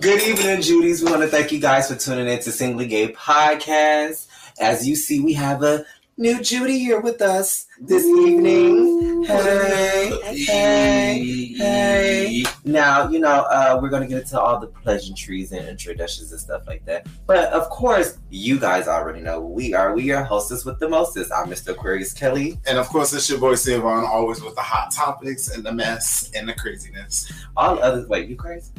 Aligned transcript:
Good 0.00 0.22
evening, 0.22 0.62
Judies. 0.62 1.02
We 1.02 1.10
want 1.10 1.22
to 1.22 1.28
thank 1.28 1.50
you 1.50 1.58
guys 1.58 1.88
for 1.88 1.96
tuning 1.96 2.28
in 2.28 2.38
to 2.42 2.52
Singly 2.52 2.86
Gay 2.86 3.12
Podcast. 3.12 4.28
As 4.60 4.86
you 4.86 4.94
see, 4.94 5.18
we 5.18 5.32
have 5.32 5.64
a 5.64 5.84
new 6.16 6.40
Judy 6.40 6.78
here 6.78 7.00
with 7.00 7.20
us 7.20 7.66
this 7.80 8.04
evening. 8.04 9.24
Hey, 9.24 10.20
hey, 10.22 11.54
hey. 11.56 12.44
Now, 12.64 13.08
you 13.08 13.18
know, 13.18 13.44
uh, 13.50 13.80
we're 13.82 13.88
going 13.88 14.02
to 14.02 14.08
get 14.08 14.22
into 14.22 14.40
all 14.40 14.60
the 14.60 14.68
pleasantries 14.68 15.50
and 15.50 15.66
introductions 15.68 16.30
and 16.30 16.40
stuff 16.40 16.62
like 16.68 16.84
that. 16.84 17.08
But 17.26 17.52
of 17.52 17.68
course, 17.68 18.18
you 18.30 18.60
guys 18.60 18.86
already 18.86 19.20
know 19.20 19.40
who 19.40 19.48
we 19.48 19.74
are. 19.74 19.96
We 19.96 20.12
are 20.12 20.22
hostess 20.22 20.64
with 20.64 20.78
the 20.78 20.88
mostest. 20.88 21.32
I'm 21.32 21.48
Mr. 21.48 21.70
Aquarius 21.70 22.12
Kelly. 22.12 22.60
And 22.68 22.78
of 22.78 22.86
course, 22.88 23.12
it's 23.12 23.28
your 23.28 23.40
boy 23.40 23.56
Savon, 23.56 24.04
always 24.04 24.40
with 24.42 24.54
the 24.54 24.62
hot 24.62 24.92
topics 24.92 25.48
and 25.48 25.64
the 25.64 25.72
mess 25.72 26.30
and 26.36 26.48
the 26.48 26.54
craziness. 26.54 27.32
All 27.56 27.82
others, 27.82 28.06
wait, 28.06 28.28
you 28.28 28.36
crazy? 28.36 28.70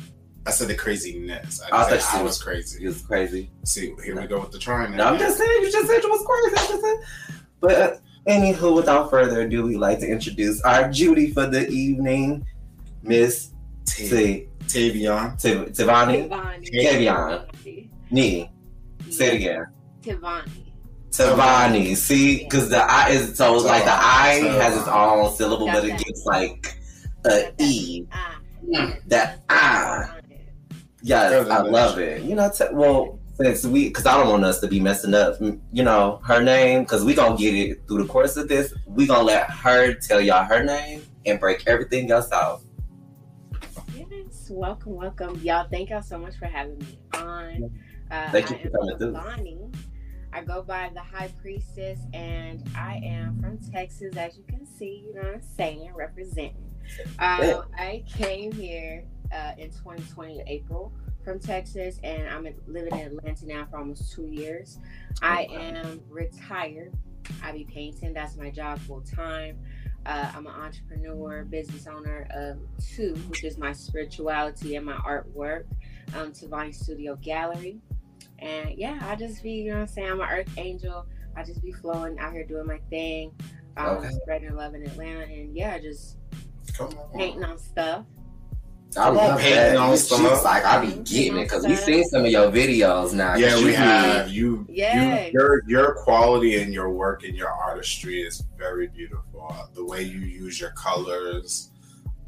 I 0.50 0.52
said 0.52 0.68
the 0.68 0.76
craziness. 0.76 1.62
I 1.62 1.68
I, 1.68 1.70
thought 1.70 2.02
said 2.02 2.14
you 2.18 2.20
I 2.22 2.24
was 2.24 2.42
crazy. 2.42 2.82
You 2.82 2.88
was 2.88 3.04
crazy. 3.04 3.52
See, 3.66 3.94
here 4.04 4.20
we 4.20 4.26
go 4.26 4.40
with 4.40 4.52
the 4.52 4.58
trying. 4.58 4.96
No, 4.96 5.04
I'm 5.06 5.20
just 5.20 5.38
saying, 5.38 5.62
you 5.62 5.72
just 5.72 5.88
said 5.88 6.02
you 6.02 6.10
was 6.10 6.26
crazy. 6.26 6.56
I'm 6.58 6.68
just 6.70 6.82
saying. 6.82 7.02
But 7.60 7.72
uh, 7.76 7.98
anywho, 8.28 8.76
without 8.76 9.12
further 9.12 9.42
ado, 9.42 9.68
we'd 9.68 9.78
like 9.78 10.00
to 10.00 10.08
introduce 10.08 10.60
our 10.64 10.90
Judy 10.90 11.30
for 11.32 11.46
the 11.46 11.68
evening, 11.70 12.48
Miss 13.04 13.52
T. 13.86 14.48
Tavion. 14.62 15.40
T- 15.40 15.50
Tivani. 15.84 16.28
Tivani. 16.28 16.70
Tavion. 16.74 17.90
Nee. 18.10 18.50
Say 19.12 19.28
it 19.28 19.34
again. 19.36 19.66
Tivani. 20.02 20.50
Tavani. 21.12 21.96
See, 21.96 22.44
because 22.44 22.70
the 22.70 22.80
I 22.80 23.10
is 23.10 23.38
so 23.38 23.54
it's 23.56 23.66
like 23.66 23.84
the 23.84 23.92
I 23.92 24.42
has 24.64 24.80
its 24.80 24.88
own 24.88 25.32
syllable, 25.36 25.68
but 25.68 25.86
it 25.86 25.90
Got 25.90 25.98
that. 26.00 26.06
gets 26.06 26.26
like 26.26 26.76
a 27.26 27.54
E. 27.60 28.08
Ah. 28.12 28.40
That 29.08 29.44
ah. 29.50 30.16
Yes, 31.02 31.48
I 31.50 31.62
love 31.62 31.98
it. 31.98 32.24
You 32.24 32.36
know, 32.36 32.50
t- 32.50 32.66
well, 32.72 33.20
since 33.42 33.66
we, 33.66 33.88
because 33.88 34.06
I 34.06 34.18
don't 34.18 34.30
want 34.30 34.44
us 34.44 34.60
to 34.60 34.68
be 34.68 34.80
messing 34.80 35.14
up, 35.14 35.40
you 35.40 35.84
know, 35.84 36.20
her 36.26 36.44
name, 36.44 36.84
because 36.84 37.06
we 37.06 37.14
gonna 37.14 37.38
get 37.38 37.54
it 37.54 37.88
through 37.88 38.04
the 38.04 38.10
course 38.10 38.36
of 38.36 38.48
this. 38.48 38.74
We 38.86 39.08
gonna 39.08 39.24
let 39.24 39.50
her 39.50 39.94
tell 39.94 40.20
y'all 40.20 40.44
her 40.44 40.64
name 40.64 41.04
and 41.26 41.40
break 41.40 41.64
everything 41.68 42.12
else 42.12 42.32
out. 42.32 42.62
Yes, 43.96 44.50
welcome, 44.52 44.96
welcome, 44.96 45.40
y'all. 45.42 45.68
Thank 45.70 45.90
y'all 45.90 46.02
so 46.02 46.18
much 46.18 46.36
for 46.38 46.46
having 46.46 46.78
me 46.80 47.00
on. 47.14 47.72
Uh, 48.12 48.32
Thank 48.32 48.50
you 48.50 48.58
I 48.58 48.60
for 48.60 48.68
am 48.68 48.74
coming 48.74 48.98
through. 48.98 49.14
Tivani. 49.14 49.76
I 50.32 50.44
go 50.44 50.62
by 50.62 50.92
the 50.94 51.00
High 51.00 51.32
Priestess, 51.42 52.00
and 52.14 52.64
I 52.76 53.02
am 53.04 53.40
from 53.42 53.58
Texas, 53.72 54.16
as 54.16 54.38
you 54.38 54.44
can 54.48 54.66
see. 54.66 55.06
You 55.08 55.16
know 55.16 55.22
what 55.22 55.36
I'm 55.36 55.42
saying, 55.42 55.92
representing. 55.96 56.70
Um, 57.20 57.64
I 57.78 58.04
came 58.08 58.52
here 58.52 59.06
uh, 59.34 59.52
in 59.58 59.70
2020 59.72 60.44
April 60.48 60.92
from 61.24 61.40
Texas, 61.40 62.00
and 62.04 62.28
I'm 62.30 62.48
living 62.68 62.98
in 62.98 63.18
Atlanta 63.18 63.46
now 63.46 63.68
for 63.70 63.78
almost 63.78 64.12
two 64.14 64.28
years. 64.28 64.80
I 65.22 65.44
am 65.52 66.02
retired. 66.10 66.94
I 67.44 67.52
be 67.52 67.66
painting. 67.66 68.14
That's 68.14 68.36
my 68.38 68.50
job 68.50 68.80
full 68.80 69.02
time. 69.02 69.60
Uh, 70.06 70.32
I'm 70.34 70.48
an 70.48 70.54
entrepreneur, 70.54 71.44
business 71.44 71.86
owner 71.86 72.28
of 72.34 72.58
two, 72.84 73.14
which 73.28 73.44
is 73.44 73.58
my 73.58 73.74
spirituality 73.74 74.76
and 74.78 74.86
my 74.86 74.94
artwork, 74.94 75.66
um, 76.16 76.32
Tivani 76.32 76.74
Studio 76.74 77.16
Gallery. 77.18 77.80
And 78.40 78.72
yeah, 78.78 78.98
I 79.04 79.16
just 79.16 79.44
be, 79.44 79.52
you 79.52 79.72
know 79.72 79.76
what 79.76 79.82
I'm 79.82 79.88
saying? 79.88 80.10
I'm 80.12 80.22
an 80.22 80.30
earth 80.30 80.50
angel. 80.58 81.06
I 81.36 81.44
just 81.44 81.62
be 81.62 81.72
flowing 81.74 82.18
out 82.18 82.32
here 82.32 82.46
doing 82.46 82.66
my 82.66 82.80
thing, 82.90 83.34
um, 83.78 83.98
Okay. 83.98 84.10
spreading 84.24 84.56
love 84.56 84.74
in 84.74 84.84
Atlanta. 84.84 85.26
And 85.26 85.56
yeah, 85.56 85.78
just 85.78 86.18
Come 86.74 86.88
on. 86.98 87.12
painting 87.20 87.44
on 87.44 87.58
stuff. 87.58 88.06
I 88.98 89.10
love 89.10 89.40
Painting 89.40 89.56
that. 89.56 89.78
on 89.78 89.92
You- 89.92 89.98
She's 89.98 90.06
stuff. 90.08 90.44
like, 90.44 90.66
I 90.66 90.84
be 90.84 90.94
getting 91.04 91.38
it 91.38 91.44
because 91.44 91.66
we 91.68 91.76
seen 91.76 92.04
some 92.06 92.26
of 92.26 92.32
your 92.32 92.52
videos 92.52 93.14
now. 93.14 93.36
Yeah, 93.36 93.56
we 93.64 93.74
have 93.74 94.30
you. 94.30 94.66
Yeah. 94.68 95.26
You, 95.28 95.32
your 95.32 95.64
your 95.68 95.94
quality 96.04 96.60
and 96.62 96.74
your 96.74 96.90
work 96.90 97.24
and 97.24 97.36
your 97.36 97.52
artistry 97.52 98.22
is 98.22 98.44
very 98.58 98.88
beautiful. 98.88 99.56
The 99.76 99.86
way 99.86 100.02
you 100.04 100.20
use 100.20 100.60
your 100.60 100.72
colors. 100.72 101.70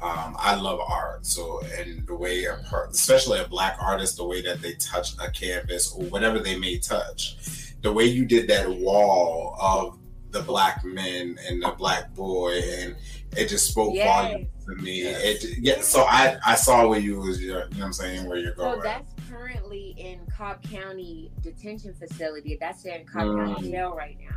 Um, 0.00 0.34
I 0.36 0.56
love 0.56 0.80
art, 0.80 1.24
so 1.24 1.60
and 1.78 2.04
the 2.08 2.14
way, 2.16 2.44
a 2.46 2.56
per- 2.68 2.86
especially 2.90 3.38
a 3.38 3.46
black 3.46 3.76
artist, 3.80 4.16
the 4.16 4.24
way 4.26 4.42
that 4.42 4.60
they 4.60 4.72
touch 4.74 5.12
a 5.20 5.30
canvas 5.30 5.92
or 5.92 6.02
whatever 6.06 6.40
they 6.40 6.58
may 6.58 6.78
touch, 6.78 7.36
the 7.82 7.92
way 7.92 8.06
you 8.06 8.24
did 8.24 8.48
that 8.48 8.68
wall 8.68 9.56
of 9.60 9.98
the 10.32 10.42
black 10.42 10.84
men 10.84 11.38
and 11.48 11.62
the 11.62 11.70
black 11.78 12.12
boy, 12.14 12.52
and 12.78 12.96
it 13.36 13.48
just 13.48 13.68
spoke 13.70 13.94
Yes. 13.94 14.06
volumes 14.06 14.48
to 14.66 14.74
me. 14.76 15.02
Yes. 15.04 15.44
It, 15.44 15.58
yeah, 15.60 15.80
so 15.80 16.02
I 16.02 16.38
I 16.44 16.54
saw 16.54 16.86
where 16.86 17.00
you 17.00 17.18
was, 17.18 17.40
you 17.40 17.52
know 17.52 17.60
what 17.60 17.80
I'm 17.82 17.92
saying, 17.92 18.26
where 18.28 18.38
you're 18.38 18.54
going. 18.54 18.76
So 18.76 18.80
going. 18.80 18.84
that's 18.84 19.12
currently 19.30 19.94
in 19.98 20.20
Cobb 20.36 20.62
County 20.62 21.30
Detention 21.40 21.94
Facility. 21.94 22.56
That's 22.60 22.84
in 22.84 23.04
Cobb 23.06 23.28
Mm. 23.28 23.46
County 23.54 23.70
Jail 23.70 23.94
right 23.94 24.16
now. 24.20 24.36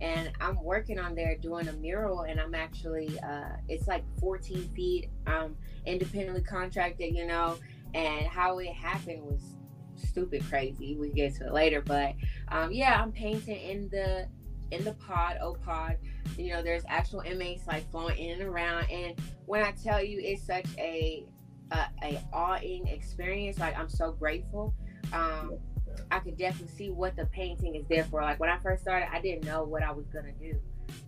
And 0.00 0.32
I'm 0.40 0.62
working 0.62 0.98
on 0.98 1.14
there 1.14 1.36
doing 1.36 1.68
a 1.68 1.72
mural, 1.74 2.22
and 2.22 2.38
I'm 2.38 2.54
actually, 2.54 3.18
uh, 3.20 3.56
it's 3.68 3.86
like 3.86 4.04
14 4.20 4.68
feet, 4.74 5.08
um, 5.26 5.56
independently 5.86 6.42
contracted, 6.42 7.14
you 7.14 7.26
know. 7.26 7.56
And 7.94 8.26
how 8.26 8.58
it 8.58 8.72
happened 8.72 9.22
was 9.22 9.40
stupid 9.96 10.44
crazy. 10.50 10.96
We 10.96 11.10
get 11.10 11.36
to 11.36 11.46
it 11.46 11.52
later, 11.54 11.80
but 11.80 12.14
um, 12.48 12.72
yeah, 12.72 13.00
I'm 13.00 13.12
painting 13.12 13.56
in 13.56 13.88
the 13.88 14.28
in 14.72 14.82
the 14.84 14.94
pod, 14.94 15.38
O 15.40 15.54
pod. 15.54 15.96
You 16.38 16.52
know, 16.52 16.62
there's 16.62 16.82
actual 16.88 17.20
inmates 17.20 17.66
like 17.66 17.88
flowing 17.90 18.18
in 18.18 18.40
and 18.40 18.48
around, 18.50 18.90
and 18.90 19.14
when 19.46 19.62
I 19.62 19.72
tell 19.72 20.02
you, 20.02 20.20
it's 20.22 20.42
such 20.42 20.66
a 20.78 21.24
a, 21.70 21.86
a 22.02 22.20
awing 22.32 22.86
experience. 22.88 23.58
Like 23.58 23.78
I'm 23.78 23.88
so 23.88 24.12
grateful. 24.12 24.74
Um, 25.12 25.58
I 26.10 26.18
could 26.18 26.36
definitely 26.36 26.74
see 26.74 26.90
what 26.90 27.16
the 27.16 27.26
painting 27.26 27.74
is 27.76 27.86
there 27.88 28.04
for. 28.04 28.20
Like 28.22 28.40
when 28.40 28.50
I 28.50 28.58
first 28.58 28.82
started, 28.82 29.08
I 29.12 29.20
didn't 29.20 29.44
know 29.44 29.64
what 29.64 29.82
I 29.82 29.92
was 29.92 30.06
gonna 30.08 30.32
do, 30.32 30.54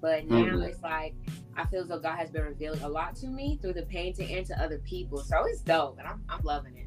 but 0.00 0.26
now 0.26 0.36
Mhm. 0.36 0.68
it's 0.68 0.82
like 0.82 1.14
I 1.56 1.66
feel 1.66 1.82
as 1.82 1.88
though 1.88 1.98
God 1.98 2.16
has 2.16 2.30
been 2.30 2.44
revealing 2.44 2.82
a 2.82 2.88
lot 2.88 3.16
to 3.16 3.26
me 3.28 3.58
through 3.60 3.72
the 3.74 3.86
painting 3.86 4.34
and 4.36 4.46
to 4.46 4.62
other 4.62 4.78
people. 4.78 5.18
So 5.18 5.44
it's 5.46 5.60
dope, 5.62 5.98
and 5.98 6.06
I'm, 6.06 6.22
I'm 6.28 6.42
loving 6.44 6.76
it. 6.76 6.86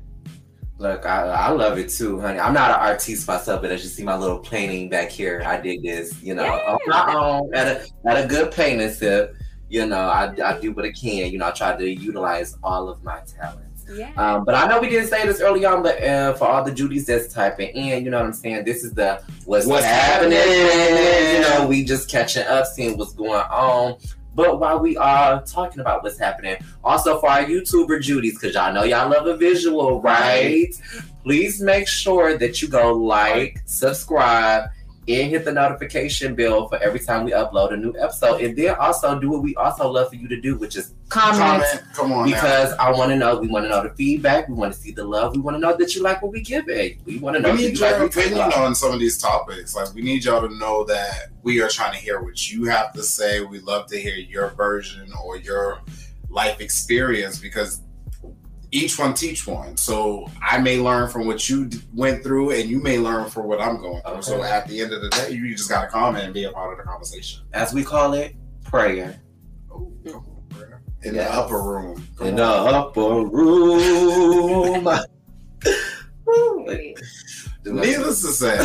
Look, 0.80 1.06
I, 1.06 1.24
I 1.28 1.50
love 1.50 1.78
it 1.78 1.90
too, 1.90 2.22
honey. 2.22 2.40
I'm 2.40 2.54
not 2.54 2.72
an 2.72 2.78
artiste 2.80 3.28
myself, 3.28 3.62
but 3.62 3.70
as 3.70 3.84
you 3.84 3.90
see 3.90 4.04
my 4.04 4.16
little 4.16 4.40
painting 4.40 4.90
back 4.90 5.10
here, 5.10 5.44
I 5.46 5.60
did 5.60 5.84
this, 5.84 6.24
you 6.24 6.34
know, 6.34 6.46
on 6.46 6.80
my 6.88 7.14
own 7.14 7.54
at 7.54 7.68
a 7.68 8.10
at 8.10 8.24
a 8.24 8.26
good 8.26 8.52
painting 8.54 8.90
sip. 8.90 9.36
You 9.68 9.86
know, 9.86 10.00
I, 10.00 10.34
I 10.44 10.58
do 10.58 10.72
what 10.72 10.86
I 10.86 10.92
can. 10.94 11.32
You 11.32 11.38
know, 11.38 11.48
I 11.48 11.52
try 11.52 11.76
to 11.76 11.88
utilize 11.88 12.58
all 12.64 12.88
of 12.88 13.04
my 13.04 13.20
talents. 13.28 13.86
Yeah. 13.92 14.12
Um, 14.16 14.46
but 14.46 14.56
I 14.56 14.68
know 14.68 14.80
we 14.80 14.88
didn't 14.90 15.10
say 15.10 15.26
this 15.26 15.42
early 15.42 15.66
on, 15.66 15.84
but 15.84 16.02
uh, 16.02 16.34
for 16.36 16.46
all 16.46 16.64
the 16.64 16.72
Judy's 16.72 17.06
that's 17.08 17.34
typing 17.34 17.70
in, 17.70 18.06
you 18.06 18.12
know 18.12 18.20
what 18.20 18.28
I'm 18.28 18.34
saying? 18.34 18.64
This 18.64 18.84
is 18.84 18.94
the 18.94 19.22
what's, 19.46 19.66
What's 19.66 19.84
happening. 19.86 20.38
happening? 20.38 21.36
You 21.36 21.42
know, 21.42 21.68
we 21.68 21.84
just 21.84 22.10
catching 22.10 22.44
up, 22.44 22.66
seeing 22.68 22.98
what's 22.98 23.14
going 23.14 23.32
on. 23.32 23.98
But 24.36 24.60
while 24.60 24.80
we 24.80 24.96
are 24.98 25.42
talking 25.44 25.80
about 25.80 26.04
what's 26.04 26.18
happening, 26.18 26.58
also 26.84 27.20
for 27.20 27.30
our 27.30 27.44
YouTuber 27.44 28.02
Judies, 28.02 28.36
because 28.36 28.56
y'all 28.56 28.74
know 28.74 28.84
y'all 28.84 29.10
love 29.10 29.28
a 29.28 29.36
visual, 29.36 30.02
right? 30.02 30.74
Please 31.24 31.62
make 31.62 31.88
sure 31.88 32.38
that 32.38 32.62
you 32.62 32.68
go 32.68 32.94
like, 32.94 33.62
subscribe, 33.66 34.70
and 35.10 35.32
hit 35.32 35.44
the 35.44 35.52
notification 35.52 36.36
bell 36.36 36.68
for 36.68 36.78
every 36.78 37.00
time 37.00 37.26
we 37.26 37.32
upload 37.32 37.74
a 37.74 37.78
new 37.78 37.96
episode. 38.00 38.42
And 38.42 38.56
then 38.56 38.76
also 38.76 39.20
do 39.20 39.32
what 39.32 39.42
we 39.42 39.56
also 39.56 39.90
love 39.90 40.10
for 40.10 40.16
you 40.16 40.28
to 40.28 40.40
do, 40.40 40.56
which 40.56 40.76
is 40.76 40.94
comment. 41.10 41.64
Comment, 41.64 41.84
come 41.94 42.12
on 42.12 42.30
now. 42.30 42.36
Because 42.36 42.74
I 42.74 42.92
want 42.92 43.10
to 43.10 43.18
know, 43.18 43.40
we 43.40 43.48
want 43.48 43.66
to 43.66 43.70
know 43.70 43.82
the 43.82 43.90
feedback, 43.96 44.48
we 44.48 44.54
want 44.54 44.72
to 44.72 44.80
see 44.80 44.92
the 44.92 45.04
love, 45.04 45.36
we 45.36 45.42
want 45.42 45.56
to 45.56 45.60
know 45.60 45.76
that 45.76 45.96
you 45.96 46.04
like 46.04 46.22
what 46.22 46.32
we 46.32 46.42
give 46.42 46.70
it. 46.70 46.98
We 47.06 47.18
want 47.18 47.38
to 47.38 47.42
know 47.42 47.52
we 47.54 47.58
need 47.58 47.78
you 47.78 47.82
like 47.82 47.92
your 47.92 48.04
what 48.04 48.16
opinion 48.16 48.54
on 48.54 48.76
some 48.76 48.94
of 48.94 49.00
these 49.00 49.18
topics. 49.18 49.76
Like, 49.76 49.94
we 49.96 50.04
need 50.04 50.24
y'all 50.26 50.48
to 50.48 50.56
know 50.58 50.84
that 50.86 51.30
we 51.42 51.60
are 51.62 51.70
trying 51.70 51.94
to 51.94 52.00
hear 52.00 52.22
what 52.22 52.52
you 52.52 52.66
have 52.66 52.94
to 52.94 53.02
say. 53.02 53.42
We 53.42 53.60
love 53.60 53.88
to 53.88 54.00
hear 54.00 54.16
your 54.16 54.50
version 54.50 55.12
or 55.26 55.38
your 55.38 55.82
life 56.30 56.62
experience 56.62 57.40
because 57.40 57.82
each 58.72 59.00
one 59.00 59.14
teach 59.14 59.48
one. 59.48 59.76
So 59.78 60.30
I 60.42 60.60
may 60.60 60.80
learn 60.80 61.10
from 61.10 61.26
what 61.28 61.50
you 61.50 61.70
went 61.94 62.24
through, 62.24 62.52
and 62.52 62.70
you 62.70 62.82
may 62.82 63.00
learn 63.00 63.30
from 63.30 63.46
what 63.48 63.60
I'm 63.60 63.78
going 63.80 64.02
through. 64.04 64.22
So 64.22 64.44
at 64.44 64.68
the 64.68 64.82
end 64.82 64.94
of 64.94 65.02
the 65.02 65.10
day, 65.10 65.32
you 65.32 65.56
just 65.56 65.70
got 65.70 65.82
to 65.82 65.88
comment 65.88 66.26
and 66.26 66.34
be 66.34 66.44
a 66.46 66.52
part 66.52 66.72
of 66.72 66.78
the 66.78 66.84
conversation. 66.84 67.44
As 67.54 67.74
we 67.74 67.84
call 67.84 68.14
it, 68.14 68.36
prayer. 68.64 69.20
Ooh, 69.72 69.92
on, 70.08 70.24
bro. 70.50 70.68
In 71.04 71.16
Yes. 71.16 71.30
the 71.30 71.34
upper 71.34 71.62
room. 71.62 72.08
Come 72.18 72.28
In 72.28 72.36
the 72.36 72.44
upper 72.44 73.26
room. 73.26 74.84
Needless 77.66 78.22
to 78.22 78.30
say, 78.30 78.56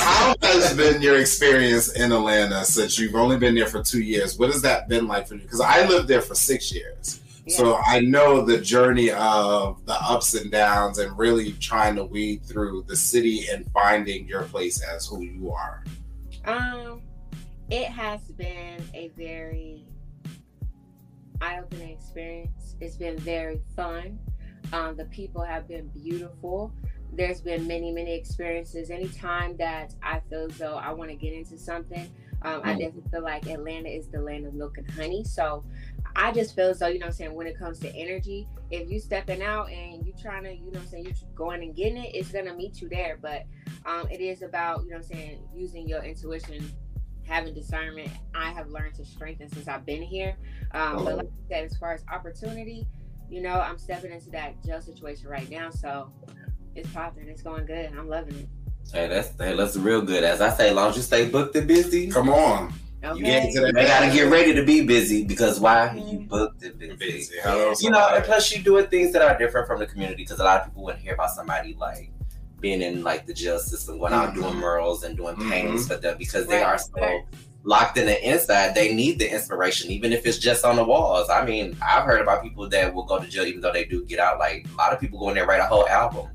how 0.00 0.34
has 0.42 0.74
been 0.76 1.02
your 1.02 1.18
experience 1.18 1.92
in 1.94 2.12
Atlanta 2.12 2.64
since 2.64 2.98
you've 2.98 3.14
only 3.16 3.36
been 3.36 3.54
there 3.54 3.66
for 3.66 3.82
two 3.82 4.00
years? 4.00 4.38
What 4.38 4.50
has 4.52 4.62
that 4.62 4.88
been 4.88 5.06
like 5.08 5.26
for 5.26 5.34
you? 5.34 5.42
Because 5.42 5.60
I 5.60 5.86
lived 5.86 6.06
there 6.08 6.22
for 6.22 6.34
six 6.34 6.72
years. 6.72 7.20
So 7.48 7.78
I 7.86 8.00
know 8.00 8.42
the 8.44 8.58
journey 8.60 9.10
of 9.12 9.84
the 9.86 9.94
ups 9.94 10.34
and 10.34 10.50
downs 10.50 10.98
and 10.98 11.16
really 11.16 11.52
trying 11.52 11.94
to 11.94 12.04
weed 12.04 12.44
through 12.44 12.84
the 12.88 12.96
city 12.96 13.46
and 13.52 13.70
finding 13.72 14.26
your 14.26 14.42
place 14.44 14.82
as 14.82 15.06
who 15.06 15.22
you 15.22 15.52
are. 15.52 15.84
Um, 16.44 17.02
it 17.70 17.86
has 17.86 18.20
been 18.32 18.82
a 18.94 19.12
very 19.16 19.84
eye-opening 21.40 21.90
experience. 21.90 22.74
It's 22.80 22.96
been 22.96 23.18
very 23.18 23.60
fun. 23.76 24.18
Um, 24.72 24.96
the 24.96 25.04
people 25.06 25.42
have 25.42 25.68
been 25.68 25.86
beautiful. 25.88 26.72
There's 27.12 27.40
been 27.40 27.66
many, 27.68 27.92
many 27.92 28.12
experiences. 28.14 28.90
Anytime 28.90 29.56
that 29.58 29.94
I 30.02 30.20
feel 30.28 30.46
as 30.50 30.58
though 30.58 30.74
I 30.74 30.92
want 30.92 31.10
to 31.10 31.16
get 31.16 31.32
into 31.32 31.56
something, 31.56 32.10
um, 32.42 32.60
I 32.64 32.74
Mm. 32.74 32.78
definitely 32.78 33.10
feel 33.10 33.22
like 33.22 33.46
Atlanta 33.46 33.88
is 33.88 34.08
the 34.08 34.20
land 34.20 34.46
of 34.46 34.54
milk 34.54 34.78
and 34.78 34.90
honey. 34.90 35.22
So 35.24 35.64
I 36.18 36.32
just 36.32 36.56
feel 36.56 36.70
as 36.70 36.78
though, 36.78 36.86
you 36.86 36.98
know 36.98 37.06
what 37.06 37.10
I'm 37.10 37.16
saying, 37.16 37.34
when 37.34 37.46
it 37.46 37.58
comes 37.58 37.78
to 37.80 37.94
energy, 37.94 38.48
if 38.70 38.90
you 38.90 38.98
stepping 38.98 39.42
out 39.42 39.70
and 39.70 40.04
you 40.04 40.14
trying 40.20 40.44
to, 40.44 40.52
you 40.52 40.72
know 40.72 40.78
what 40.78 40.80
I'm 40.80 40.88
saying, 40.88 41.04
you're 41.04 41.14
going 41.34 41.62
and 41.62 41.76
getting 41.76 41.98
it, 41.98 42.14
it's 42.14 42.32
gonna 42.32 42.54
meet 42.54 42.80
you 42.80 42.88
there. 42.88 43.18
But 43.20 43.44
um, 43.84 44.08
it 44.10 44.20
is 44.20 44.40
about, 44.40 44.84
you 44.84 44.90
know 44.90 44.96
what 44.96 45.04
I'm 45.04 45.16
saying, 45.16 45.48
using 45.54 45.86
your 45.86 46.02
intuition, 46.02 46.72
having 47.24 47.52
discernment. 47.52 48.10
I 48.34 48.50
have 48.50 48.70
learned 48.70 48.94
to 48.94 49.04
strengthen 49.04 49.50
since 49.50 49.68
I've 49.68 49.84
been 49.84 50.00
here. 50.00 50.36
Um, 50.72 51.04
but 51.04 51.16
like 51.18 51.26
I 51.26 51.48
said, 51.48 51.64
as 51.66 51.76
far 51.76 51.92
as 51.92 52.02
opportunity, 52.10 52.86
you 53.28 53.42
know, 53.42 53.60
I'm 53.60 53.76
stepping 53.76 54.10
into 54.10 54.30
that 54.30 54.64
jail 54.64 54.80
situation 54.80 55.28
right 55.28 55.50
now. 55.50 55.68
So 55.70 56.10
it's 56.74 56.90
popping, 56.92 57.28
it's 57.28 57.42
going 57.42 57.66
good. 57.66 57.92
I'm 57.96 58.08
loving 58.08 58.36
it. 58.36 58.48
Hey, 58.90 59.08
that's 59.08 59.32
hey, 59.38 59.54
that's 59.54 59.76
real 59.76 60.00
good. 60.00 60.24
As 60.24 60.40
I 60.40 60.48
say, 60.50 60.70
as 60.70 60.74
long 60.74 60.90
as 60.90 60.96
you 60.96 61.02
stay 61.02 61.28
booked 61.28 61.56
and 61.56 61.66
busy, 61.68 62.08
Come 62.08 62.30
on. 62.30 62.72
Okay. 63.06 63.18
you 63.18 63.24
get 63.24 63.52
to 63.54 63.60
that. 63.62 63.74
They 63.74 63.84
gotta 63.86 64.10
get 64.12 64.30
ready 64.30 64.54
to 64.54 64.64
be 64.64 64.82
busy 64.84 65.24
because 65.24 65.60
why? 65.60 65.92
You 65.94 66.18
Mhm. 66.20 66.28
booked 66.28 66.62
and 66.62 66.78
busy. 66.78 66.96
Busy. 66.96 67.34
Hello, 67.42 67.72
You 67.80 67.90
know, 67.90 68.08
and 68.14 68.24
plus 68.24 68.50
you 68.52 68.62
doing 68.62 68.86
things 68.86 69.12
that 69.12 69.22
are 69.22 69.36
different 69.38 69.66
from 69.66 69.78
the 69.80 69.86
community 69.86 70.22
because 70.24 70.40
a 70.40 70.44
lot 70.44 70.60
of 70.60 70.66
people 70.66 70.84
wouldn't 70.84 71.02
hear 71.02 71.14
about 71.14 71.30
somebody 71.30 71.76
like 71.78 72.10
being 72.60 72.80
in 72.82 73.02
like 73.04 73.26
the 73.26 73.34
jail 73.34 73.58
system, 73.58 73.98
going 73.98 74.12
out 74.12 74.30
Mhm. 74.32 74.34
doing 74.36 74.54
murals 74.56 75.04
and 75.04 75.16
doing 75.16 75.36
paintings 75.50 75.86
for 75.86 75.96
them 75.96 76.16
because 76.18 76.46
they 76.46 76.56
Right, 76.56 76.64
are 76.66 76.78
so 76.78 76.90
right. 77.00 77.20
locked 77.64 77.98
in 77.98 78.06
the 78.06 78.28
inside. 78.28 78.74
They 78.74 78.94
need 78.94 79.18
the 79.18 79.30
inspiration, 79.30 79.90
even 79.90 80.12
if 80.12 80.24
it's 80.26 80.38
just 80.38 80.64
on 80.64 80.76
the 80.76 80.84
walls. 80.84 81.28
I 81.28 81.44
mean, 81.44 81.76
I've 81.82 82.04
heard 82.04 82.20
about 82.20 82.42
people 82.42 82.68
that 82.70 82.94
will 82.94 83.04
go 83.04 83.18
to 83.18 83.26
jail 83.28 83.44
even 83.44 83.60
though 83.60 83.72
they 83.72 83.84
do 83.84 84.04
get 84.06 84.18
out. 84.18 84.38
Like 84.38 84.66
a 84.72 84.76
lot 84.76 84.92
of 84.92 85.00
people 85.00 85.18
go 85.18 85.28
in 85.28 85.34
there 85.34 85.44
write 85.46 85.60
a 85.60 85.66
whole 85.66 85.86
album 85.88 86.28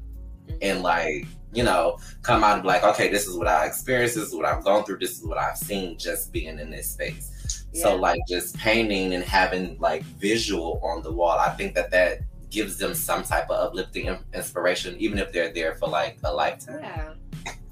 Mhm. 0.47 0.57
and 0.61 0.83
like 0.83 1.25
you 1.53 1.63
know 1.63 1.97
come 2.21 2.43
out 2.43 2.53
and 2.53 2.63
be 2.63 2.67
like, 2.67 2.83
okay, 2.83 3.09
this 3.09 3.27
is 3.27 3.37
what 3.37 3.47
I 3.47 3.65
experienced, 3.65 4.15
this 4.15 4.27
is 4.27 4.35
what 4.35 4.45
I've 4.45 4.63
gone 4.63 4.83
through, 4.83 4.99
this 4.99 5.17
is 5.17 5.25
what 5.25 5.37
I've 5.37 5.57
seen 5.57 5.97
just 5.97 6.31
being 6.31 6.59
in 6.59 6.69
this 6.71 6.91
space. 6.91 7.65
So 7.73 7.95
like 7.95 8.19
just 8.27 8.57
painting 8.57 9.13
and 9.13 9.23
having 9.23 9.77
like 9.79 10.03
visual 10.03 10.79
on 10.83 11.03
the 11.03 11.11
wall, 11.11 11.39
I 11.39 11.49
think 11.51 11.73
that 11.75 11.89
that 11.91 12.19
gives 12.49 12.77
them 12.77 12.93
some 12.93 13.23
type 13.23 13.49
of 13.49 13.67
uplifting 13.67 14.15
inspiration, 14.33 14.95
even 14.99 15.17
if 15.17 15.31
they're 15.31 15.53
there 15.53 15.75
for 15.75 15.87
like 15.87 16.17
a 16.23 16.33
lifetime. 16.33 16.79
yeah. 16.81 17.13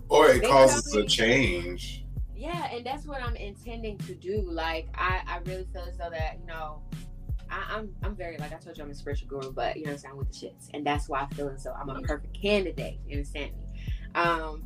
or 0.07 0.29
it 0.29 0.41
They 0.41 0.47
causes 0.47 0.91
tell 0.91 1.01
a 1.01 1.05
change. 1.05 2.05
Yeah, 2.33 2.71
and 2.71 2.85
that's 2.85 3.05
what 3.05 3.21
I'm 3.21 3.35
intending 3.35 3.97
to 3.99 4.15
do. 4.15 4.41
Like, 4.49 4.87
I, 4.95 5.19
I 5.27 5.39
really 5.39 5.67
feel 5.73 5.83
as 5.83 5.97
though 5.97 6.09
that, 6.09 6.37
you 6.39 6.47
know, 6.47 6.81
I, 7.51 7.65
I'm 7.75 7.93
I'm 8.03 8.15
very 8.15 8.37
like 8.37 8.53
I 8.53 8.57
told 8.57 8.77
you 8.77 8.83
I'm 8.83 8.91
a 8.91 8.95
spiritual 8.95 9.27
guru, 9.27 9.51
but 9.51 9.75
you 9.75 9.85
know 9.85 9.91
what 9.91 9.95
I'm 9.95 9.99
saying 9.99 10.17
with 10.17 10.31
the 10.31 10.47
shits, 10.47 10.69
and 10.73 10.85
that's 10.85 11.09
why 11.09 11.21
I 11.21 11.33
feel 11.33 11.49
as 11.49 11.63
though 11.63 11.73
I'm 11.73 11.89
a 11.89 11.95
mm-hmm. 11.95 12.05
perfect 12.05 12.39
candidate. 12.39 12.99
You 13.07 13.17
understand 13.17 13.53
me? 13.57 13.63
Um, 14.15 14.63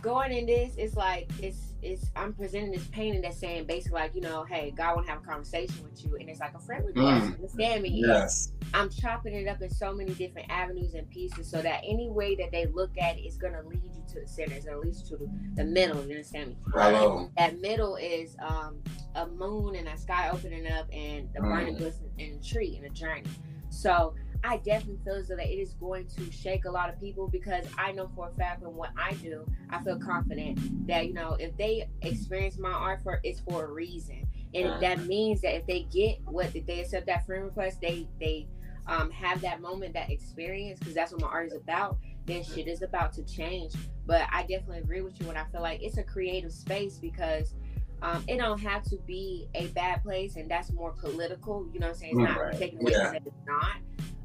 going 0.00 0.32
in 0.32 0.46
this, 0.46 0.74
it's 0.76 0.94
like 0.96 1.30
it's 1.40 1.74
it's 1.82 2.10
I'm 2.14 2.32
presenting 2.32 2.70
this 2.72 2.86
painting 2.88 3.22
that's 3.22 3.38
saying 3.38 3.66
basically 3.66 4.00
like 4.00 4.14
you 4.14 4.20
know, 4.20 4.44
hey, 4.44 4.72
God 4.76 4.96
want 4.96 5.06
to 5.06 5.12
have 5.12 5.22
a 5.22 5.26
conversation 5.26 5.82
with 5.82 6.04
you, 6.04 6.16
and 6.16 6.28
it's 6.28 6.40
like 6.40 6.54
a 6.54 6.58
friend 6.60 6.84
request. 6.86 7.26
Mm. 7.26 7.34
Understand 7.34 7.82
me? 7.82 8.02
Yes. 8.06 8.52
I'm 8.74 8.88
chopping 8.88 9.34
it 9.34 9.48
up 9.48 9.60
in 9.60 9.68
so 9.68 9.92
many 9.92 10.12
different 10.14 10.50
avenues 10.50 10.94
and 10.94 11.08
pieces 11.10 11.50
so 11.50 11.60
that 11.60 11.82
any 11.86 12.08
way 12.08 12.34
that 12.36 12.50
they 12.52 12.66
look 12.66 12.90
at 12.98 13.18
it 13.18 13.20
is 13.20 13.36
going 13.36 13.52
to 13.52 13.60
lead 13.68 13.82
you 13.84 14.02
to 14.14 14.20
the 14.20 14.26
center. 14.26 14.54
It's 14.54 14.64
going 14.64 14.80
to 14.80 14.86
lead 14.88 14.96
you 14.96 15.04
to 15.04 15.16
the, 15.16 15.30
the 15.56 15.64
middle. 15.64 16.02
You 16.04 16.12
understand 16.12 16.50
me? 16.50 16.56
Hello. 16.72 17.30
That 17.36 17.60
middle 17.60 17.96
is 17.96 18.34
um, 18.40 18.80
a 19.14 19.26
moon 19.26 19.74
and 19.76 19.88
a 19.88 19.98
sky 19.98 20.30
opening 20.32 20.66
up 20.68 20.86
and 20.90 21.28
the 21.34 21.40
burning 21.42 21.74
Mm. 21.76 21.80
bush 21.80 21.94
and 22.18 22.40
a 22.40 22.42
tree 22.42 22.76
and 22.76 22.86
a 22.86 22.90
journey. 22.94 23.24
So 23.68 24.14
I 24.44 24.56
definitely 24.58 24.98
feel 25.04 25.14
as 25.14 25.28
though 25.28 25.36
that 25.36 25.46
it 25.46 25.58
is 25.60 25.74
going 25.74 26.06
to 26.16 26.30
shake 26.32 26.64
a 26.64 26.70
lot 26.70 26.88
of 26.88 27.00
people 27.00 27.28
because 27.28 27.64
I 27.78 27.92
know 27.92 28.10
for 28.14 28.28
a 28.28 28.32
fact 28.32 28.62
from 28.62 28.74
what 28.76 28.90
I 28.96 29.12
do, 29.14 29.46
I 29.70 29.80
feel 29.82 29.98
confident 29.98 30.86
that 30.88 31.06
you 31.06 31.14
know 31.14 31.34
if 31.38 31.56
they 31.56 31.88
experience 32.02 32.58
my 32.58 32.72
art 32.72 33.02
for 33.02 33.20
it's 33.22 33.40
for 33.40 33.64
a 33.66 33.72
reason, 33.72 34.26
and 34.54 34.70
Mhm. 34.72 34.80
that 34.80 35.06
means 35.06 35.40
that 35.42 35.54
if 35.54 35.66
they 35.66 35.82
get 35.84 36.20
what 36.24 36.54
if 36.56 36.66
they 36.66 36.80
accept 36.80 37.06
that 37.06 37.24
friend 37.26 37.44
request, 37.44 37.80
they 37.80 38.08
they 38.20 38.48
um, 38.88 39.10
have 39.12 39.40
that 39.42 39.60
moment, 39.60 39.94
that 39.94 40.10
experience, 40.10 40.80
because 40.80 40.94
that's 40.94 41.12
what 41.12 41.20
my 41.20 41.28
art 41.28 41.46
is 41.46 41.54
about. 41.54 41.98
Then 42.26 42.42
shit 42.42 42.66
is 42.66 42.82
about 42.82 43.12
to 43.12 43.22
change. 43.22 43.72
But 44.06 44.22
I 44.32 44.40
definitely 44.42 44.78
agree 44.78 45.02
with 45.02 45.20
you 45.20 45.28
when 45.28 45.36
I 45.36 45.44
feel 45.44 45.62
like 45.62 45.80
it's 45.82 45.98
a 45.98 46.02
creative 46.02 46.52
space 46.52 46.98
because 46.98 47.54
um, 48.02 48.24
it 48.26 48.38
don't 48.38 48.58
have 48.58 48.82
to 48.84 48.96
be 49.06 49.46
a 49.54 49.68
bad 49.68 50.02
place, 50.02 50.34
and 50.34 50.50
that's 50.50 50.72
more 50.72 50.90
political. 50.90 51.68
You 51.72 51.78
know 51.78 51.86
what 51.86 51.92
I'm 51.94 51.98
saying? 52.00 52.12
It's 52.20 52.28
not 52.28 52.40
Right. 52.40 52.58
taking 52.58 52.80
away 52.80 52.90
Yeah. 52.92 53.12
it's 53.14 53.36
not. 53.46 53.76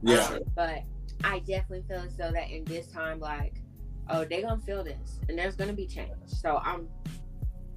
Yeah. 0.01 0.25
Um, 0.25 0.39
but 0.55 0.83
I 1.23 1.39
definitely 1.39 1.83
feel 1.87 1.99
as 1.99 2.15
though 2.15 2.31
that 2.31 2.49
in 2.49 2.63
this 2.65 2.87
time, 2.87 3.19
like, 3.19 3.55
oh, 4.09 4.23
they're 4.25 4.41
gonna 4.41 4.61
feel 4.61 4.83
this, 4.83 5.19
and 5.29 5.37
there's 5.37 5.55
gonna 5.55 5.73
be 5.73 5.87
change. 5.87 6.11
So 6.27 6.57
I'm, 6.63 6.87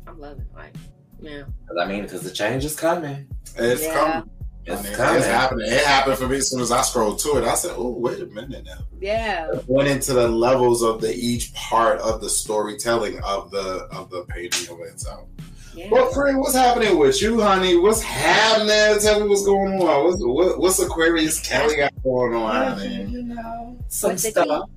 I'm 0.06 0.19
loving 0.20 0.43
it. 0.43 0.55
Like, 0.55 0.75
yeah, 1.20 1.43
'Cause 1.43 1.76
I 1.81 1.87
mean, 1.87 2.02
because 2.02 2.22
the 2.22 2.31
change 2.31 2.64
is 2.64 2.76
coming. 2.76 3.26
It's 3.56 3.82
Yeah. 3.82 3.94
coming. 3.94 4.31
I 4.69 4.72
It's 4.75 4.82
mean, 4.84 4.93
coming. 4.94 5.17
It's 5.17 5.26
happening. 5.26 5.67
It 5.72 5.84
happened 5.84 6.19
for 6.19 6.28
me 6.28 6.37
as 6.37 6.50
soon 6.50 6.61
as 6.61 6.70
I 6.70 6.82
scrolled 6.82 7.19
to 7.20 7.38
it. 7.38 7.44
I 7.44 7.55
said, 7.55 7.72
"Oh, 7.76 7.90
wait 7.99 8.20
a 8.20 8.26
minute 8.26 8.64
now." 8.66 8.78
yeah, 9.00 9.49
Went 9.66 9.88
into 9.88 10.12
the 10.12 10.28
levels 10.28 10.82
of 10.82 11.00
the 11.00 11.12
each 11.14 11.52
part 11.55 11.99
of 12.00 12.20
the 12.20 12.28
storytelling 12.28 13.19
of 13.23 13.50
the 13.50 13.88
of 13.90 14.11
the 14.11 14.25
painting 14.26 14.73
of 14.73 14.81
itself. 14.81 15.28
Yeah. 15.75 15.88
Well, 15.90 16.11
Free, 16.12 16.34
what's 16.34 16.55
happening 16.55 16.99
with 16.99 17.20
you, 17.22 17.40
honey? 17.40 17.76
What's 17.76 18.02
happening? 18.02 19.00
Tell 19.00 19.20
me 19.20 19.28
what's 19.28 19.44
going 19.44 19.81
on. 19.81 20.05
What's 20.05 20.22
what, 20.22 20.58
what's 20.58 20.78
Aquarius 20.81 21.40
Kelly 21.40 21.76
got 21.76 21.93
going 22.02 22.34
on, 22.34 22.78
honey? 22.78 23.05
You 23.05 23.22
know, 23.22 23.78
some 23.88 24.11
What's 24.12 24.28
stuff. 24.28 24.70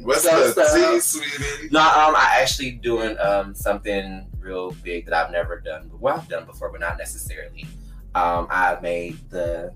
What's 0.00 0.22
Some 0.22 0.40
the 0.40 0.52
stuff. 0.52 0.74
tea, 0.74 1.00
sweetie? 1.00 1.68
No, 1.72 1.80
um, 1.80 2.14
I 2.16 2.38
actually 2.40 2.72
doing 2.72 3.18
um 3.18 3.54
something 3.54 4.28
real 4.38 4.70
big 4.84 5.06
that 5.06 5.14
I've 5.14 5.32
never 5.32 5.60
done. 5.60 5.90
Well, 5.98 6.16
I've 6.18 6.28
done 6.28 6.44
before, 6.46 6.70
but 6.70 6.80
not 6.80 6.98
necessarily. 6.98 7.66
Um, 8.14 8.46
I 8.48 8.78
made 8.80 9.18
the 9.30 9.74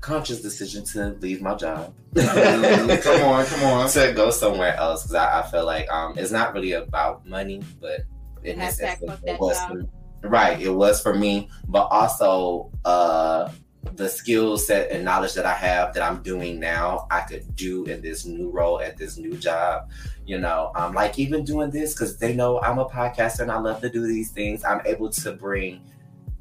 conscious 0.00 0.42
decision 0.42 0.84
to 0.84 1.10
leave 1.20 1.40
my 1.40 1.54
job. 1.54 1.94
Mm, 2.14 3.02
come 3.02 3.22
on, 3.22 3.46
come 3.46 3.64
on. 3.72 3.88
to 3.90 4.12
go 4.14 4.30
somewhere 4.30 4.74
else 4.76 5.04
because 5.04 5.14
I, 5.14 5.40
I 5.40 5.50
feel 5.50 5.64
like 5.64 5.90
um 5.90 6.14
it's 6.18 6.30
not 6.32 6.52
really 6.52 6.72
about 6.72 7.24
money, 7.26 7.62
but 7.80 8.00
in 8.44 8.58
this 8.58 8.78
instance, 8.78 9.20
it 9.24 9.40
was 9.40 9.56
job. 9.56 9.88
Right. 10.22 10.60
It 10.60 10.70
was 10.70 11.00
for 11.02 11.14
me, 11.14 11.48
but 11.68 11.84
also 11.84 12.70
uh 12.84 13.50
the 13.94 14.08
skill 14.08 14.56
set 14.56 14.90
and 14.90 15.04
knowledge 15.04 15.34
that 15.34 15.44
I 15.44 15.54
have 15.54 15.92
that 15.94 16.02
I'm 16.02 16.22
doing 16.22 16.60
now, 16.60 17.06
I 17.10 17.20
could 17.22 17.54
do 17.56 17.84
in 17.84 18.00
this 18.00 18.24
new 18.24 18.50
role 18.50 18.80
at 18.80 18.96
this 18.96 19.16
new 19.16 19.36
job. 19.36 19.90
You 20.24 20.38
know, 20.38 20.70
um, 20.76 20.94
like 20.94 21.18
even 21.18 21.44
doing 21.44 21.70
this 21.70 21.92
because 21.92 22.16
they 22.16 22.32
know 22.32 22.60
I'm 22.60 22.78
a 22.78 22.88
podcaster 22.88 23.40
and 23.40 23.50
I 23.50 23.58
love 23.58 23.80
to 23.80 23.90
do 23.90 24.06
these 24.06 24.30
things. 24.30 24.64
I'm 24.64 24.80
able 24.86 25.10
to 25.10 25.32
bring 25.32 25.80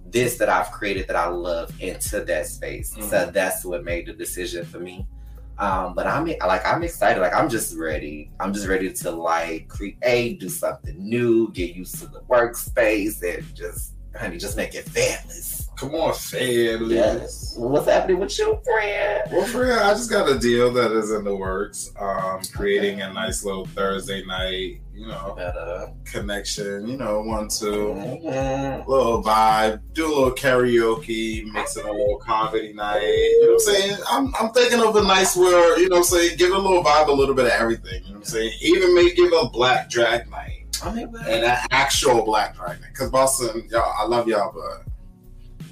this 0.05 0.37
that 0.37 0.49
I've 0.49 0.71
created 0.71 1.07
that 1.07 1.15
I 1.15 1.27
love 1.27 1.73
into 1.81 2.21
that 2.21 2.45
space. 2.45 2.95
So 3.09 3.31
that's 3.31 3.65
what 3.65 3.83
made 3.83 4.05
the 4.05 4.13
decision 4.13 4.65
for 4.65 4.79
me. 4.79 5.07
Um, 5.57 5.93
but 5.93 6.07
I'm 6.07 6.25
like 6.25 6.65
I'm 6.65 6.83
excited. 6.83 7.19
Like 7.19 7.33
I'm 7.33 7.49
just 7.49 7.77
ready. 7.77 8.31
I'm 8.39 8.53
just 8.53 8.67
ready 8.67 8.91
to 8.91 9.11
like 9.11 9.67
create, 9.67 10.39
do 10.39 10.49
something 10.49 10.95
new, 10.97 11.51
get 11.51 11.75
used 11.75 11.99
to 11.99 12.07
the 12.07 12.21
workspace, 12.21 13.21
and 13.21 13.55
just 13.55 13.93
honey, 14.15 14.37
just 14.37 14.57
make 14.57 14.73
it 14.75 14.85
fabulous. 14.85 15.60
Come 15.81 15.95
on, 15.95 16.13
family. 16.13 16.93
Yes. 16.93 17.55
What's 17.57 17.87
happening 17.89 18.19
with 18.19 18.37
you, 18.37 18.55
friend? 18.63 19.23
Well, 19.31 19.59
real, 19.59 19.79
I 19.79 19.93
just 19.95 20.11
got 20.11 20.29
a 20.29 20.37
deal 20.37 20.71
that 20.73 20.91
is 20.91 21.09
in 21.09 21.23
the 21.23 21.35
works. 21.35 21.91
Um, 21.99 22.39
creating 22.53 23.01
a 23.01 23.11
nice 23.11 23.43
little 23.43 23.65
Thursday 23.65 24.23
night, 24.23 24.79
you 24.93 25.07
know, 25.07 25.33
Better. 25.35 25.91
connection. 26.05 26.87
You 26.87 26.97
know, 26.97 27.21
one 27.23 27.47
two. 27.49 27.95
Mhm. 27.97 28.85
little 28.87 29.23
vibe, 29.23 29.81
do 29.93 30.05
a 30.05 30.13
little 30.13 30.31
karaoke, 30.35 31.51
mix 31.51 31.75
in 31.77 31.87
a 31.87 31.91
little 31.91 32.19
comedy 32.19 32.73
night. 32.73 33.01
You 33.01 33.41
know 33.41 33.53
what 33.53 33.53
I'm 33.53 33.59
saying? 33.75 33.97
I'm, 34.07 34.33
I'm 34.39 34.49
thinking 34.53 34.81
of 34.81 34.95
a 34.95 35.01
nice 35.01 35.35
where, 35.35 35.79
you 35.79 35.89
know 35.89 35.95
what 35.95 36.13
I'm 36.13 36.19
saying, 36.19 36.37
give 36.37 36.51
it 36.51 36.55
a 36.55 36.59
little 36.59 36.83
vibe, 36.83 37.07
a 37.07 37.11
little 37.11 37.33
bit 37.33 37.45
of 37.47 37.53
everything. 37.53 38.03
You 38.03 38.09
know 38.13 38.19
what 38.19 38.27
I'm 38.27 38.31
saying? 38.33 38.51
Even 38.61 38.93
make 38.93 39.15
give 39.15 39.33
a 39.33 39.49
black 39.49 39.89
drag 39.89 40.29
night. 40.29 40.59
I 40.83 40.93
mean, 40.93 41.11
but 41.11 41.21
And 41.27 41.43
an 41.43 41.57
actual 41.71 42.23
black 42.23 42.55
drag 42.55 42.79
night. 42.81 42.89
Because 42.93 43.09
Boston, 43.09 43.67
y'all, 43.71 43.91
I 43.99 44.05
love 44.05 44.27
y'all, 44.27 44.51
but 44.53 44.90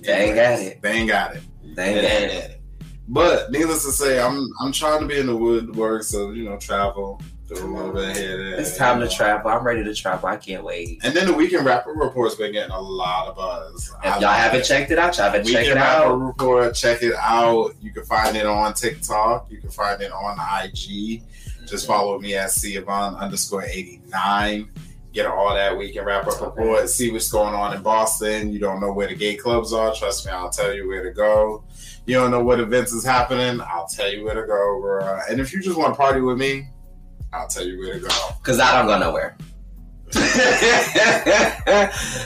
they 0.04 0.28
ain't 0.28 0.36
got 0.36 0.60
it. 0.60 0.82
They 0.82 0.92
ain't 0.92 1.10
got 1.10 1.36
it. 1.36 1.44
They 1.76 1.96
ain't 1.96 2.02
got 2.02 2.22
it. 2.22 2.52
it. 2.52 2.62
But 3.08 3.52
needless 3.52 3.84
to 3.86 3.92
say, 3.92 4.22
I'm 4.22 4.48
I'm 4.62 4.72
trying 4.72 5.02
to 5.02 5.08
be 5.08 5.20
in 5.20 5.26
the 5.26 5.36
woodwork, 5.36 6.04
so 6.04 6.32
you 6.32 6.46
know, 6.46 6.58
travel, 6.58 7.20
do 7.48 7.56
a 7.56 7.66
little 7.66 7.92
bit 7.92 8.16
here. 8.16 8.54
It's 8.54 8.78
time 8.78 9.00
to 9.00 9.10
travel. 9.10 9.50
I'm 9.50 9.64
ready 9.64 9.84
to 9.84 9.96
travel. 9.96 10.30
I 10.30 10.38
can't 10.38 10.64
wait. 10.64 11.00
And 11.04 11.16
then 11.16 11.26
the 11.26 11.34
weekend 11.34 11.66
rapper 11.66 11.92
report's 11.92 12.36
been 12.36 12.52
getting 12.52 12.72
a 12.72 12.80
lot 12.80 13.28
of 13.28 13.36
buzz. 13.36 13.92
I 14.04 14.16
If 14.16 14.22
y'all 14.22 14.32
haven't 14.32 14.62
it. 14.62 14.66
checked 14.66 14.92
it 14.92 15.00
out, 15.00 15.18
y'all 15.18 15.32
haven't 15.32 15.46
checked 15.46 15.68
Weekend 15.68 15.80
it 15.80 15.82
Rapper 15.82 16.06
out. 16.06 16.16
Report, 16.16 16.76
check 16.76 17.02
it 17.02 17.16
out. 17.16 17.72
You 17.82 17.92
can 17.92 18.06
find 18.06 18.38
it 18.38 18.46
on 18.46 18.76
TikTok. 18.76 19.50
You 19.50 19.60
can 19.60 19.72
find 19.72 20.00
it 20.02 20.12
on 20.12 20.38
IG. 20.64 21.24
Just 21.66 21.86
mm-hmm. 21.86 21.88
follow 21.88 22.20
me 22.20 22.36
at 22.36 22.50
Siobhan 22.50 23.18
underscore 23.18 23.64
89. 23.64 24.70
Get 25.14 25.26
all 25.26 25.54
that. 25.54 25.78
We 25.78 25.92
can 25.92 26.06
wrap 26.06 26.28
up 26.28 26.42
Okay. 26.42 26.62
report, 26.62 26.90
see 26.90 27.12
what's 27.12 27.32
going 27.32 27.54
on 27.54 27.74
in 27.76 27.82
Boston. 27.82 28.52
You 28.52 28.60
don't 28.60 28.80
know 28.80 28.92
where 28.94 29.08
the 29.08 29.16
gay 29.16 29.36
clubs 29.36 29.74
are. 29.74 29.94
Trust 29.94 30.26
me, 30.26 30.32
I'll 30.32 30.50
tell 30.50 30.74
you 30.74 30.88
where 30.88 31.04
to 31.04 31.12
go. 31.12 31.64
You 32.06 32.16
don't 32.16 32.32
know 32.32 32.44
what 32.44 32.60
events 32.60 32.92
is 32.94 33.04
happening. 33.04 33.62
I'll 33.62 33.88
tell 33.88 34.12
you 34.12 34.24
where 34.24 34.36
to 34.36 34.48
go, 34.48 34.80
bro. 34.82 35.20
And 35.30 35.40
if 35.40 35.54
you 35.54 35.62
just 35.62 35.78
want 35.78 35.94
to 35.94 35.98
party 35.98 36.22
with 36.22 36.38
me, 36.38 36.68
I'll 37.34 37.48
tell 37.48 37.66
you 37.66 37.78
where 37.80 37.94
to 37.96 38.00
go. 38.00 38.08
Cause 38.44 38.60
I 38.60 38.76
don't 38.78 38.88
go 38.88 38.98
nowhere. 39.00 39.38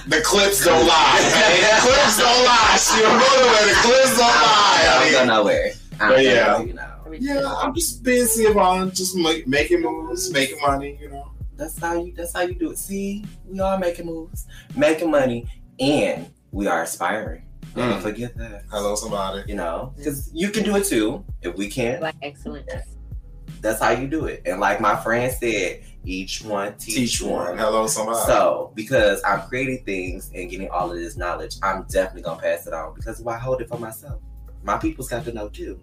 The 0.07 0.21
clips 0.23 0.63
don't 0.65 0.85
lie. 0.87 1.19
Hey, 1.33 1.61
the 1.61 1.81
clips 1.81 2.17
don't 2.17 2.45
lie. 2.45 2.77
She 2.79 3.01
don't 3.01 3.19
go 3.19 3.27
nowhere. 3.41 3.65
The 3.67 3.79
clips 3.81 4.17
don't 4.17 4.27
lie. 4.27 4.85
I 4.87 4.99
don't 4.99 5.11
go 5.11 5.17
honey. 5.19 5.27
nowhere. 5.29 5.71
I'm 5.99 6.09
But 6.09 6.23
yeah. 6.23 6.45
telling 6.45 6.67
you 6.69 6.73
know. 6.75 6.89
Yeah, 7.19 7.55
I'm 7.57 7.73
just 7.75 8.03
busy 8.03 8.45
about 8.45 8.93
just 8.93 9.15
make, 9.15 9.47
making 9.47 9.81
moves, 9.81 10.31
making 10.31 10.59
money. 10.61 10.97
You 11.01 11.09
know. 11.09 11.31
That's 11.55 11.77
how 11.79 12.01
you. 12.01 12.13
That's 12.15 12.33
how 12.33 12.41
you 12.41 12.55
do 12.55 12.72
it. 12.72 12.77
See, 12.77 13.24
we 13.45 13.60
are 13.60 13.77
making 13.77 14.05
moves, 14.05 14.48
making 14.75 15.12
money, 15.12 15.48
and 15.79 16.27
we 16.51 16.67
are 16.67 16.83
aspiring. 16.83 17.45
Never 17.75 17.93
Mm. 18.00 18.01
forget 18.01 18.38
that. 18.38 18.65
Hello, 18.69 18.95
somebody. 18.95 19.43
You 19.48 19.55
know, 19.55 19.93
because 19.98 20.29
you 20.33 20.50
can 20.50 20.63
do 20.63 20.75
it 20.75 20.86
too. 20.86 21.24
If 21.41 21.55
we 21.55 21.69
can, 21.69 22.00
Black 22.00 22.15
excellence. 22.22 22.69
that's 23.62 23.81
how 23.81 23.91
you 23.91 24.07
do 24.07 24.25
it. 24.25 24.41
And 24.45 24.60
like 24.60 24.79
my 24.81 24.95
friend 24.95 25.31
said, 25.33 25.81
each 26.05 26.43
one 26.43 26.75
teach, 26.77 26.95
Teach 26.95 27.22
one. 27.22 27.57
Hello, 27.57 27.88
somebody. 27.88 28.19
So, 28.25 28.72
because 28.75 29.22
I'm 29.24 29.41
creating 29.48 29.86
things 29.86 30.29
and 30.36 30.50
getting 30.50 30.69
all 30.69 30.91
of 30.91 30.98
this 30.98 31.15
knowledge, 31.17 31.55
I'm 31.63 31.83
definitely 31.83 32.24
gonna 32.24 32.41
pass 32.41 32.67
it 32.67 32.74
on. 32.74 32.93
Because 32.93 33.22
why 33.22 33.38
hold 33.38 33.62
it 33.62 33.69
for 33.69 33.79
myself? 33.79 34.22
My 34.63 34.77
people's 34.77 35.07
got 35.10 35.24
to 35.25 35.33
know 35.33 35.50
too. 35.50 35.79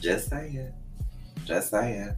Just 0.00 0.30
saying. 0.30 0.72
Just 1.44 1.70
saying. 1.70 2.16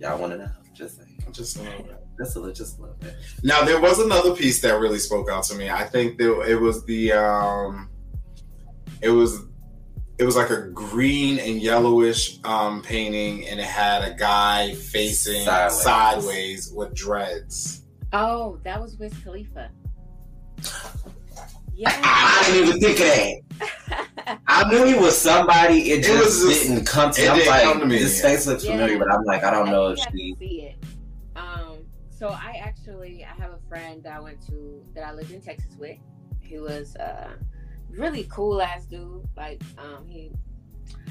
Y'all 0.00 0.18
want 0.18 0.32
to 0.32 0.38
know? 0.38 0.50
Just 0.74 0.96
saying. 0.96 1.20
just 1.32 1.56
a 1.56 1.62
little 1.62 1.84
bit. 1.84 2.00
Just 2.18 2.36
a 2.36 2.40
little, 2.40 2.54
just 2.54 2.78
a 2.78 2.80
little 2.82 2.96
bit. 2.96 3.14
Now 3.42 3.62
there 3.64 3.80
was 3.80 3.98
another 4.00 4.34
piece 4.34 4.60
that 4.62 4.78
really 4.78 4.98
spoke 4.98 5.30
out 5.30 5.44
to 5.44 5.54
me. 5.54 5.70
I 5.70 5.84
think 5.84 6.18
that 6.18 6.40
it 6.48 6.56
was 6.56 6.84
the 6.84 7.12
um 7.12 7.88
it 9.00 9.08
was 9.10 9.40
it 10.18 10.24
was 10.24 10.36
like 10.36 10.50
a 10.50 10.62
green 10.68 11.38
and 11.38 11.60
yellowish 11.60 12.38
um 12.44 12.82
painting 12.82 13.46
and 13.48 13.58
it 13.60 13.66
had 13.66 14.02
a 14.02 14.14
guy 14.14 14.74
facing 14.74 15.44
Sideways. 15.44 15.82
sideways, 15.82 16.72
with 16.72 16.94
dreads. 16.94 17.82
Oh, 18.12 18.58
that 18.64 18.80
was 18.80 18.96
Wiz 18.96 19.12
Khalifa. 19.24 19.70
Yeah. 21.74 21.90
I 22.04 22.42
didn't 22.52 22.68
even 22.68 22.80
think 22.80 23.00
of 23.00 23.06
that. 23.58 24.03
I 24.46 24.68
knew 24.70 24.84
he 24.84 24.94
was 24.94 25.16
somebody. 25.16 25.90
It 25.92 25.98
It 26.00 26.02
just, 26.04 26.44
was 26.44 26.54
just- 26.56 26.68
didn't 26.68 26.84
come 26.86 27.10
to 27.12 27.20
it 27.20 27.24
me. 27.24 27.28
I'm 27.30 27.36
didn't 27.38 27.50
like, 27.50 27.62
come 27.64 27.80
to 27.80 27.86
me. 27.86 27.98
this 27.98 28.20
face 28.22 28.46
looks 28.46 28.64
Yeah. 28.64 28.72
familiar, 28.72 28.98
but 28.98 29.12
I'm 29.12 29.24
like, 29.24 29.44
I 29.44 29.50
don't 29.50 29.66
know 29.70 29.88
if 29.88 29.98
think 29.98 30.10
she. 30.12 30.34
see 30.38 30.62
it. 30.62 30.76
Um, 31.36 31.78
so 32.10 32.28
I 32.28 32.60
actually 32.62 33.24
I 33.24 33.34
have 33.42 33.52
a 33.52 33.58
friend 33.68 34.02
that 34.04 34.12
I 34.12 34.20
went 34.20 34.40
to 34.46 34.84
that 34.94 35.04
I 35.04 35.12
lived 35.12 35.30
in 35.32 35.40
Texas 35.40 35.76
with. 35.78 35.98
He 36.40 36.58
was 36.58 36.94
uh 36.96 37.30
really 37.90 38.24
cool 38.30 38.60
ass 38.62 38.84
dude. 38.86 39.26
Like 39.36 39.62
um 39.78 40.06
he 40.06 40.30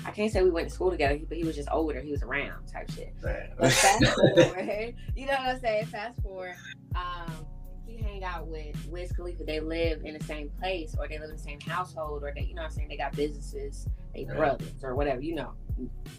I 0.05 0.11
can't 0.11 0.31
say 0.31 0.43
we 0.43 0.51
went 0.51 0.69
to 0.69 0.73
school 0.73 0.91
together, 0.91 1.19
but 1.27 1.37
he 1.37 1.43
was 1.43 1.55
just 1.55 1.69
older. 1.71 1.99
He 1.99 2.11
was 2.11 2.23
around 2.23 2.67
type 2.67 2.89
shit. 2.91 3.13
But 3.21 3.71
fast 3.71 4.05
forward, 4.15 4.95
you 5.15 5.25
know 5.25 5.33
what 5.33 5.39
I'm 5.55 5.59
saying? 5.59 5.85
Fast 5.87 6.21
forward, 6.21 6.55
um, 6.95 7.31
he 7.62 7.62
hang 8.03 8.23
out 8.23 8.47
with 8.47 8.75
Wiz 8.87 9.11
Khalifa. 9.11 9.43
They 9.43 9.59
live 9.59 10.03
in 10.03 10.17
the 10.17 10.23
same 10.23 10.49
place, 10.59 10.95
or 10.97 11.07
they 11.07 11.17
live 11.17 11.29
in 11.29 11.37
the 11.37 11.41
same 11.41 11.59
household, 11.59 12.23
or 12.23 12.33
they, 12.35 12.41
you 12.41 12.55
know 12.55 12.61
what 12.61 12.71
I'm 12.71 12.75
saying? 12.75 12.89
They 12.89 12.97
got 12.97 13.15
businesses, 13.15 13.87
they 14.13 14.25
brothers, 14.25 14.83
or 14.83 14.95
whatever. 14.95 15.21
You 15.21 15.35
know, 15.35 15.53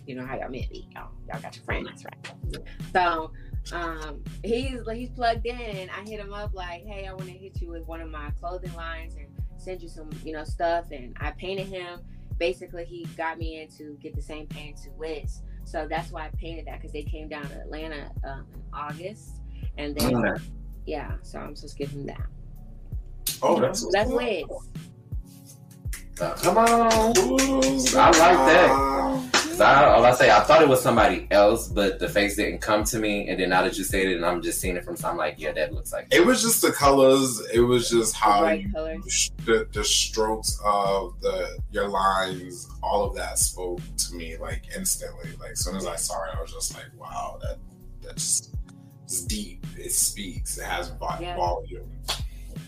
you 0.07 0.15
know 0.15 0.27
how 0.27 0.37
y'all 0.37 0.51
met 0.51 0.71
me. 0.71 0.89
Y'all, 0.95 1.11
y'all 1.29 1.41
got 1.41 1.55
your 1.55 1.65
friends, 1.65 2.05
right? 2.05 2.63
So, 2.93 3.31
um, 3.73 4.23
he's 4.43 4.81
he's 4.93 5.11
plugged 5.11 5.47
in, 5.47 5.89
I 5.91 6.09
hit 6.09 6.21
him 6.21 6.33
up 6.33 6.55
like, 6.55 6.85
hey, 6.85 7.07
I 7.07 7.13
want 7.13 7.27
to 7.27 7.33
hit 7.33 7.61
you 7.61 7.71
with 7.71 7.87
one 7.87 8.01
of 8.01 8.11
my 8.11 8.31
clothing 8.41 8.75
lines 8.75 9.15
and 9.17 9.27
send 9.57 9.83
you 9.83 9.89
some, 9.89 10.11
you 10.25 10.33
know, 10.33 10.45
stuff. 10.45 10.91
And 10.91 11.17
I 11.21 11.31
painted 11.33 11.67
him. 11.67 12.01
Basically, 12.39 12.85
he 12.85 13.05
got 13.17 13.39
me 13.39 13.63
in 13.63 13.69
to 13.79 13.97
get 14.03 14.15
the 14.15 14.23
same 14.23 14.47
paint 14.47 14.77
to 14.79 14.91
Wiz. 14.99 15.43
So 15.65 15.87
that's 15.89 16.11
why 16.11 16.27
I 16.27 16.31
painted 16.37 16.67
that 16.67 16.81
because 16.81 16.93
they 16.93 17.05
came 17.05 17.29
down 17.29 17.49
to 17.49 17.61
Atlanta 17.61 18.11
um, 18.25 18.47
in 18.53 18.63
August, 18.73 19.41
and 19.79 19.97
then 19.97 20.17
Okay. 20.17 20.45
Yeah, 20.87 21.13
so 21.23 21.39
I'm 21.39 21.55
just 21.55 21.77
giving 21.79 22.07
that. 22.07 22.27
Oh, 23.43 23.61
that's 23.61 23.81
So 23.81 23.91
that's 23.93 24.11
Wiz. 24.11 24.45
Uh, 26.21 26.33
come 26.35 26.59
on. 26.59 27.15
Who's 27.17 27.95
I 27.95 28.07
like 28.07 28.15
that. 28.19 28.69
that. 28.69 29.31
'Cause 29.33 29.61
I, 29.61 29.85
all 29.85 30.05
I 30.05 30.13
say, 30.13 30.31
I 30.33 30.41
thought 30.41 30.63
it 30.63 30.69
was 30.69 30.83
somebody 30.83 31.29
else, 31.31 31.69
but 31.69 32.01
the 32.01 32.09
face 32.09 32.35
didn't 32.35 32.59
come 32.61 32.83
to 32.85 32.99
me. 32.99 33.29
And 33.29 33.39
then 33.39 33.51
now 33.51 33.63
that 33.63 33.79
you 33.79 33.85
said 33.85 34.07
it, 34.07 34.17
and 34.17 34.27
I'm 34.27 34.43
just 34.43 34.61
seeing 34.61 34.75
it 34.77 34.85
from, 34.85 34.97
I'm 35.05 35.17
like, 35.17 35.37
yeah, 35.39 35.53
that 35.53 35.73
looks 35.73 35.93
like. 35.93 36.09
It 36.11 36.27
was 36.27 36.43
just 36.43 36.61
the 36.61 36.73
colors. 36.73 37.41
It 37.53 37.61
was 37.61 37.89
just 37.89 38.17
how 38.17 38.41
bright 38.41 38.63
you, 38.63 39.03
the, 39.45 39.69
the 39.73 39.85
strokes 39.85 40.59
of 40.65 41.21
the 41.21 41.57
your 41.71 41.87
lines, 41.89 42.69
all 42.83 43.05
of 43.05 43.15
that 43.15 43.39
spoke 43.39 43.79
to 43.97 44.15
me 44.17 44.37
like 44.39 44.65
instantly. 44.75 45.31
Like 45.41 45.53
as 45.53 45.61
soon 45.65 45.77
as 45.77 45.87
I 45.87 45.95
saw 45.97 46.25
it, 46.25 46.37
I 46.37 46.41
was 46.43 46.53
just 46.53 46.75
like, 46.75 46.87
wow, 46.99 47.39
that 47.43 47.59
that's 48.03 48.51
it's 49.05 49.25
deep. 49.25 49.65
It 49.79 49.93
speaks. 49.93 50.59
It 50.59 50.65
has 50.65 50.91
vo- 50.91 51.19
Yeah. 51.21 51.37
volume. 51.37 51.91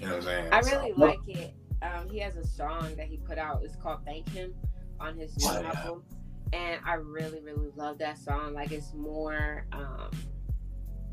You 0.01 0.07
know 0.07 0.13
what 0.13 0.17
I'm 0.17 0.23
saying? 0.23 0.49
I 0.53 0.61
So- 0.61 0.79
really 0.81 0.93
like 0.93 1.19
it. 1.29 1.55
Um, 1.83 2.09
he 2.11 2.19
has 2.21 2.37
a 2.37 2.47
song 2.47 2.95
that 2.97 3.07
he 3.07 3.19
put 3.19 3.39
out. 3.39 3.63
It's 3.63 3.77
called 3.77 4.01
"Thank 4.05 4.29
Him" 4.31 4.55
on 4.99 5.17
his 5.17 5.37
new 5.37 5.45
yeah. 5.53 5.73
album, 5.85 6.05
and 6.53 6.81
I 6.85 6.95
really, 6.95 7.41
really 7.41 7.71
love 7.77 7.99
that 7.99 8.19
song. 8.19 8.55
Like 8.55 8.73
it's 8.73 8.93
more. 8.95 9.67
Um, 9.73 10.11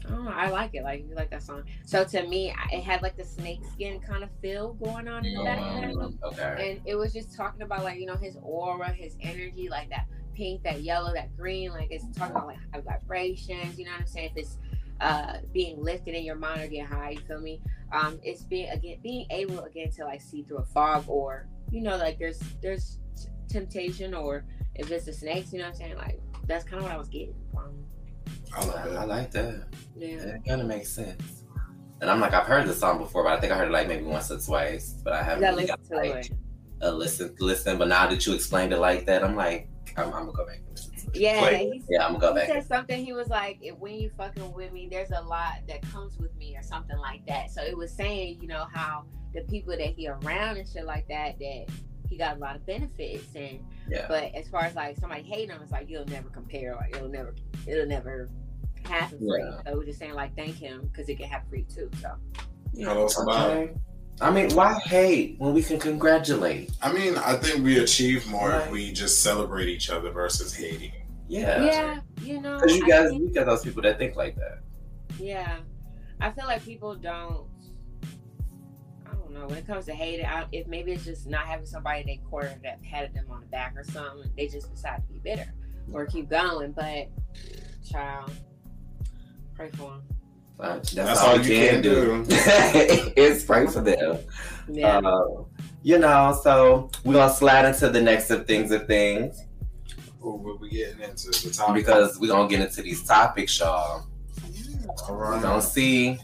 I 0.05 0.09
don't 0.09 0.25
know. 0.25 0.31
I 0.31 0.49
like 0.49 0.71
it. 0.73 0.83
Like 0.83 1.05
you 1.07 1.15
like 1.15 1.29
that 1.31 1.43
song. 1.43 1.63
So 1.85 2.03
to 2.03 2.27
me, 2.27 2.53
it 2.71 2.81
had 2.83 3.01
like 3.01 3.15
the 3.15 3.23
snake 3.23 3.61
skin 3.71 3.99
kind 4.01 4.23
of 4.23 4.29
feel 4.41 4.73
going 4.73 5.07
on 5.07 5.25
in 5.25 5.33
the 5.33 5.43
background. 5.43 6.19
Okay. 6.23 6.71
and 6.77 6.81
it 6.87 6.95
was 6.95 7.13
just 7.13 7.33
talking 7.35 7.61
about 7.61 7.83
like 7.83 7.99
you 7.99 8.05
know 8.05 8.15
his 8.15 8.37
aura, 8.41 8.89
his 8.91 9.15
energy, 9.21 9.69
like 9.69 9.89
that 9.89 10.07
pink, 10.33 10.63
that 10.63 10.81
yellow, 10.81 11.13
that 11.13 11.35
green. 11.37 11.71
Like 11.71 11.87
it's 11.91 12.05
talking 12.17 12.35
about 12.35 12.47
like 12.47 12.83
vibrations. 12.83 13.77
You 13.77 13.85
know 13.85 13.91
what 13.91 14.01
I'm 14.01 14.07
saying? 14.07 14.31
If 14.35 14.37
it's 14.37 14.57
uh 15.03 15.37
being 15.51 15.83
lifted 15.83 16.15
in 16.15 16.23
your 16.23 16.35
mind 16.35 16.61
or 16.61 16.67
get 16.67 16.87
high, 16.87 17.11
you 17.11 17.19
feel 17.19 17.41
me? 17.41 17.61
Um, 17.91 18.19
it's 18.23 18.43
being 18.43 18.69
again 18.69 18.97
being 19.03 19.27
able 19.29 19.59
again 19.61 19.91
to 19.91 20.05
like 20.05 20.21
see 20.21 20.43
through 20.43 20.57
a 20.57 20.65
fog 20.65 21.05
or 21.07 21.47
you 21.71 21.81
know 21.81 21.97
like 21.97 22.17
there's 22.17 22.39
there's 22.61 22.99
t- 23.15 23.27
temptation 23.47 24.13
or 24.13 24.45
if 24.75 24.89
it's 24.91 25.05
the 25.05 25.13
snakes, 25.13 25.53
you 25.53 25.59
know 25.59 25.65
what 25.65 25.75
I'm 25.75 25.79
saying? 25.79 25.97
Like 25.97 26.19
that's 26.47 26.63
kind 26.63 26.77
of 26.77 26.83
what 26.83 26.93
I 26.93 26.97
was 26.97 27.09
getting 27.09 27.35
from. 27.53 27.85
I 28.55 28.65
love. 28.65 28.95
I 28.95 29.05
like 29.05 29.31
that. 29.31 29.65
Yeah. 29.95 30.17
That 30.17 30.45
kind 30.45 30.61
of 30.61 30.67
makes 30.67 30.89
sense. 30.89 31.43
And 32.01 32.09
I'm 32.09 32.19
like, 32.19 32.33
I've 32.33 32.45
heard 32.45 32.67
the 32.67 32.73
song 32.73 32.97
before, 32.97 33.23
but 33.23 33.33
I 33.33 33.39
think 33.39 33.53
I 33.53 33.57
heard 33.57 33.69
it 33.69 33.71
like 33.71 33.87
maybe 33.87 34.03
once 34.03 34.29
or 34.29 34.39
twice, 34.39 34.95
but 35.03 35.13
I 35.13 35.23
haven't 35.23 35.43
really 35.43 35.65
got 35.65 35.83
to 35.85 35.95
like 35.95 36.25
it. 36.25 36.31
a 36.81 36.91
listen, 36.91 37.33
listen. 37.39 37.77
But 37.77 37.87
now 37.87 38.07
that 38.07 38.25
you 38.25 38.33
explained 38.33 38.73
it 38.73 38.77
like 38.79 39.05
that, 39.05 39.23
I'm 39.23 39.35
like, 39.35 39.69
I'm, 39.95 40.07
I'm 40.07 40.25
gonna 40.25 40.33
go 40.33 40.45
back 40.45 40.57
and 40.57 40.69
listen. 40.71 40.92
Yeah, 41.13 41.41
Like- 41.41 41.57
he 41.57 41.83
Yeah, 41.89 42.05
I'm 42.05 42.13
gonna 42.13 42.19
go 42.19 42.33
he 42.33 42.39
back. 42.39 42.47
said 42.49 42.65
something. 42.67 43.05
He 43.05 43.13
was 43.13 43.27
like, 43.29 43.59
if, 43.61 43.77
"When 43.77 43.95
you 43.95 44.09
fucking 44.17 44.51
with 44.53 44.71
me, 44.73 44.87
there's 44.89 45.11
a 45.11 45.21
lot 45.21 45.55
that 45.67 45.81
comes 45.83 46.17
with 46.17 46.35
me, 46.37 46.55
or 46.57 46.63
something 46.63 46.97
like 46.97 47.25
that." 47.27 47.51
So 47.51 47.61
it 47.61 47.77
was 47.77 47.91
saying, 47.91 48.39
you 48.41 48.47
know, 48.47 48.65
how 48.73 49.05
the 49.33 49.41
people 49.41 49.71
that 49.77 49.81
he 49.95 50.07
around 50.07 50.57
and 50.57 50.67
shit 50.67 50.85
like 50.85 51.07
that, 51.09 51.37
that 51.39 51.65
he 52.09 52.17
got 52.17 52.37
a 52.37 52.39
lot 52.39 52.55
of 52.55 52.65
benefits, 52.65 53.35
and 53.35 53.59
Yeah. 53.89 54.05
but 54.07 54.33
as 54.35 54.47
far 54.47 54.61
as 54.65 54.75
like 54.75 54.97
somebody 54.97 55.23
hating 55.23 55.49
him, 55.49 55.61
it's 55.61 55.71
like 55.71 55.89
you'll 55.89 56.05
never 56.05 56.29
compare, 56.29 56.75
or 56.75 56.87
it'll 56.91 57.09
never, 57.09 57.33
it'll 57.67 57.87
never 57.87 58.29
happen 58.85 59.17
for 59.19 59.39
you. 59.39 59.53
So 59.65 59.75
we're 59.77 59.85
just 59.85 59.99
saying 59.99 60.13
like, 60.13 60.35
thank 60.35 60.55
him 60.57 60.81
because 60.91 61.07
it 61.09 61.17
can 61.17 61.27
happen 61.29 61.49
for 61.49 61.55
you 61.57 61.65
too. 61.65 61.89
So 62.01 62.11
Hello, 62.75 63.07
somebody. 63.07 63.53
Okay. 63.61 63.73
I 64.21 64.29
mean, 64.29 64.53
why 64.53 64.75
hate 64.85 65.35
when 65.39 65.53
we 65.53 65.63
can 65.63 65.79
congratulate? 65.79 66.71
I 66.81 66.91
mean, 66.93 67.17
I 67.17 67.35
think 67.35 67.63
we 67.63 67.79
achieve 67.79 68.27
more 68.27 68.51
if 68.51 68.69
we 68.69 68.91
just 68.91 69.21
celebrate 69.23 69.67
each 69.69 69.89
other 69.89 70.11
versus 70.11 70.53
hating. 70.53 70.91
Yeah. 71.33 71.63
yeah, 71.63 71.99
you 72.21 72.39
know, 72.41 72.59
Because 72.59 72.77
you 72.77 72.87
guys, 72.87 73.09
think- 73.09 73.21
you 73.23 73.33
got 73.33 73.45
those 73.47 73.63
people 73.63 73.81
that 73.81 73.97
think 73.97 74.15
like 74.15 74.35
that. 74.35 74.59
Yeah, 75.19 75.57
I 76.21 76.29
feel 76.31 76.45
like 76.45 76.63
people 76.63 76.95
don't. 76.95 77.47
I 79.09 79.13
don't 79.15 79.31
know 79.31 79.47
when 79.47 79.57
it 79.57 79.65
comes 79.67 79.85
to 79.85 79.93
hating. 79.93 80.25
I, 80.25 80.45
if 80.51 80.67
maybe 80.67 80.91
it's 80.91 81.05
just 81.05 81.27
not 81.27 81.45
having 81.45 81.65
somebody 81.65 82.01
in 82.01 82.07
their 82.07 82.29
corner 82.29 82.53
that 82.63 82.81
patted 82.83 83.13
them 83.15 83.25
on 83.31 83.41
the 83.41 83.47
back 83.47 83.73
or 83.75 83.83
something, 83.83 84.29
they 84.37 84.47
just 84.47 84.69
decide 84.73 84.97
to 84.97 85.13
be 85.13 85.19
bitter 85.19 85.51
or 85.91 86.05
keep 86.05 86.29
going. 86.29 86.71
But 86.71 87.09
child, 87.89 88.31
pray 89.55 89.69
for 89.71 89.89
them. 89.91 90.03
That's, 90.59 90.91
That's 90.91 91.19
all, 91.19 91.29
all 91.31 91.41
you 91.41 91.53
you 91.55 91.59
can 91.67 91.81
can 91.81 91.81
do. 91.81 92.25
it's 92.29 93.43
pray 93.43 93.65
for 93.65 93.81
them. 93.81 94.19
Yeah, 94.71 94.99
Uh, 94.99 95.43
you 95.81 95.97
know, 95.97 96.39
so 96.43 96.89
we're 97.03 97.13
gonna 97.13 97.33
slide 97.33 97.65
into 97.65 97.89
the 97.89 98.01
next 98.01 98.29
of 98.29 98.45
things 98.45 98.71
of 98.71 98.85
things 98.87 99.41
Who 100.23 100.37
will 100.37 100.57
we 100.57 100.69
getting 100.69 101.01
into 101.01 101.31
the 101.31 101.53
topic? 101.53 101.85
because 101.85 102.17
we're 102.17 102.27
gonna 102.27 102.47
get 102.47 102.61
into 102.61 102.81
these 102.81 103.03
topics, 103.03 103.59
y'all. 103.59 104.07
all 105.09 105.15
We're 105.17 105.41
gonna 105.41 105.61
see 105.61 106.17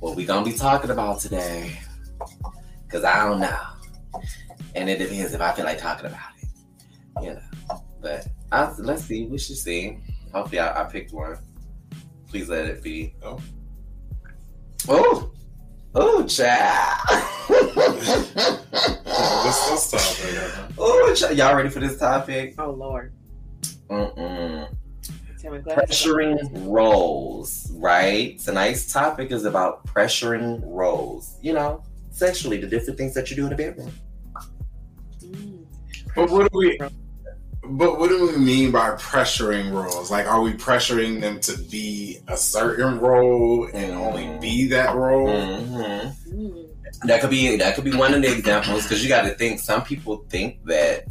what 0.00 0.16
we're 0.16 0.26
gonna 0.26 0.44
be 0.44 0.52
talking 0.52 0.90
about 0.90 1.20
today. 1.20 1.78
Cause 2.88 3.04
I 3.04 3.24
don't 3.24 3.38
know. 3.38 3.60
And 4.74 4.90
it 4.90 4.98
depends 4.98 5.32
if 5.32 5.40
I 5.40 5.52
feel 5.52 5.64
like 5.64 5.78
talking 5.78 6.06
about 6.06 6.30
it. 6.42 6.48
You 7.22 7.34
know. 7.34 7.84
But 8.00 8.26
I, 8.50 8.72
let's 8.78 9.04
see, 9.04 9.26
we 9.26 9.38
should 9.38 9.58
see. 9.58 10.00
Hopefully 10.32 10.58
I, 10.58 10.82
I 10.82 10.84
picked 10.90 11.12
one. 11.12 11.38
Please 12.28 12.48
let 12.48 12.66
it 12.66 12.82
be. 12.82 13.14
Oh. 13.22 13.40
Oh, 14.88 15.32
oh, 15.94 16.26
child. 16.26 16.98
What's 19.04 19.90
this 19.90 19.90
topic? 19.90 20.74
oh, 20.78 21.14
y'all 21.32 21.54
ready 21.54 21.68
for 21.68 21.80
this 21.80 21.98
topic? 21.98 22.54
Oh 22.58 22.70
Lord. 22.70 23.12
Mm-mm. 23.90 24.74
Tell 25.40 25.52
me, 25.52 25.58
go. 25.58 25.74
Pressuring 25.74 26.66
roles, 26.66 27.70
right? 27.74 28.38
Tonight's 28.38 28.90
topic 28.90 29.30
is 29.30 29.44
about 29.44 29.86
pressuring 29.86 30.62
roles. 30.64 31.36
You 31.42 31.52
know, 31.52 31.84
sexually, 32.10 32.58
the 32.58 32.66
different 32.66 32.98
things 32.98 33.12
that 33.14 33.30
you 33.30 33.36
do 33.36 33.44
in 33.44 33.50
the 33.50 33.56
bedroom. 33.56 33.92
Mm. 35.20 35.66
But 36.16 36.30
what 36.30 36.50
do 36.50 36.58
we? 36.58 36.78
But 37.66 37.98
what 37.98 38.08
do 38.08 38.26
we 38.26 38.36
mean 38.36 38.70
by 38.70 38.90
pressuring 38.90 39.72
roles? 39.72 40.10
Like, 40.10 40.26
are 40.26 40.40
we 40.40 40.52
pressuring 40.52 41.20
them 41.20 41.40
to 41.40 41.58
be 41.70 42.18
a 42.28 42.36
certain 42.36 42.98
role 42.98 43.68
and 43.72 43.92
only 43.92 44.38
be 44.38 44.66
that 44.68 44.94
role? 44.94 45.28
Mm-hmm. 45.28 46.40
Mm. 46.40 46.63
That 47.04 47.20
could 47.20 47.30
be 47.30 47.56
that 47.56 47.74
could 47.74 47.84
be 47.84 47.94
one 47.94 48.14
of 48.14 48.22
the 48.22 48.32
examples 48.32 48.82
because 48.84 49.02
you 49.02 49.08
got 49.08 49.22
to 49.22 49.34
think. 49.34 49.60
Some 49.60 49.82
people 49.82 50.24
think 50.28 50.64
that 50.64 51.04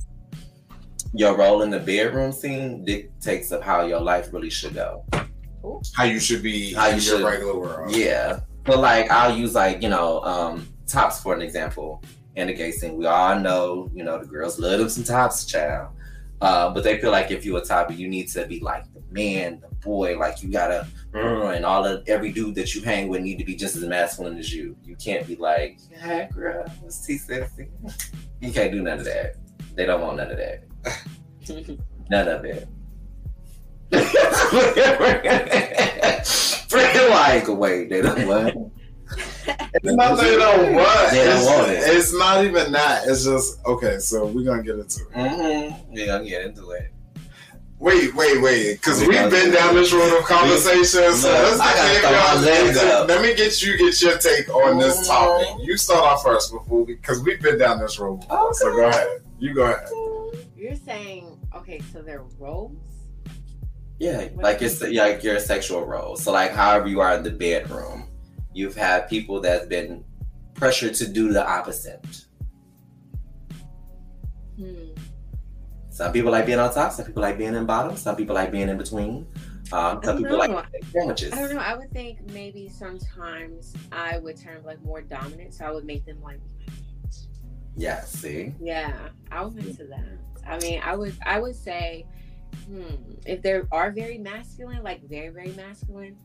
your 1.14 1.38
role 1.38 1.62
in 1.62 1.70
the 1.70 1.80
bedroom 1.80 2.32
scene 2.32 2.84
dictates 2.86 3.52
of 3.52 3.62
how 3.62 3.86
your 3.86 4.00
life 4.02 4.34
really 4.34 4.50
should 4.50 4.74
go. 4.74 5.06
How 5.96 6.04
you 6.06 6.20
should 6.20 6.42
be 6.44 6.74
How 6.74 6.88
you 6.88 6.94
in 6.96 7.00
should- 7.00 7.20
your 7.20 7.30
regular 7.30 7.60
world? 7.60 7.96
Yeah, 7.96 8.40
but 8.64 8.80
like 8.80 9.10
I'll 9.12 9.36
use 9.36 9.54
like 9.56 9.82
you 9.82 9.90
know 9.90 10.22
um 10.24 10.68
tops 10.88 11.22
for 11.22 11.34
an 11.34 11.42
example. 11.42 12.04
In 12.36 12.48
the 12.48 12.54
gay 12.54 12.72
scene, 12.72 12.98
we 12.98 13.06
all 13.06 13.40
know 13.40 13.92
you 13.94 14.04
know 14.04 14.18
the 14.18 14.26
girls 14.26 14.58
love 14.60 14.80
them 14.80 14.90
some 14.90 15.04
tops, 15.04 15.46
child. 15.46 15.90
Uh, 16.42 16.74
but 16.74 16.84
they 16.84 17.00
feel 17.00 17.12
like 17.12 17.32
if 17.32 17.46
you 17.46 17.56
a 17.58 17.64
top, 17.64 17.92
you 17.92 18.08
need 18.08 18.28
to 18.28 18.46
be 18.46 18.60
like 18.60 18.92
the 18.94 19.02
man, 19.12 19.62
the 19.62 19.70
boy. 19.76 20.18
Like 20.18 20.44
you 20.44 20.52
gotta, 20.52 20.88
mm, 21.14 21.56
and 21.56 21.66
all 21.66 21.86
of 21.86 22.04
every 22.08 22.32
dude 22.32 22.56
that 22.56 22.76
you 22.76 22.82
hang 22.82 23.08
with 23.08 23.22
need 23.22 23.38
to 23.38 23.46
be 23.46 23.56
just 23.56 23.76
as 23.76 23.84
masculine 23.84 24.38
as 24.38 24.54
you. 24.54 24.76
You 24.84 24.96
can't 24.98 25.26
be 25.26 25.36
like, 25.38 25.80
hey 25.92 26.28
girl, 26.34 26.66
what's 26.82 27.06
T 27.06 27.18
sexy? 27.18 27.70
You 28.42 28.52
can't 28.52 28.72
do 28.72 28.82
none 28.82 29.00
of 29.00 29.06
that. 29.06 29.36
They 29.76 29.86
don't 29.86 30.02
want 30.02 30.18
none 30.18 30.32
of 30.32 30.38
that. 30.38 30.64
None 32.10 32.28
of 32.28 32.44
it. 32.46 32.68
Freaking 36.70 37.10
like 37.10 37.48
wait, 37.48 37.90
they 37.90 38.02
don't 38.02 38.28
want. 38.28 38.74
It's 39.74 39.84
not 39.96 40.20
they 40.20 40.36
don't 40.36 40.76
want. 40.76 41.12
They 41.12 41.26
don't 41.26 41.38
it's, 41.38 41.46
want 41.46 41.72
it. 41.72 41.80
it's 41.86 42.14
not 42.14 42.46
even 42.46 42.72
that. 42.74 43.08
It's 43.08 43.26
just 43.26 43.64
okay. 43.66 44.00
So 44.00 44.26
we're 44.28 44.46
gonna 44.46 44.64
get 44.64 44.76
into 44.80 45.02
it. 45.02 45.12
Mm-hmm. 45.14 45.94
We're 45.94 46.06
gonna 46.06 46.26
get 46.30 46.46
into 46.46 46.70
it. 46.72 46.92
Wait, 47.80 48.16
wait, 48.16 48.42
wait. 48.42 48.74
Because 48.76 49.02
We 49.02 49.10
we've 49.10 49.30
been 49.30 49.52
down 49.52 49.76
this 49.76 49.92
road 49.92 50.18
of 50.18 50.24
conversation. 50.26 51.14
So 51.14 51.28
let's 51.30 51.60
I 51.60 51.74
get 51.74 52.02
throw 52.02 53.00
my. 53.02 53.06
Let 53.08 53.22
me 53.22 53.36
get 53.36 53.62
you 53.62 53.78
get 53.78 54.02
your 54.02 54.18
take 54.20 54.48
on 54.50 54.78
this 54.78 55.02
Mhm. 55.02 55.08
topic. 55.08 55.66
You 55.68 55.76
start 55.76 56.00
off 56.00 56.24
first 56.24 56.52
before 56.54 56.86
because 56.86 57.22
we've 57.24 57.42
been 57.42 57.58
down 57.58 57.80
this 57.80 58.00
road 58.00 58.22
before. 58.22 58.54
So 58.54 58.72
go 58.74 58.88
ahead. 58.88 59.22
You 59.40 59.54
go 59.54 59.64
ahead. 59.64 59.90
You're 60.56 60.76
saying 60.76 61.38
okay, 61.56 61.82
so 61.92 62.02
they're 62.02 62.24
roles. 62.40 62.78
Yeah, 64.00 64.30
like 64.36 64.62
it's 64.62 64.82
yeah, 64.82 65.04
like 65.04 65.24
your 65.24 65.40
sexual 65.40 65.86
role. 65.86 66.16
So 66.16 66.32
like 66.32 66.52
however 66.52 66.88
you 66.88 67.02
are 67.02 67.16
in 67.16 67.24
the 67.24 67.32
bedroom, 67.32 68.08
you've 68.54 68.76
had 68.76 69.10
people 69.10 69.42
that's 69.42 69.66
been 69.66 70.04
pressured 70.54 70.94
to 70.96 71.08
do 71.08 71.32
the 71.32 71.48
opposite. 71.48 72.26
Hmm. 74.58 74.94
Some 75.90 76.12
people 76.12 76.32
like 76.32 76.46
being 76.46 76.60
on 76.60 76.74
top, 76.74 76.92
some 76.92 77.06
people 77.06 77.22
like 77.22 77.38
being 77.38 77.54
in 77.54 77.66
bottom, 77.66 77.96
some 77.96 78.16
people 78.16 78.36
like 78.36 78.52
being 78.52 78.70
in 78.70 78.78
between. 78.78 79.28
Um, 79.72 80.02
some 80.04 80.18
people 80.18 80.38
like 80.38 80.52
know. 80.52 80.64
sandwiches. 80.92 81.34
I 81.34 81.40
don't 81.40 81.56
know. 81.56 81.60
I 81.60 81.76
would 81.76 81.92
think 81.92 82.20
maybe 82.32 82.70
sometimes 82.70 83.74
I 83.92 84.20
would 84.20 84.38
turn 84.38 84.64
like 84.64 84.82
more 84.84 85.02
dominant, 85.02 85.54
so 85.54 85.66
I 85.66 85.72
would 85.72 85.86
make 85.86 86.06
them 86.06 86.22
like. 86.22 86.40
Yeah, 87.76 88.02
see. 88.02 88.54
Yeah, 88.62 88.94
I 89.32 89.44
was 89.44 89.56
into 89.58 89.86
that. 89.86 90.06
I 90.48 90.60
mean, 90.60 90.82
I 90.84 90.96
would 90.96 91.16
I 91.26 91.40
would 91.40 91.56
say, 91.56 92.06
hmm, 92.68 92.94
if 93.26 93.42
they 93.42 93.62
are 93.72 93.92
very 93.92 94.18
masculine, 94.18 94.84
like 94.84 95.08
very 95.08 95.30
very 95.30 95.52
masculine, 95.54 96.18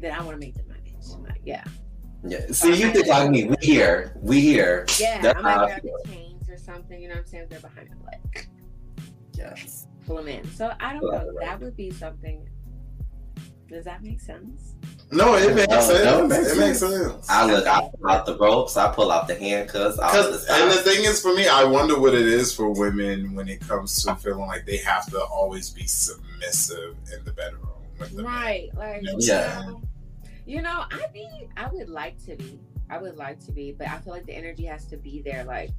then 0.00 0.12
I 0.12 0.22
want 0.22 0.40
to 0.40 0.46
make 0.46 0.54
them 0.54 0.66
my 0.68 0.74
bitch. 0.76 1.22
Like, 1.28 1.40
yeah, 1.44 1.64
Yeah. 2.26 2.46
See, 2.50 2.68
you 2.80 2.90
think 2.92 3.06
like 3.06 3.30
me. 3.30 3.44
We 3.44 3.56
here. 3.60 4.16
We 4.20 4.40
here. 4.40 4.86
yeah. 4.98 5.20
That's 5.20 5.38
I 5.38 5.42
might 5.42 5.52
how 5.54 5.64
I 5.64 5.66
grab 5.66 5.82
feel. 5.82 5.98
the 6.04 6.08
chains 6.10 6.48
or 6.50 6.56
something. 6.56 7.00
You 7.00 7.08
know 7.08 7.14
what 7.14 7.20
I'm 7.20 7.26
saying? 7.26 7.44
If 7.44 7.50
they're 7.50 7.60
behind 7.60 7.88
my 7.90 8.10
leg, 8.10 8.48
Yes. 9.36 9.86
pull 10.06 10.16
them 10.16 10.28
in. 10.28 10.44
So 10.52 10.72
I 10.80 10.92
don't 10.92 11.02
know. 11.10 11.32
That 11.40 11.60
would 11.60 11.76
be 11.76 11.90
something. 11.90 12.48
Does 13.68 13.84
that 13.86 14.02
make 14.02 14.20
sense? 14.20 14.74
No, 15.10 15.34
it 15.36 15.54
makes 15.54 15.68
No, 15.68 15.80
sense. 15.80 16.04
no, 16.04 16.24
it 16.24 16.28
makes 16.28 16.52
it 16.52 16.58
makes 16.58 16.78
sense. 16.78 16.94
sense. 17.12 17.30
I 17.30 17.46
look, 17.46 17.66
I 17.66 17.80
pull 17.80 18.10
out 18.10 18.26
the 18.26 18.36
ropes, 18.38 18.76
I 18.76 18.92
pull 18.92 19.10
out 19.10 19.26
the 19.26 19.34
handcuffs, 19.34 19.98
all 19.98 20.12
the 20.12 20.18
Cause, 20.30 20.46
and 20.48 20.70
the 20.70 20.76
thing 20.76 21.04
is, 21.04 21.20
for 21.20 21.34
me, 21.34 21.46
I 21.48 21.64
wonder 21.64 21.98
what 21.98 22.14
it 22.14 22.26
is 22.26 22.54
for 22.54 22.70
women 22.70 23.34
when 23.34 23.48
it 23.48 23.60
comes 23.60 24.02
to 24.04 24.14
feeling 24.16 24.46
like 24.46 24.64
they 24.66 24.76
have 24.78 25.06
to 25.10 25.20
always 25.24 25.70
be 25.70 25.86
submissive 25.86 26.96
in 27.16 27.24
the 27.24 27.32
bedroom. 27.32 27.68
With 27.98 28.14
man. 28.14 28.24
Right. 28.24 28.70
Like 28.74 29.02
Yeah. 29.18 29.60
You 29.60 29.66
know, 29.66 29.82
you 30.46 30.62
know, 30.62 30.84
I 30.90 31.06
be 31.12 31.28
I 31.56 31.68
would 31.68 31.88
like 31.88 32.22
to 32.26 32.36
be. 32.36 32.60
I 32.90 32.98
would 32.98 33.16
like 33.16 33.40
to 33.46 33.52
be, 33.52 33.72
but 33.72 33.88
I 33.88 33.98
feel 33.98 34.12
like 34.12 34.26
the 34.26 34.34
energy 34.34 34.64
has 34.66 34.86
to 34.86 34.96
be 34.96 35.22
there. 35.22 35.44
Like 35.44 35.70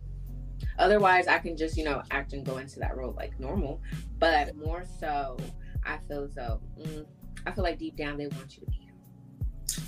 otherwise 0.79 1.27
I 1.27 1.37
can 1.39 1.55
just, 1.55 1.77
you 1.77 1.85
know, 1.85 2.01
act 2.11 2.33
and 2.33 2.45
go 2.45 2.57
into 2.57 2.79
that 2.79 2.97
role 2.97 3.13
like 3.15 3.39
normal. 3.39 3.81
But 4.19 4.55
more 4.55 4.83
so 4.99 5.37
I 5.85 5.97
feel 6.07 6.29
so 6.33 6.61
mm, 6.79 7.05
I 7.45 7.51
feel 7.51 7.63
like 7.63 7.77
deep 7.77 7.95
down 7.95 8.17
they 8.17 8.27
want 8.27 8.57
you 8.57 8.65
to 8.65 8.71
be. 8.71 8.85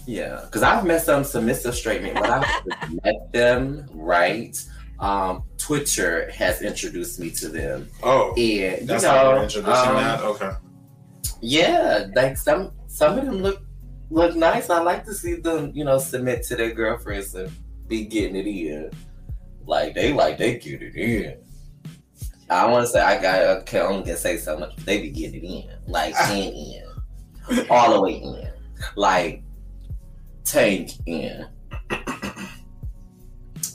Yeah, 0.06 0.42
because 0.46 0.64
I've 0.64 0.86
met 0.86 1.02
some 1.02 1.24
submissive 1.24 1.76
straight 1.76 2.02
men, 2.02 2.14
but 2.16 2.30
I've 2.30 2.94
met 3.04 3.32
them, 3.32 3.86
right? 3.94 4.58
Um, 5.00 5.44
Twitter 5.58 6.32
has 6.32 6.62
introduced 6.62 7.20
me 7.20 7.30
to 7.32 7.50
them. 7.50 7.90
Oh, 8.04 8.30
And, 8.32 8.82
you 8.82 8.88
that's 8.88 9.04
know, 9.04 9.10
how 9.10 9.34
you're 9.34 9.44
introducing 9.44 9.90
um, 9.90 9.96
that. 9.96 10.22
Okay. 10.22 10.52
Yeah, 11.42 12.08
like 12.16 12.38
some 12.38 12.72
some 12.88 13.18
of 13.20 13.26
them 13.26 13.42
look 13.42 13.62
look 14.10 14.36
nice. 14.36 14.70
I 14.70 14.82
like 14.82 15.06
to 15.06 15.14
see 15.14 15.36
them, 15.36 15.72
you 15.74 15.84
know, 15.84 15.98
submit 15.98 16.44
to 16.44 16.56
their 16.56 16.74
girlfriends 16.74 17.36
and 17.36 17.52
be 17.88 18.06
getting 18.06 18.36
it 18.36 18.48
in. 18.48 18.92
Like 19.66 19.96
they 19.96 20.14
like 20.14 20.38
they 20.38 20.58
get 20.58 20.82
it 20.82 20.96
in. 20.96 21.38
I 22.50 22.66
want 22.66 22.86
to 22.86 22.92
say 22.92 23.02
I 23.02 23.22
got 23.22 23.42
okay. 23.62 23.82
I'm 23.82 24.04
gonna 24.04 24.16
say 24.16 24.38
so 24.38 24.58
much. 24.58 24.76
They 24.78 25.02
be 25.02 25.10
getting 25.10 25.44
it 25.44 25.48
in, 25.48 25.92
like 25.92 26.14
ah. 26.18 26.34
in 26.34 26.54
in, 26.54 27.68
all 27.70 27.94
the 27.94 28.02
way 28.02 28.14
in, 28.14 28.50
like 28.96 29.44
tank 30.44 30.92
in. 31.06 31.46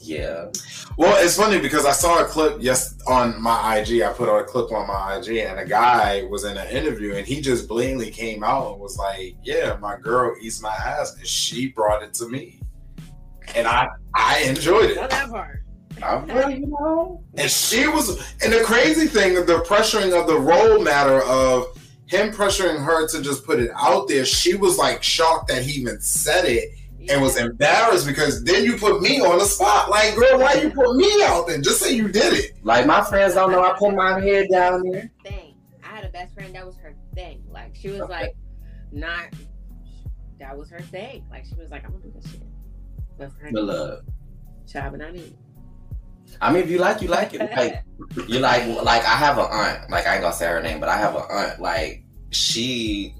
Yeah, 0.03 0.51
Well, 0.97 1.25
it's 1.25 1.37
funny 1.37 1.61
because 1.61 1.87
I 1.87 1.93
saw 1.93 2.21
a 2.21 2.25
clip 2.25 2.57
yes 2.61 2.99
on 3.07 3.41
my 3.41 3.79
IG. 3.79 4.03
I 4.03 4.13
put 4.13 4.29
out 4.29 4.41
a 4.41 4.45
clip 4.45 4.73
on 4.73 4.89
my 4.89 5.17
IG, 5.17 5.39
and 5.39 5.61
a 5.61 5.65
guy 5.65 6.25
was 6.25 6.43
in 6.45 6.57
an 6.57 6.67
interview, 6.69 7.15
and 7.15 7.25
he 7.25 7.41
just 7.41 7.69
blatantly 7.69 8.11
came 8.11 8.43
out 8.43 8.73
and 8.73 8.81
was 8.81 8.99
like, 8.99 9.37
"Yeah, 9.45 9.77
my 9.81 9.97
girl 9.97 10.35
eats 10.43 10.61
my 10.61 10.75
ass, 10.75 11.17
and 11.17 11.27
she 11.27 11.69
brought 11.69 12.03
it 12.03 12.13
to 12.15 12.29
me, 12.29 12.61
and 13.55 13.69
I 13.69 13.89
I 14.15 14.41
enjoyed 14.41 14.91
it." 14.91 14.97
Not 14.97 15.11
that 15.11 15.31
part. 15.31 15.63
I'm 16.03 16.27
really, 16.27 16.59
you 16.61 16.67
know. 16.67 17.23
And 17.35 17.49
she 17.49 17.87
was, 17.87 18.19
and 18.43 18.53
the 18.53 18.65
crazy 18.65 19.07
thing, 19.07 19.35
the 19.35 19.63
pressuring 19.69 20.19
of 20.19 20.27
the 20.27 20.39
role 20.39 20.83
matter 20.83 21.23
of 21.23 21.79
him 22.07 22.33
pressuring 22.33 22.85
her 22.85 23.07
to 23.09 23.23
just 23.23 23.45
put 23.45 23.61
it 23.61 23.71
out 23.77 24.09
there. 24.09 24.25
She 24.25 24.55
was 24.55 24.79
like 24.79 25.03
shocked 25.03 25.49
that 25.49 25.63
he 25.63 25.81
even 25.81 26.01
said 26.01 26.45
it 26.45 26.71
and 27.11 27.23
was 27.23 27.37
embarrassed 27.37 28.07
because 28.07 28.43
then 28.45 28.65
you 28.65 28.77
put 28.77 29.01
me 29.03 29.21
on 29.21 29.39
the 29.39 29.45
spot. 29.45 29.91
Like, 29.91 30.15
girl, 30.15 30.39
why 30.39 30.55
you 30.55 30.71
put 30.71 30.97
me 30.97 31.11
out 31.25 31.47
there? 31.47 31.61
Just 31.61 31.81
say 31.81 31.93
you 31.95 32.09
did 32.09 32.33
it. 32.35 32.53
Like 32.63 32.87
my 32.87 33.03
friends 33.05 33.35
don't 33.35 33.51
know 33.53 33.63
I 33.63 33.73
put 33.79 33.95
my 33.95 34.21
head 34.21 34.49
down 34.51 34.83
there. 34.91 35.11
thing. 35.25 35.57
I 35.83 35.89
had 35.97 36.05
a 36.05 36.09
best 36.09 36.35
friend 36.35 36.55
that 36.55 36.65
was 36.67 36.77
her 36.77 36.95
thing. 37.15 37.43
Like 37.51 37.75
she 37.75 37.89
was 37.89 38.01
Okay. 38.03 38.13
like 38.13 38.37
not 38.93 39.27
that 40.39 40.57
was 40.57 40.71
her 40.71 40.81
thing. 40.81 41.25
Like 41.31 41.45
she 41.47 41.55
was 41.55 41.71
like, 41.71 41.85
I'm 41.85 41.93
gonna 41.93 42.05
do 42.05 42.13
this 42.21 42.31
shit. 42.31 42.43
But 43.19 43.33
for 43.33 43.41
her 43.45 43.51
But 43.53 43.65
look, 43.65 44.05
job 44.67 44.95
and 44.95 45.03
I 45.03 45.11
need. 45.13 45.37
I 46.41 46.53
mean, 46.53 46.63
if 46.65 46.71
you 46.71 46.79
like, 46.79 47.03
you 47.03 47.09
like 47.09 47.35
it. 47.35 47.41
Like, 47.55 47.85
you 48.27 48.39
like, 48.39 48.67
like 48.83 49.03
I 49.05 49.17
have 49.17 49.39
an 49.39 49.47
aunt. 49.51 49.91
Like 49.91 50.07
I 50.07 50.15
ain't 50.15 50.23
gonna 50.23 50.35
say 50.35 50.47
her 50.47 50.63
name, 50.63 50.81
but 50.81 50.89
I 50.89 50.97
have 50.97 51.15
an 51.15 51.23
aunt. 51.31 51.61
Like 51.61 52.05
she, 52.31 53.15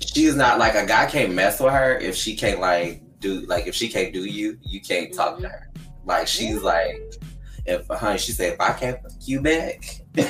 she's 0.00 0.36
not 0.36 0.58
like 0.58 0.74
a 0.74 0.86
guy 0.86 1.06
can't 1.06 1.34
mess 1.34 1.60
with 1.60 1.72
her 1.72 1.98
if 1.98 2.16
she 2.16 2.36
can't 2.36 2.60
like 2.60 3.02
do 3.20 3.40
like 3.42 3.66
if 3.66 3.74
she 3.74 3.88
can't 3.88 4.12
do 4.12 4.24
you, 4.24 4.58
you 4.62 4.80
can't 4.80 5.12
talk 5.12 5.38
to 5.40 5.48
her. 5.48 5.70
Like 6.04 6.28
she's 6.28 6.62
like, 6.62 7.00
if 7.64 7.86
honey, 7.88 8.18
she 8.18 8.32
said 8.32 8.54
if 8.54 8.60
I 8.60 8.72
can't 8.72 9.02
fuck 9.02 9.12
you 9.22 9.40
back, 9.40 10.00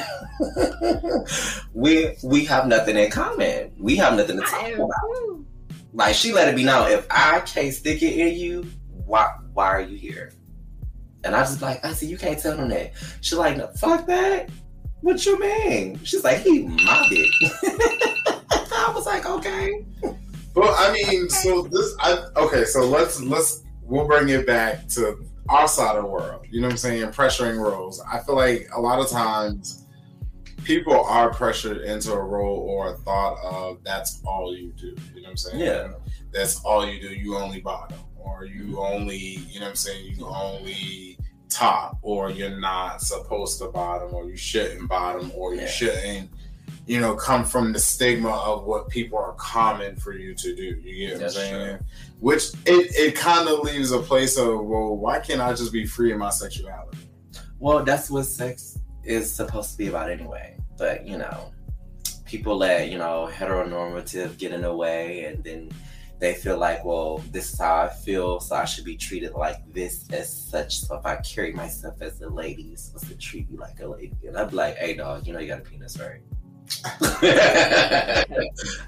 we 1.75 2.15
we 2.23 2.45
have 2.47 2.67
nothing 2.67 2.97
in 2.97 3.11
common. 3.11 3.73
We 3.79 3.97
have 3.97 4.17
nothing 4.17 4.39
to 4.41 4.47
talk 4.47 4.73
about. 4.73 4.91
Like 5.93 6.15
she 6.15 6.33
let 6.33 6.49
it 6.49 6.57
be 6.57 6.65
known 6.65 6.91
if 6.91 7.07
I 7.11 7.41
can't 7.41 7.73
stick 7.73 8.03
it 8.03 8.17
in 8.17 8.39
you, 8.39 8.71
why 9.07 9.33
why 9.53 9.67
are 9.67 9.81
you 9.81 9.97
here? 9.97 10.33
And 11.25 11.35
I 11.35 11.41
was 11.41 11.61
like, 11.61 11.85
I 11.85 11.93
see 11.93 12.07
you 12.07 12.17
can't 12.17 12.39
tell 12.39 12.57
them 12.57 12.69
that. 12.69 12.93
She's 13.21 13.39
like, 13.39 13.57
no, 13.57 13.67
fuck 13.69 14.07
that. 14.07 14.49
What 15.01 15.25
you 15.27 15.39
mean? 15.39 16.03
She's 16.05 16.23
like, 16.23 16.39
he 16.39 16.63
my 16.63 17.07
dick. 17.11 18.36
I 19.07 19.17
was 19.17 19.25
like, 19.25 19.27
okay. 19.39 19.85
But 20.03 20.17
Well, 20.55 20.75
I 20.77 20.93
mean, 20.93 21.29
so 21.29 21.63
this, 21.63 21.95
I, 22.01 22.25
okay, 22.37 22.65
so 22.65 22.87
let's 22.87 23.21
let's 23.21 23.63
we'll 23.83 24.07
bring 24.07 24.29
it 24.31 24.47
back 24.47 24.89
to 24.89 25.25
our 25.49 25.69
side 25.69 25.97
of 25.97 26.05
the 26.05 26.09
world. 26.09 26.47
You 26.51 26.61
know 26.61 26.69
what 26.69 26.73
I'm 26.73 26.79
saying? 26.79 27.07
Pressuring 27.13 27.59
roles. 27.61 28.03
I 28.11 28.21
feel 28.21 28.37
like 28.37 28.69
a 28.75 28.81
lot 28.81 28.99
of 28.99 29.09
times 29.09 29.87
people 30.65 30.99
are 31.05 31.33
pressured 31.33 31.83
into 31.83 32.13
a 32.13 32.21
role 32.21 32.59
or 32.59 32.95
a 32.95 32.97
thought 32.99 33.39
of 33.45 33.85
that's 33.85 34.21
all 34.27 34.57
you 34.57 34.73
do. 34.73 34.89
You 35.15 35.23
know 35.23 35.23
what 35.23 35.31
I'm 35.31 35.37
saying? 35.37 35.61
Yeah. 35.61 35.89
That's 36.33 36.61
all 36.65 36.87
you 36.87 37.01
do. 37.01 37.15
You 37.15 37.37
only 37.37 37.61
bottom, 37.61 37.99
or 38.17 38.45
you 38.45 38.63
mm-hmm. 38.63 38.79
only, 38.79 39.17
you 39.17 39.61
know 39.61 39.67
what 39.67 39.71
I'm 39.71 39.77
saying? 39.77 40.17
You 40.17 40.27
only 40.27 41.19
top, 41.49 41.99
or 42.03 42.31
you're 42.31 42.59
not 42.59 43.01
supposed 43.01 43.61
to 43.61 43.69
bottom, 43.69 44.13
or 44.13 44.29
you 44.29 44.37
shouldn't 44.37 44.89
bottom, 44.89 45.31
or 45.35 45.55
you 45.55 45.61
Yeah. 45.61 45.67
shouldn't, 45.69 46.31
you 46.87 47.01
know, 47.01 47.15
come 47.15 47.45
from 47.45 47.73
the 47.73 47.79
stigma 47.79 48.31
of 48.31 48.65
what 48.65 48.89
people 48.89 49.19
are 49.19 49.33
common 49.35 49.97
for 49.97 50.13
you 50.13 50.35
to 50.35 50.55
do. 50.55 50.63
You 50.81 51.09
get 51.09 51.13
what 51.15 51.21
That's 51.21 51.37
I'm 51.37 51.43
saying? 51.43 51.77
true. 51.79 51.87
Which 52.21 52.45
it, 52.65 52.95
it 52.95 53.15
kind 53.15 53.49
of 53.49 53.61
leaves 53.61 53.93
a 53.93 53.99
place 53.99 54.39
of, 54.39 54.65
well, 54.65 54.97
why 54.97 55.19
can't 55.21 55.41
I 55.41 55.53
just 55.53 55.73
be 55.73 55.87
free 55.87 56.13
in 56.13 56.19
my 56.19 56.31
sexuality? 56.31 56.99
Well, 57.59 57.85
that's 57.85 58.11
what 58.11 58.25
sex 58.25 58.79
is 59.05 59.33
supposed 59.33 59.73
to 59.73 59.79
be 59.79 59.89
about 59.89 60.11
anyway. 60.11 60.59
But 60.79 61.07
you 61.07 61.19
know, 61.19 61.53
people 62.25 62.57
let 62.57 62.91
you 62.91 62.99
know 62.99 63.31
heteronormative 63.33 64.37
get 64.39 64.53
in 64.53 64.63
the 64.63 64.75
way, 64.75 65.25
and 65.25 65.43
then 65.43 65.71
they 66.19 66.35
feel 66.35 66.59
like, 66.59 66.85
well, 66.85 67.19
this 67.31 67.53
is 67.53 67.59
how 67.61 67.77
I 67.77 67.89
feel, 67.89 68.41
so 68.41 68.57
I 68.57 68.65
should 68.65 68.85
be 68.85 68.97
treated 68.97 69.33
like 69.33 69.57
this 69.73 70.11
as 70.13 70.33
such. 70.33 70.79
So 70.81 70.97
if 70.97 71.05
I 71.05 71.17
carry 71.17 71.53
myself 71.53 72.01
as 72.01 72.21
a 72.23 72.29
lady, 72.29 72.63
you're 72.63 72.77
supposed 72.77 73.09
to 73.09 73.17
treat 73.17 73.51
me 73.51 73.59
like 73.59 73.81
a 73.81 73.87
lady. 73.87 74.17
And 74.27 74.37
I'd 74.37 74.51
be 74.51 74.57
like, 74.57 74.77
hey, 74.77 74.95
dog, 74.95 75.27
you 75.27 75.33
know 75.33 75.41
you 75.41 75.49
got 75.49 75.59
a 75.59 75.63
penis, 75.63 75.99
right? 75.99 76.23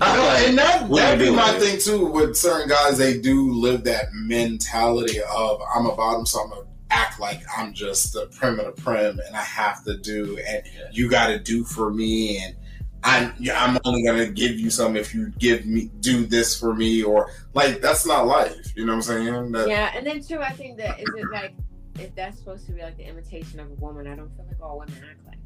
I'm 0.01 0.49
and 0.49 0.59
that 0.59 0.87
what 0.88 1.01
that'd 1.01 1.19
be 1.19 1.31
my 1.31 1.55
it? 1.57 1.61
thing 1.61 1.79
too. 1.81 2.07
With 2.07 2.37
certain 2.37 2.69
guys, 2.69 2.99
they 2.99 3.19
do 3.21 3.53
live 3.53 3.85
that 3.85 4.07
mentality 4.12 5.21
of 5.23 5.61
I'm 5.75 5.87
a 5.87 5.95
bottom, 5.95 6.27
so 6.27 6.41
I'm 6.43 6.51
gonna 6.51 6.62
act 6.91 7.21
like 7.21 7.41
I'm 7.57 7.73
just 7.73 8.12
the 8.12 8.27
prim 8.27 8.59
of 8.61 8.67
the 8.77 8.83
prim, 8.83 9.21
and 9.27 9.37
I 9.37 9.43
have 9.43 9.85
to 9.85 9.97
do, 9.97 10.38
and 10.47 10.62
Yeah. 10.67 10.88
you 10.93 11.09
got 11.11 11.29
to 11.29 11.38
do 11.38 11.64
for 11.64 11.91
me, 11.93 12.38
and 12.38 12.57
I'm 13.05 13.33
yeah, 13.38 13.62
I'm 13.62 13.79
only 13.85 14.03
gonna 14.05 14.27
give 14.27 14.59
you 14.59 14.71
some 14.71 14.97
if 14.97 15.14
you 15.14 15.31
give 15.38 15.67
me 15.67 15.91
do 16.01 16.27
this 16.27 16.59
for 16.59 16.75
me, 16.75 17.03
or 17.03 17.31
like 17.55 17.81
that's 17.81 18.07
not 18.07 18.27
life. 18.27 18.73
You 18.77 18.87
know 18.87 18.93
what 18.93 19.09
I'm 19.09 19.25
saying? 19.27 19.53
That, 19.53 19.69
Yeah, 19.69 19.91
and 19.95 20.07
then 20.07 20.23
too, 20.23 20.41
I 20.41 20.51
think 20.53 20.79
that 20.79 20.99
is 21.01 21.09
it 21.14 21.27
like 21.33 21.55
if 21.99 22.14
that's 22.14 22.38
supposed 22.38 22.67
to 22.67 22.73
be 22.73 22.83
like 22.83 22.97
the 22.97 23.05
imitation 23.09 23.61
of 23.61 23.71
a 23.71 23.75
woman, 23.75 24.07
I 24.07 24.14
don't 24.17 24.35
feel 24.37 24.47
like 24.47 24.61
all 24.62 24.79
women 24.79 24.95
act 25.11 25.27
like 25.27 25.38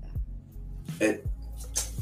that. 0.99 1.05
it, 1.05 1.27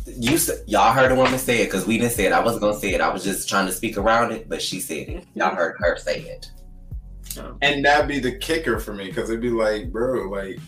you 0.07 0.33
s- 0.35 0.51
y'all 0.67 0.93
heard 0.93 1.13
a 1.13 1.15
woman 1.15 1.39
say 1.39 1.63
it 1.63 1.67
because 1.67 1.87
we 1.87 1.99
didn't 1.99 2.13
say 2.13 2.27
it. 2.27 2.33
I 2.33 2.43
wasn't 2.43 2.63
gonna 2.63 2.79
say 2.79 2.95
it. 2.95 3.01
I 3.01 3.13
was 3.13 3.23
just 3.25 3.49
trying 3.49 3.67
to 3.67 3.73
speak 3.73 3.97
around 3.97 4.33
it, 4.33 4.49
but 4.49 4.61
she 4.63 4.81
said 4.81 5.09
it. 5.09 5.25
Y'all 5.35 5.55
heard 5.55 5.77
her 5.79 5.97
say 5.99 6.21
it. 6.21 6.51
Oh. 7.39 7.57
And 7.63 7.85
that'd 7.85 8.09
be 8.09 8.19
the 8.19 8.33
kicker 8.33 8.79
for 8.81 8.93
me 8.93 9.07
because 9.07 9.31
it'd 9.31 9.41
be 9.43 9.51
like, 9.51 9.93
bro, 9.93 10.29
like 10.29 10.59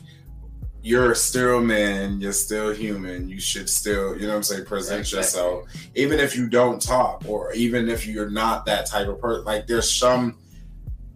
you're 0.84 1.14
still 1.14 1.58
a 1.58 1.60
man, 1.60 2.20
you're 2.20 2.32
still 2.32 2.72
human. 2.72 3.28
You 3.28 3.38
should 3.40 3.68
still, 3.68 4.14
you 4.16 4.22
know 4.22 4.30
what 4.30 4.36
I'm 4.36 4.42
saying, 4.42 4.64
present 4.64 5.00
Exactly. 5.00 5.18
yourself. 5.18 5.64
Even 5.94 6.18
if 6.18 6.34
you 6.36 6.48
don't 6.48 6.82
talk, 6.82 7.22
or 7.28 7.52
even 7.52 7.88
if 7.88 8.04
you're 8.06 8.30
not 8.30 8.66
that 8.66 8.86
type 8.86 9.06
of 9.08 9.20
person, 9.20 9.44
like 9.44 9.66
there's 9.68 9.88
some, 9.92 10.38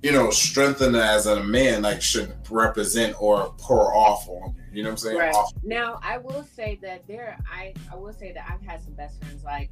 you 0.02 0.12
know, 0.12 0.30
strength 0.30 0.82
in 0.82 0.94
it 0.94 1.00
as 1.00 1.26
a 1.26 1.42
man, 1.42 1.82
like 1.82 2.02
should 2.02 2.32
represent 2.50 3.20
or 3.20 3.54
pour 3.58 3.94
off 3.94 4.28
on 4.28 4.54
you. 4.54 4.78
You 4.78 4.82
know 4.82 4.90
what 4.90 4.92
I'm 4.92 4.96
saying? 4.98 5.18
Right. 5.18 5.34
Off. 5.34 5.52
Now, 5.62 5.98
I 6.02 6.18
will 6.18 6.44
say 6.44 6.78
that 6.82 7.06
there, 7.08 7.38
I, 7.50 7.72
I 7.90 7.96
will 7.96 8.12
say 8.12 8.32
that 8.32 8.46
I've 8.50 8.62
had 8.62 8.82
some 8.82 8.92
best 8.92 9.22
friends. 9.22 9.42
Like, 9.42 9.70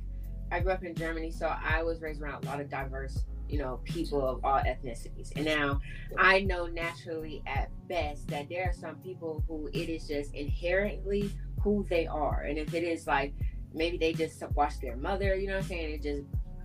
I 0.51 0.61
grew 0.61 0.73
up 0.73 0.85
in 0.85 0.95
Germany, 0.95 1.31
so 1.31 1.55
I 1.63 1.83
was 1.83 2.01
raised 2.01 2.23
around 2.23 2.45
a 2.45 2.47
lot 2.47 2.61
of 2.61 2.71
diverse, 2.71 3.25
you 3.49 3.59
know, 3.59 3.81
people 3.85 4.27
of 4.27 4.45
all 4.45 4.61
ethnicities. 4.61 5.31
And 5.37 5.45
now 5.45 5.81
I 6.19 6.41
know 6.41 6.67
naturally 6.67 7.43
at 7.47 7.71
best 7.89 8.29
that 8.29 8.49
there 8.49 8.71
are 8.71 8.73
some 8.73 8.97
people 8.97 9.45
who 9.47 9.69
it 9.73 9.89
is 9.89 10.09
just 10.09 10.35
inherently 10.35 11.31
who 11.61 11.87
they 11.89 12.07
are. 12.07 12.43
And 12.43 12.59
if 12.59 12.75
it 12.75 12.85
is 12.85 13.07
like 13.07 13.35
maybe 13.73 13.99
they 13.99 14.13
just 14.13 14.43
watched 14.55 14.81
their 14.81 14.97
mother, 14.97 15.35
you 15.35 15.49
know 15.49 15.55
what 15.55 15.65
I'm 15.65 15.69
saying, 15.69 15.91
it 15.95 16.03
just 16.03 16.23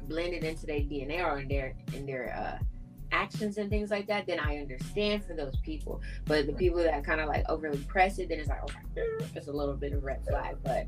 blended 0.08 0.44
into 0.44 0.66
their 0.66 0.80
DNA 0.80 1.24
or 1.24 1.40
in 1.40 1.48
their 1.48 1.76
in 1.94 2.06
their 2.06 2.34
uh 2.36 2.64
actions 3.12 3.58
and 3.58 3.70
things 3.70 3.90
like 3.90 4.08
that, 4.08 4.28
then 4.28 4.40
I 4.40 4.58
understand 4.58 5.26
for 5.26 5.34
those 5.34 5.56
people. 5.58 6.02
But 6.26 6.48
the 6.48 6.54
people 6.54 6.82
that 6.84 7.04
kind 7.04 7.22
of 7.22 7.28
like 7.28 7.46
overly 7.50 7.80
press 7.80 8.20
it, 8.20 8.30
then 8.30 8.40
it's 8.40 8.50
like, 8.50 8.64
okay, 8.64 9.28
it's 9.36 9.48
a 9.48 9.52
little 9.52 9.76
bit 9.76 9.94
of 9.94 10.04
red 10.04 10.24
flag. 10.26 10.58
But 10.64 10.88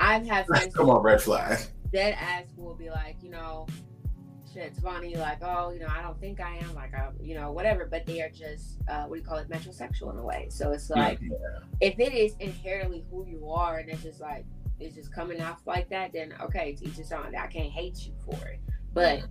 I've 0.00 0.26
had 0.26 0.46
friends 0.46 0.74
Come 0.74 0.90
on, 0.90 1.02
red 1.02 1.22
flag. 1.22 1.58
dead 1.92 2.16
ass 2.18 2.46
will 2.56 2.74
be 2.74 2.90
like, 2.90 3.16
you 3.22 3.30
know, 3.30 3.66
shit, 4.52 4.64
it's 4.64 4.80
funny, 4.80 5.16
like, 5.16 5.38
oh, 5.42 5.70
you 5.70 5.80
know, 5.80 5.88
I 5.88 6.02
don't 6.02 6.18
think 6.20 6.40
I 6.40 6.56
am, 6.56 6.74
like, 6.74 6.94
I, 6.94 7.08
you 7.22 7.34
know, 7.34 7.52
whatever. 7.52 7.86
But 7.90 8.06
they 8.06 8.20
are 8.20 8.30
just, 8.30 8.80
uh, 8.88 9.04
what 9.04 9.16
do 9.16 9.20
you 9.20 9.26
call 9.26 9.38
it, 9.38 9.48
metrosexual 9.48 10.12
in 10.12 10.18
a 10.18 10.24
way. 10.24 10.48
So 10.50 10.72
it's 10.72 10.90
like, 10.90 11.20
if 11.80 11.98
it 11.98 12.12
is 12.12 12.34
inherently 12.40 13.04
who 13.10 13.26
you 13.26 13.48
are, 13.50 13.78
and 13.78 13.88
it's 13.88 14.02
just 14.02 14.20
like, 14.20 14.44
it's 14.80 14.96
just 14.96 15.14
coming 15.14 15.40
off 15.40 15.60
like 15.66 15.88
that, 15.90 16.12
then 16.12 16.34
okay, 16.40 16.74
to 16.74 16.84
each 16.86 16.96
his 16.96 17.12
own. 17.12 17.34
I 17.36 17.46
can't 17.46 17.70
hate 17.70 18.04
you 18.06 18.12
for 18.24 18.46
it. 18.48 18.58
But 18.92 19.22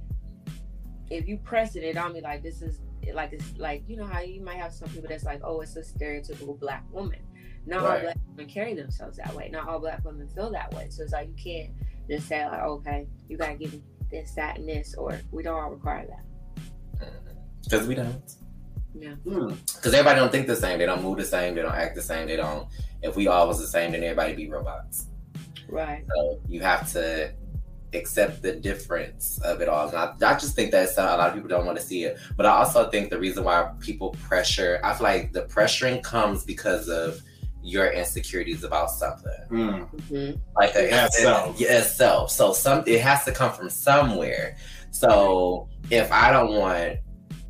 if 1.12 1.28
you 1.28 1.38
pressing 1.38 1.84
it 1.84 1.97
on 1.97 2.13
me 2.13 2.21
like 2.21 2.41
this 2.41 2.62
is 2.62 2.80
like 3.13 3.34
it's 3.34 3.58
like 3.58 3.84
you 3.88 3.97
know 3.97 4.06
how 4.06 4.21
you 4.21 4.41
might 4.41 4.58
have 4.58 4.74
some 4.74 4.89
people 4.89 5.10
that's 5.10 5.26
like, 5.26 5.41
oh, 5.43 5.62
it's 5.62 5.76
a 5.76 5.82
stereotypical 5.82 6.60
black 6.60 6.84
woman. 6.91 7.19
Not 7.65 7.80
all 7.80 8.00
black 8.00 8.17
women 8.30 8.47
carry 8.47 8.74
themselves 8.74 9.17
that 9.17 9.36
way. 9.36 9.50
Not 9.52 9.67
all 9.67 9.80
black 9.80 10.04
women 10.04 10.28
feel 10.30 10.52
that 10.52 10.74
way. 10.74 10.88
So 10.89 11.04
it's 11.04 11.13
like 11.13 11.28
you 11.28 11.36
can't 11.43 11.71
just 12.10 12.28
say 12.28 12.45
like, 12.45 12.62
okay, 12.62 13.08
you 13.28 13.38
gotta 13.38 13.56
give 13.56 13.74
me 13.74 13.84
this, 14.10 14.32
that, 14.32 14.58
and 14.58 14.67
this, 14.67 14.95
or 14.95 15.19
we 15.32 15.43
don't 15.43 15.60
all 15.60 15.69
require 15.69 16.08
that. 16.08 17.12
Because 17.63 17.88
we 17.88 17.95
don't. 17.95 18.36
Yeah. 18.93 19.13
Hmm. 19.24 19.54
Because 19.76 19.93
everybody 19.93 20.19
don't 20.19 20.32
think 20.32 20.47
the 20.47 20.56
same. 20.56 20.80
They 20.80 20.86
don't 20.86 21.04
move 21.04 21.17
the 21.17 21.26
same. 21.26 21.56
They 21.56 21.62
don't 21.62 21.76
act 21.76 21.95
the 21.95 22.02
same. 22.02 22.28
They 22.28 22.36
don't. 22.36 22.67
If 23.02 23.15
we 23.15 23.28
all 23.28 23.47
was 23.47 23.60
the 23.60 23.67
same, 23.67 23.91
then 23.91 24.04
everybody 24.04 24.34
be 24.34 24.50
robots. 24.50 25.08
Right. 25.69 26.04
So 26.13 26.41
you 26.47 26.62
have 26.62 26.91
to 26.93 27.34
accept 27.93 28.41
the 28.41 28.54
difference 28.54 29.39
of 29.43 29.62
it 29.62 29.69
all. 29.69 29.88
And 29.88 29.97
I, 29.97 30.13
I 30.25 30.34
just 30.38 30.56
think 30.56 30.71
that 30.71 30.89
a 30.97 31.01
lot 31.01 31.30
of 31.30 31.34
people 31.34 31.49
don't 31.49 31.65
want 31.65 31.77
to 31.77 31.84
see 31.84 32.04
it. 32.06 32.17
But 32.38 32.45
I 32.45 32.51
also 32.51 32.89
think 32.89 33.10
the 33.10 33.19
reason 33.19 33.43
why 33.43 33.71
people 33.80 34.12
pressure, 34.23 34.80
I 34.84 34.93
feel 34.93 35.04
like 35.04 35.34
the 35.34 35.43
pressuring 35.43 36.04
comes 36.04 36.43
because 36.43 36.88
of 36.89 37.21
your 37.63 37.91
insecurities 37.91 38.63
about 38.63 38.91
something. 38.91 39.32
Mm. 39.49 39.88
hmm 40.08 40.39
Like 40.56 40.75
a, 40.75 40.88
Yeah, 40.88 41.08
self. 41.10 41.60
Yeah, 41.60 41.82
self. 41.82 42.32
So 42.32 42.54
some 42.54 42.84
it 42.88 43.01
has 43.01 43.23
to 43.25 43.32
come 43.32 43.54
from 43.54 43.69
somewhere. 43.69 44.58
So 44.91 45.69
if 45.89 46.12
I 46.12 46.32
don't 46.32 46.56
want 46.56 46.99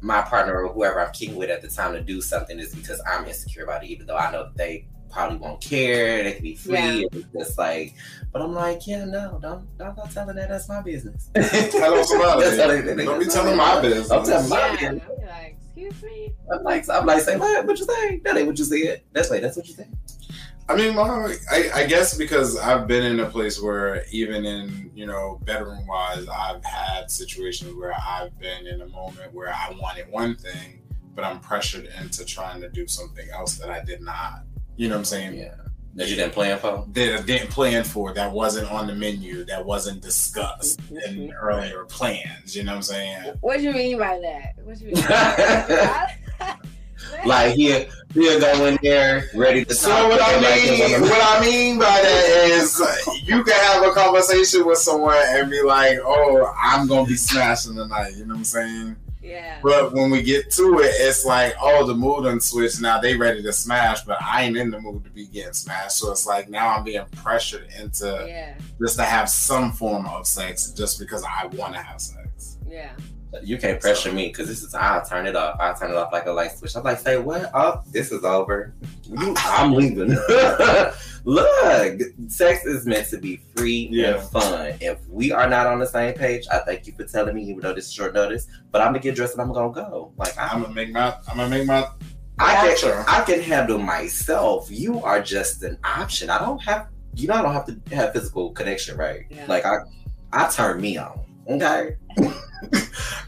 my 0.02 0.22
partner 0.22 0.64
or 0.64 0.74
whoever 0.74 1.00
I'm 1.00 1.14
kicking 1.14 1.36
with 1.36 1.50
at 1.50 1.62
the 1.62 1.68
time 1.68 1.94
to 1.94 2.02
do 2.02 2.22
something, 2.22 2.60
it's 2.60 2.74
because 2.74 3.02
I'm 3.08 3.26
insecure 3.26 3.64
about 3.64 3.84
it, 3.84 3.90
even 3.90 4.08
though 4.08 4.18
I 4.18 4.32
know 4.32 4.44
that 4.44 4.58
they 4.58 4.88
probably 5.12 5.38
won't 5.38 5.62
care. 5.62 6.24
They 6.24 6.34
can 6.34 6.44
be 6.44 6.56
free. 6.56 6.74
Yeah. 6.74 7.02
It's 7.12 7.26
just 7.38 7.58
like, 7.58 7.94
but 8.32 8.42
I'm 8.42 8.54
like, 8.54 8.86
yeah, 8.88 9.06
no, 9.06 9.40
don't, 9.42 9.78
don't 9.78 9.96
go 9.96 10.04
telling 10.14 10.36
that. 10.38 10.50
That's 10.50 10.70
my 10.70 10.82
business. 10.82 11.30
Tell 11.36 12.04
somebody. 12.04 12.42
That's 12.42 12.58
how 12.62 12.68
they- 12.68 12.82
they- 12.82 13.06
Don't 13.06 13.20
be 13.20 13.26
that's 13.26 13.36
telling 13.36 13.58
how 13.58 13.76
my 13.76 13.82
business. 13.82 14.08
Don't 14.10 14.26
tell 14.26 14.48
my 14.48 14.58
Yeah. 14.82 14.92
business. 14.94 15.04
I'm 15.20 15.28
like, 15.28 15.58
excuse 15.66 16.04
me. 16.04 16.34
I'm 16.52 16.64
like, 16.64 16.90
I'm 16.90 17.06
like, 17.06 17.22
say 17.24 17.38
what? 17.38 17.66
What 17.66 17.78
you 17.80 17.86
say? 17.86 18.20
That 18.20 18.38
ain't 18.38 18.48
what 18.48 18.58
you 18.58 18.66
said. 18.66 19.02
That's 19.14 19.30
wait, 19.30 19.42
that's 19.42 19.58
what 19.58 19.68
you 19.68 19.74
said. 19.74 19.96
I 20.70 20.76
mean, 20.76 20.96
my, 20.96 21.36
I, 21.52 21.70
I 21.76 21.86
guess 21.86 22.18
because 22.18 22.58
I've 22.58 22.88
been 22.88 23.04
in 23.04 23.20
a 23.20 23.26
place 23.26 23.62
where 23.62 24.06
even 24.10 24.46
in, 24.46 24.90
you 24.96 25.06
know, 25.06 25.40
bedroom 25.44 25.86
wise, 25.86 26.26
I've 26.30 26.64
had 26.64 27.12
situations 27.12 27.74
where 27.76 27.94
I've 27.94 28.38
been 28.40 28.68
in 28.68 28.80
a 28.82 28.88
moment 28.88 29.34
where 29.34 29.50
I 29.50 29.76
wanted 29.82 30.10
one 30.10 30.36
thing, 30.36 30.82
but 31.14 31.26
I'm 31.26 31.42
pressured 31.42 31.90
into 32.00 32.24
trying 32.24 32.62
to 32.62 32.70
do 32.70 32.88
something 32.88 33.28
else 33.32 33.58
that 33.58 33.70
I 33.70 33.84
did 33.84 34.00
not, 34.02 34.44
you 34.78 34.88
know 34.88 34.96
what 34.96 35.00
I'm 35.00 35.06
saying? 35.06 35.34
Yeah, 35.38 35.56
that 35.96 36.08
you 36.10 36.16
didn't 36.16 36.34
plan 36.34 36.58
for. 36.60 36.86
That 36.94 37.20
I 37.20 37.22
didn't 37.22 37.50
plan 37.50 37.84
for, 37.84 38.14
that 38.14 38.32
wasn't 38.32 38.72
on 38.72 38.88
the 38.88 38.96
menu, 38.96 39.44
that 39.46 39.66
wasn't 39.66 40.02
discussed 40.02 40.80
in 41.06 41.32
earlier 41.34 41.86
plans, 41.86 42.56
you 42.56 42.64
know 42.64 42.72
what 42.72 42.78
I'm 42.78 42.82
saying? 42.84 43.34
What 43.42 43.58
do 43.58 43.64
you 43.64 43.74
mean 43.74 43.98
by 43.98 44.20
that? 44.20 44.54
What 44.64 44.78
do 44.80 44.86
you 44.86 44.94
mean? 44.94 45.04
By 45.04 45.08
that? 45.10 46.16
Like 47.26 47.56
here, 47.56 47.88
he'll 48.14 48.40
go 48.40 48.66
in 48.68 48.78
there 48.82 49.26
ready 49.36 49.66
to 49.66 49.74
So 49.74 49.90
talk, 49.90 50.10
what 50.12 50.22
I 50.22 50.34
but 50.36 50.44
like, 50.44 50.64
mean, 50.92 51.02
what 51.02 51.38
I 51.38 51.42
mean 51.46 51.78
by 51.80 51.86
that 51.86 52.48
is, 52.52 52.80
uh, 52.80 52.96
you 53.24 53.44
can 53.44 53.54
have 53.54 53.84
a 53.84 53.92
conversation 53.92 54.66
with 54.66 54.78
someone 54.78 55.18
and 55.20 55.50
be 55.50 55.62
like, 55.62 55.98
"Oh, 56.04 56.54
I'm 56.62 56.88
gonna 56.88 57.08
be 57.08 57.16
smashing 57.16 57.76
tonight," 57.76 58.14
you 58.16 58.26
know 58.26 58.36
what 58.36 58.40
I'm 58.40 58.44
saying? 58.46 58.96
Yeah. 59.22 59.60
But 59.64 59.94
when 59.94 60.10
we 60.10 60.22
get 60.24 60.52
to 60.52 60.80
it, 60.80 60.94
it's 60.98 61.26
like, 61.26 61.56
"Oh, 61.62 61.86
the 61.86 61.94
mood 61.94 62.24
done 62.26 62.40
switched. 62.40 62.82
Now 62.82 63.00
they 63.00 63.16
ready 63.16 63.42
to 63.44 63.54
smash, 63.54 64.02
but 64.02 64.22
I 64.22 64.44
ain't 64.44 64.58
in 64.58 64.72
the 64.72 64.80
mood 64.80 65.04
to 65.04 65.10
be 65.12 65.28
getting 65.28 65.54
smashed." 65.54 65.98
So 65.98 66.12
it's 66.12 66.26
like 66.26 66.50
now 66.50 66.70
I'm 66.70 66.84
being 66.84 67.06
pressured 67.18 67.68
into 67.80 68.26
Yeah. 68.28 68.54
just 68.82 68.98
to 68.98 69.04
have 69.04 69.30
some 69.30 69.72
form 69.72 70.06
of 70.08 70.28
sex 70.28 70.72
just 70.72 71.00
because 71.00 71.24
I 71.24 71.46
want 71.48 71.74
to 71.76 71.82
have 71.82 72.02
sex. 72.02 72.58
Yeah. 72.68 72.92
You 73.44 73.58
can't 73.58 73.80
pressure 73.80 74.12
me 74.12 74.28
because 74.28 74.48
this 74.50 74.62
is 74.62 74.74
I'll 74.74 75.06
turn 75.06 75.26
it 75.26 75.36
off. 75.38 75.58
I'll 75.60 75.74
turn 75.76 75.92
it 75.92 75.96
off 75.98 76.12
like 76.12 76.26
a 76.26 76.32
light 76.32 76.52
switch. 76.58 76.76
I'm 76.76 76.84
like, 76.84 77.00
say 77.00 77.18
what? 77.18 77.50
Oh, 77.54 77.82
this 77.92 78.12
is 78.12 78.24
over. 78.26 78.74
You, 79.04 79.34
I'm 79.38 79.74
leaving. 79.74 80.10
Look, 81.24 82.02
sex 82.28 82.66
is 82.66 82.86
meant 82.86 83.08
to 83.10 83.18
be 83.18 83.42
free 83.56 83.88
Yeah. 83.92 84.16
and 84.18 84.30
fun. 84.30 84.74
If 84.82 85.00
we 85.08 85.32
are 85.32 85.48
not 85.50 85.68
on 85.68 85.80
the 85.80 85.86
same 85.86 86.14
page, 86.14 86.46
I 86.52 86.60
thank 86.60 86.88
you 86.88 86.94
for 86.94 87.04
telling 87.06 87.36
me, 87.36 87.44
even 87.44 87.60
though 87.62 87.74
this 87.74 87.86
is 87.88 87.94
short 87.94 88.14
notice. 88.14 88.48
But 88.72 88.82
I'm 88.82 88.88
gonna 88.88 89.00
get 89.00 89.16
dressed 89.16 89.34
and 89.34 89.42
I'm 89.42 89.54
gonna 89.54 89.72
go. 89.72 90.12
Like 90.18 90.38
I, 90.38 90.48
I'm 90.48 90.64
gonna 90.64 90.74
make 90.74 90.92
my. 90.92 91.16
I'm 91.28 91.38
gonna 91.38 91.50
make 91.50 91.68
my. 91.68 91.88
I 92.40 92.56
can, 92.68 92.78
Sure. 92.78 93.06
I 93.08 93.22
can 93.24 93.40
handle 93.40 93.78
myself. 93.78 94.68
You 94.72 95.02
are 95.04 95.22
just 95.22 95.62
an 95.64 95.78
option. 95.84 96.30
I 96.30 96.40
don't 96.40 96.60
have. 96.64 96.88
You 97.16 97.28
know, 97.28 97.36
I 97.36 97.42
don't 97.44 97.54
have 97.54 97.66
to 97.68 97.96
have 97.96 98.14
physical 98.14 98.52
connection, 98.52 98.98
right? 98.98 99.26
Yeah. 99.30 99.46
Like 99.48 99.64
I, 99.66 99.78
I 100.34 100.50
turn 100.50 100.82
me 100.82 100.98
on. 100.98 101.20
Okay. 101.48 101.96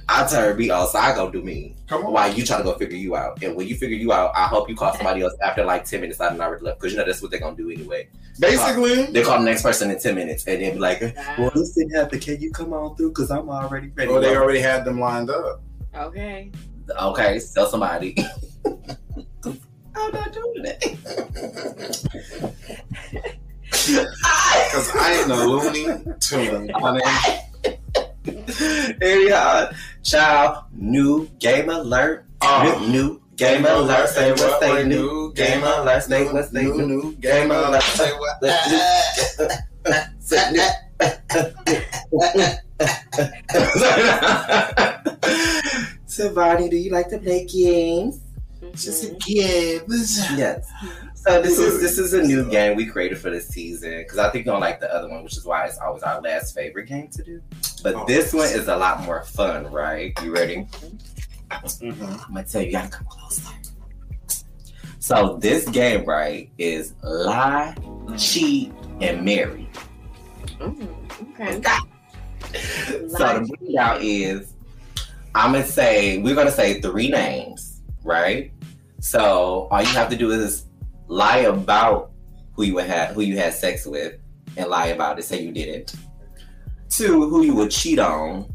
I 0.09 0.27
turn 0.27 0.57
me 0.57 0.69
on, 0.69 0.87
so 0.87 0.99
I 0.99 1.15
go 1.15 1.31
do 1.31 1.41
me. 1.41 1.75
Come 1.87 2.05
on. 2.05 2.13
While 2.13 2.33
you 2.33 2.45
try 2.45 2.57
to 2.57 2.63
go 2.63 2.73
figure 2.77 2.97
you 2.97 3.15
out, 3.15 3.41
and 3.43 3.55
when 3.55 3.67
you 3.67 3.75
figure 3.75 3.97
you 3.97 4.13
out, 4.13 4.31
I 4.35 4.47
hope 4.47 4.69
you 4.69 4.75
call 4.75 4.93
somebody 4.93 5.21
else 5.21 5.33
after 5.41 5.63
like 5.63 5.85
ten 5.85 6.01
minutes. 6.01 6.19
I 6.21 6.29
done 6.29 6.41
already 6.41 6.63
left 6.63 6.79
because 6.79 6.93
you 6.93 6.99
know 6.99 7.05
that's 7.05 7.21
what 7.21 7.31
they're 7.31 7.39
gonna 7.39 7.55
do 7.55 7.69
anyway. 7.69 8.09
Basically, 8.39 9.05
They 9.05 9.23
call 9.23 9.39
the 9.39 9.45
next 9.45 9.63
person 9.63 9.89
in 9.91 9.99
ten 9.99 10.15
minutes, 10.15 10.45
and 10.45 10.61
then 10.61 10.73
be 10.73 10.79
like, 10.79 11.01
"Well, 11.37 11.51
this 11.53 11.73
didn't 11.73 11.95
happen. 11.95 12.19
Can 12.19 12.39
you 12.41 12.51
come 12.51 12.73
on 12.73 12.95
through? 12.95 13.09
Because 13.09 13.31
I'm 13.31 13.49
already 13.49 13.89
ready." 13.95 14.11
well, 14.11 14.21
they 14.21 14.35
already 14.35 14.59
had 14.59 14.85
them 14.85 14.99
lined 14.99 15.29
up. 15.29 15.61
Okay. 15.95 16.51
Okay, 16.99 17.39
tell 17.53 17.67
somebody. 17.67 18.15
I'm 19.95 20.11
not 20.11 20.33
doing 20.33 20.65
it. 20.65 20.83
Cause 24.71 24.91
I 24.95 25.19
ain't 25.21 25.31
a 25.31 25.45
loony 25.45 25.85
tune, 26.19 26.69
honey. 26.75 27.01
Anyhow, 29.01 29.71
child, 30.03 30.65
new 30.73 31.27
game 31.39 31.69
alert. 31.69 32.25
Oh. 32.41 32.79
New, 32.81 32.91
new 32.91 33.21
game 33.35 33.65
alert. 33.65 34.09
Say 34.09 34.31
what 34.31 34.61
they 34.61 34.85
new. 34.85 35.33
Game 35.33 35.63
alert. 35.63 36.03
Say 36.03 36.25
what 36.31 36.51
they 36.51 36.63
new, 36.65 36.77
new. 36.77 36.87
new 36.87 37.15
game 37.15 37.51
alert. 37.51 37.83
Say 37.83 38.11
what? 38.11 38.43
Say 40.19 40.51
new. 40.51 40.69
Savani, 46.07 46.69
do 46.69 46.77
you 46.77 46.91
like 46.91 47.09
to 47.09 47.17
play 47.17 47.45
games? 47.45 48.19
Mm-hmm. 48.61 48.75
Just 48.75 49.03
a 49.03 49.09
gives. 49.15 50.19
Yes. 50.37 50.69
Mm-hmm. 50.71 51.07
So 51.25 51.41
this 51.41 51.57
is 51.57 51.79
this 51.79 51.97
is 51.97 52.13
a 52.13 52.21
new 52.21 52.49
game 52.49 52.75
we 52.75 52.85
created 52.85 53.17
for 53.17 53.29
this 53.29 53.47
season 53.47 53.99
because 53.99 54.17
I 54.17 54.29
think 54.29 54.45
you 54.45 54.51
don't 54.51 54.59
like 54.59 54.81
the 54.81 54.93
other 54.93 55.07
one, 55.09 55.23
which 55.23 55.37
is 55.37 55.45
why 55.45 55.65
it's 55.65 55.77
always 55.77 56.03
our 56.03 56.19
last 56.21 56.53
favorite 56.53 56.87
game 56.87 57.07
to 57.11 57.23
do. 57.23 57.41
But 57.81 57.95
Oh. 57.95 58.05
this 58.05 58.33
one 58.33 58.47
is 58.47 58.67
a 58.67 58.75
lot 58.75 59.03
more 59.03 59.23
fun, 59.23 59.71
right? 59.71 60.11
You 60.21 60.33
ready? 60.33 60.67
Mhm. 60.69 60.99
I'm 61.49 62.33
gonna 62.33 62.43
tell 62.43 62.61
you, 62.61 62.67
you 62.67 62.73
gotta 62.73 62.89
come 62.89 63.07
closer. 63.07 63.47
So 64.99 65.37
this 65.39 65.67
game, 65.69 66.03
right, 66.05 66.49
is 66.57 66.93
lie, 67.03 67.73
cheat, 68.17 68.73
and 68.99 69.23
marry. 69.23 69.69
Mm, 70.59 70.87
okay. 71.33 71.61
So 73.09 73.39
the 73.39 73.55
breakout 73.59 74.01
is, 74.01 74.53
I'm 75.35 75.53
gonna 75.53 75.65
say 75.65 76.17
we're 76.17 76.35
gonna 76.35 76.51
say 76.51 76.81
three 76.81 77.07
names, 77.07 77.81
right? 78.03 78.51
So 78.99 79.67
all 79.71 79.81
you 79.81 79.87
have 79.87 80.09
to 80.09 80.17
do 80.17 80.31
is 80.31 80.65
lie 81.07 81.39
about 81.39 82.11
who 82.53 82.63
you 82.63 82.77
had 82.77 83.13
who 83.13 83.21
you 83.21 83.37
had 83.37 83.53
sex 83.53 83.85
with, 83.85 84.15
and 84.57 84.69
lie 84.69 84.87
about 84.87 85.19
it. 85.19 85.23
Say 85.23 85.41
you 85.41 85.51
didn't. 85.51 85.95
Two, 86.89 87.27
who 87.27 87.43
you 87.43 87.55
would 87.55 87.71
cheat 87.71 87.99
on, 87.99 88.53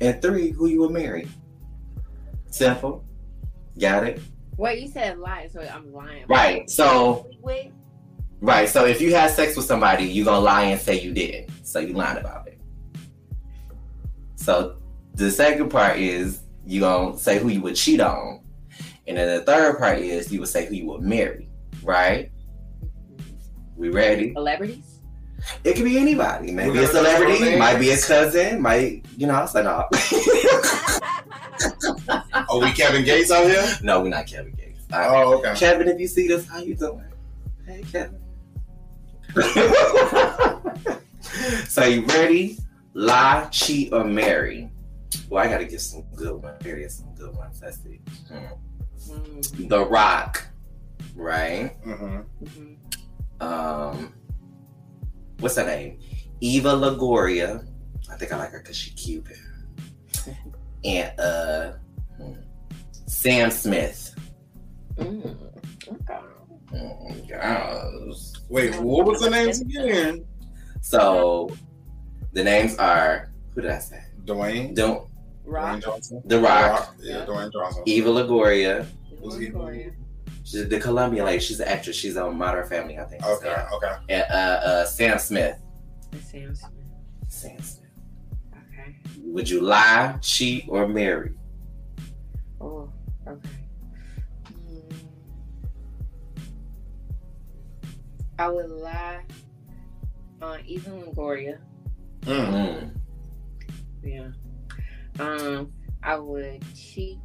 and 0.00 0.20
three, 0.22 0.50
who 0.50 0.68
you 0.68 0.80
would 0.80 0.92
marry. 0.92 1.28
Simple. 2.50 3.04
Got 3.78 4.04
it. 4.04 4.20
Wait, 4.56 4.80
you 4.80 4.88
said 4.88 5.18
lie, 5.18 5.48
so 5.52 5.60
I'm 5.60 5.92
lying. 5.92 6.24
Right. 6.28 6.70
So 6.70 7.28
right. 8.40 8.68
So 8.68 8.86
if 8.86 9.00
you 9.00 9.14
had 9.14 9.30
sex 9.32 9.56
with 9.56 9.66
somebody, 9.66 10.04
you're 10.04 10.24
gonna 10.24 10.40
lie 10.40 10.64
and 10.64 10.80
say 10.80 11.00
you 11.00 11.12
didn't. 11.12 11.50
So 11.66 11.80
you 11.80 11.92
lied 11.92 12.18
about 12.18 12.46
it. 12.46 12.60
So 14.36 14.76
the 15.14 15.30
second 15.30 15.70
part 15.70 15.98
is 15.98 16.42
you 16.66 16.80
gonna 16.80 17.18
say 17.18 17.38
who 17.38 17.48
you 17.48 17.60
would 17.62 17.76
cheat 17.76 18.00
on, 18.00 18.40
and 19.06 19.16
then 19.16 19.38
the 19.38 19.44
third 19.44 19.78
part 19.78 19.98
is 19.98 20.32
you 20.32 20.40
would 20.40 20.48
say 20.48 20.66
who 20.66 20.74
you 20.74 20.86
would 20.86 21.02
marry. 21.02 21.43
Right? 21.84 22.30
We 23.76 23.90
ready? 23.90 24.32
Celebrities? 24.32 25.00
It 25.62 25.74
could 25.74 25.84
be 25.84 25.98
anybody. 25.98 26.50
Maybe 26.52 26.70
We 26.70 26.84
a 26.84 26.86
celebrity, 26.86 27.38
names. 27.44 27.58
might 27.58 27.78
be 27.78 27.90
a 27.90 27.98
cousin, 27.98 28.62
might 28.62 29.04
you 29.16 29.26
know. 29.26 29.44
So 29.46 29.62
no, 29.62 29.86
Are 32.48 32.58
we 32.58 32.72
Kevin 32.72 33.04
Gates 33.04 33.30
out 33.30 33.44
here? 33.46 33.64
no, 33.82 34.00
we're 34.02 34.08
not 34.08 34.26
Kevin 34.26 34.52
Gates. 34.54 34.80
Uh, 34.92 35.06
Oh, 35.10 35.38
okay. 35.38 35.54
Kevin, 35.54 35.88
if 35.88 36.00
you 36.00 36.06
see 36.08 36.26
this, 36.28 36.46
how 36.48 36.58
you 36.60 36.74
doing? 36.74 37.04
Hey, 37.66 37.82
Kevin. 37.92 38.18
so 41.68 41.84
you 41.84 42.04
ready? 42.06 42.58
Lie, 42.94 43.48
cheat, 43.50 43.92
or 43.92 44.04
marry? 44.04 44.70
Well, 45.28 45.44
I 45.44 45.48
gotta 45.48 45.64
get 45.64 45.80
some 45.80 46.04
good 46.14 46.40
ones. 46.42 46.62
Here 46.64 46.76
is 46.76 46.94
some 46.96 47.12
good 47.16 47.34
ones. 47.36 47.60
Let's 47.62 47.82
see. 47.82 48.00
Hmm. 48.30 49.12
Mm, 49.12 49.68
The 49.68 49.84
Rock, 49.84 50.46
right? 51.14 51.76
hmm 51.84 52.18
mhm. 52.42 52.76
Um, 53.40 54.14
what's 55.40 55.56
her 55.56 55.66
name? 55.66 55.98
Eva 56.40 56.70
Longoria. 56.70 57.66
I 58.10 58.16
think 58.16 58.32
I 58.32 58.36
like 58.38 58.50
her 58.50 58.60
because 58.60 58.76
she 58.76 58.90
cute. 58.94 59.26
And 60.84 61.18
uh, 61.18 61.72
Sam 63.06 63.50
Smith. 63.50 64.14
Mm, 64.96 65.34
okay. 65.88 66.18
Mm, 66.74 67.26
yes. 67.26 68.34
Wait, 68.50 68.78
what 68.80 69.06
was 69.06 69.22
the 69.22 69.30
names 69.30 69.62
again? 69.62 70.26
So 70.82 71.48
the 72.34 72.44
names 72.44 72.76
are 72.76 73.32
who 73.54 73.62
did 73.62 73.70
I 73.70 73.78
say? 73.78 74.02
Dwayne. 74.26 74.74
Don't 74.74 75.08
Rock. 75.46 75.76
Dwayne 75.78 75.82
Johnson. 75.84 76.22
The 76.26 76.38
Rock, 76.38 76.94
Yeah, 77.00 77.24
Dwayne 77.24 77.50
Johnson. 77.50 77.82
Eva 77.86 78.10
Longoria. 78.10 78.86
Who's 79.22 79.38
he? 79.38 79.46
Victoria. 79.46 79.92
She's 80.44 80.68
the 80.68 80.78
Colombian 80.78 81.24
lady. 81.24 81.42
She's 81.42 81.58
an 81.58 81.68
actress. 81.68 81.96
She's 81.96 82.18
on 82.18 82.36
Modern 82.36 82.66
Family, 82.68 82.98
I 82.98 83.04
think. 83.04 83.24
Okay, 83.24 83.56
okay. 83.72 83.92
And 84.10 84.24
uh, 84.30 84.34
uh, 84.34 84.84
Sam 84.84 85.18
Smith. 85.18 85.58
Sam 86.22 86.54
Smith. 86.54 86.70
Sam 87.28 87.62
Smith. 87.62 87.90
Okay. 88.52 88.94
Would 89.24 89.48
you 89.48 89.62
lie, 89.62 90.18
cheat, 90.20 90.66
or 90.68 90.86
marry? 90.86 91.32
Oh, 92.60 92.92
okay. 93.26 93.48
Mm. 94.68 94.92
I 98.38 98.48
would 98.48 98.68
lie 98.68 99.22
on 100.42 100.60
Eva 100.66 100.90
Longoria. 100.90 101.58
Mm. 102.20 102.52
Mm. 102.52 102.90
Yeah. 104.02 104.28
Um, 105.18 105.72
I 106.02 106.16
would 106.16 106.62
cheat 106.76 107.18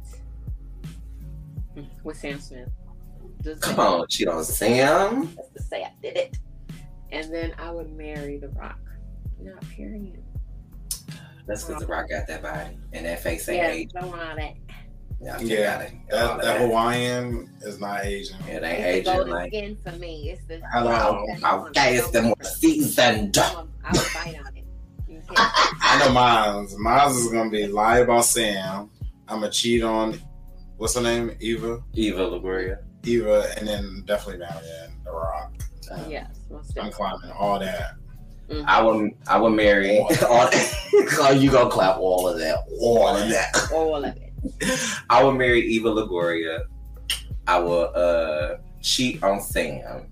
with 2.02 2.16
Sam 2.16 2.40
Smith. 2.40 2.70
Just 3.42 3.62
Come 3.62 3.80
on, 3.80 4.06
cheat 4.08 4.28
on 4.28 4.44
Sam. 4.44 5.34
Just 5.36 5.54
to 5.56 5.62
say 5.62 5.82
I 5.84 5.92
did 6.02 6.16
it. 6.16 6.38
And 7.12 7.32
then 7.32 7.54
I 7.58 7.70
would 7.70 7.90
marry 7.96 8.38
The 8.38 8.48
Rock. 8.50 8.78
Not 9.40 9.60
period. 9.70 10.22
That's 11.46 11.64
because 11.64 11.80
the 11.80 11.86
Rock 11.86 12.08
got 12.10 12.26
that 12.28 12.42
body 12.42 12.78
and 12.92 13.06
that 13.06 13.20
face 13.20 13.48
ain't 13.48 13.58
Yeah, 13.58 13.68
age. 13.70 13.90
don't 13.92 14.08
want 14.08 14.20
all 14.22 14.36
that. 14.36 14.54
Yeah, 15.22 15.36
I 15.36 15.40
Yeah, 15.42 15.80
it. 15.80 15.92
All 16.12 16.18
That, 16.36 16.42
that 16.42 16.60
Hawaiian 16.60 17.50
is 17.62 17.80
not 17.80 18.04
Asian. 18.04 18.36
It 18.42 18.62
ain't 18.62 18.64
It's 18.64 18.82
the 18.82 18.88
aging 18.88 19.04
golden 19.04 19.32
like. 19.32 19.50
skin 19.50 19.76
for 19.84 19.92
me. 19.98 20.30
It's 20.30 20.44
the 20.46 20.60
Hello. 20.72 21.26
Okay, 21.70 21.96
it's 21.96 22.10
the 22.10 22.22
more 22.22 22.36
seasoned. 22.42 23.36
I 23.38 23.54
would 23.92 24.06
bite 24.14 24.36
on 24.46 24.56
it. 24.56 24.64
I 25.36 26.02
know 26.04 26.12
mine's. 26.12 26.76
Mine's 26.78 27.16
is 27.16 27.32
gonna 27.32 27.50
be 27.50 27.66
lie 27.66 27.98
about 27.98 28.24
Sam. 28.24 28.90
I'm 29.28 29.40
gonna 29.40 29.50
cheat 29.50 29.82
on 29.82 30.20
what's 30.76 30.94
her 30.94 31.02
name? 31.02 31.36
Eva. 31.40 31.82
Eva 31.94 32.20
Longoria. 32.22 32.78
Eva, 33.04 33.46
and 33.58 33.66
then 33.68 34.02
definitely 34.06 34.38
Marianne 34.38 34.96
The 35.04 35.10
Rock. 35.12 35.52
Uh, 35.90 35.98
Yes, 36.08 36.28
most 36.50 36.68
I'm 36.78 36.90
definitely. 36.90 36.92
climbing 36.92 37.30
all 37.38 37.58
that. 37.58 37.94
Mhm. 38.48 38.64
I 38.66 38.82
would, 38.82 39.10
I 39.28 39.38
would 39.38 39.50
marry. 39.50 39.98
all, 40.00 40.08
oh, 40.22 41.30
you 41.38 41.50
gonna 41.50 41.70
clap 41.70 41.98
all 41.98 42.28
of 42.28 42.38
that, 42.38 42.58
all 42.80 43.08
of 43.16 43.28
that. 43.28 43.70
All 43.72 44.04
of 44.04 44.16
it. 44.16 44.32
I 45.10 45.22
would 45.22 45.36
marry 45.36 45.60
Eva 45.62 45.88
Longoria. 45.90 46.60
I 47.46 47.58
will 47.58 47.90
uh, 47.94 48.56
cheat 48.80 49.22
on 49.22 49.40
Sam, 49.40 50.06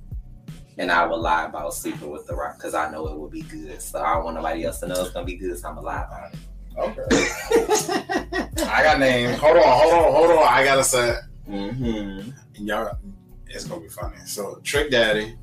and 0.78 0.90
I 0.90 1.06
will 1.06 1.20
lie 1.20 1.44
about 1.46 1.74
sleeping 1.74 2.10
with 2.10 2.26
The 2.26 2.34
Rock 2.34 2.56
because 2.58 2.74
I 2.74 2.90
know 2.90 3.06
it 3.08 3.18
will 3.18 3.28
be 3.30 3.42
good. 3.42 3.80
So 3.82 4.00
I 4.02 4.14
don't 4.14 4.24
want 4.24 4.36
nobody 4.36 4.64
else 4.64 4.80
to 4.80 4.88
know 4.88 5.00
it's 5.02 5.10
gonna 5.10 5.26
be 5.26 5.36
good. 5.36 5.56
So 5.58 5.68
I'm 5.68 5.74
gonna 5.76 5.86
lie 5.86 6.04
about 6.04 6.32
it. 6.32 6.38
Okay. 6.78 8.62
I 8.70 8.82
got 8.84 8.98
names. 9.00 9.38
Hold 9.38 9.56
on, 9.56 9.62
hold 9.64 9.94
on, 9.94 10.12
hold 10.12 10.30
on. 10.30 10.46
I 10.46 10.62
gotta 10.64 10.84
say, 10.84 11.16
hmm 11.48 12.20
and 12.56 12.68
y'all, 12.68 12.98
it's 13.46 13.64
gonna 13.64 13.80
be 13.80 13.88
funny. 13.88 14.18
So, 14.26 14.60
Trick 14.62 14.90
Daddy. 14.90 15.34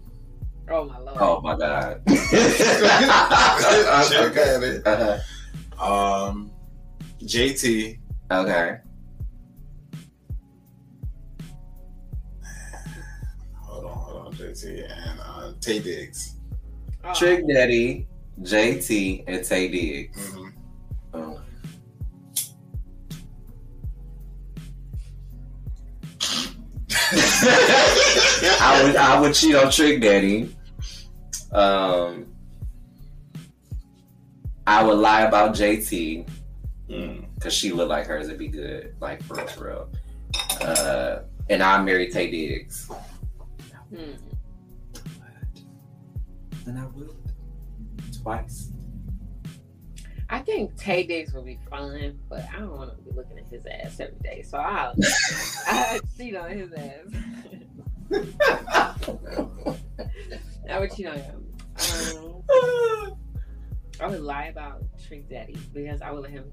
Oh 0.69 0.85
my 0.85 0.99
lord. 0.99 1.17
Oh 1.19 1.41
my 1.41 1.57
god. 1.57 2.01
Trick 2.07 2.21
Daddy. 4.35 4.81
Uh-huh. 4.85 5.17
Um, 5.83 6.51
JT 7.21 7.97
Okay. 8.31 8.77
Hold 13.61 13.85
on, 13.85 13.91
hold 13.91 14.27
on, 14.27 14.33
JT 14.33 14.91
and 14.91 15.19
uh, 15.19 15.51
Taye 15.59 15.83
Diggs. 15.83 16.35
Oh. 17.03 17.13
Trick 17.13 17.47
Daddy, 17.47 18.07
JT, 18.41 19.23
and 19.27 19.41
Taye 19.41 19.71
Diggs. 19.71 20.31
Mhm. 20.31 20.53
I 27.43 28.81
would 28.83 28.95
I 28.95 29.19
would 29.19 29.33
cheat 29.33 29.55
on 29.55 29.71
Trick 29.71 30.01
Daddy. 30.01 30.55
Um, 31.51 32.27
I 34.67 34.83
would 34.83 34.97
lie 34.97 35.21
about 35.21 35.53
JT 35.55 36.27
Mm. 36.89 37.25
because 37.33 37.51
she 37.53 37.71
looked 37.71 37.89
like 37.89 38.05
hers 38.05 38.27
It'd 38.27 38.37
be 38.37 38.47
good, 38.47 38.93
like 39.01 39.23
for 39.23 39.33
real, 39.35 39.47
for 39.47 39.65
real. 39.65 39.89
Uh, 40.61 41.19
and 41.49 41.63
I 41.63 41.81
marry 41.81 42.07
Taye 42.11 42.29
Diggs. 42.29 42.87
Hmm. 43.89 44.11
And 46.67 46.77
I 46.79 46.85
would 46.85 47.09
twice. 48.21 48.69
I 50.29 50.39
think 50.39 50.75
Taye 50.75 51.07
Diggs 51.07 51.33
would 51.33 51.45
be 51.45 51.59
fun, 51.69 52.19
but 52.29 52.45
I 52.53 52.59
don't 52.59 52.75
want 52.75 52.97
to 52.97 53.03
be 53.03 53.11
looking 53.15 53.38
at 53.38 53.45
his 53.47 53.65
ass 53.65 53.99
every 53.99 54.17
day. 54.23 54.41
So 54.41 54.57
I'll, 54.57 54.95
I'll 55.67 55.99
cheat 56.17 56.35
on 56.35 56.49
his 56.51 56.73
ass. 56.73 57.05
I 60.69 60.79
would 60.79 60.93
cheat 60.95 61.07
on 61.07 61.17
him. 61.17 61.45
Um, 61.77 63.15
I 64.01 64.07
would 64.07 64.21
lie 64.21 64.45
about 64.45 64.83
Trick 65.07 65.29
Daddy 65.29 65.57
because 65.73 66.01
I 66.01 66.11
would 66.11 66.23
let 66.23 66.31
him 66.31 66.45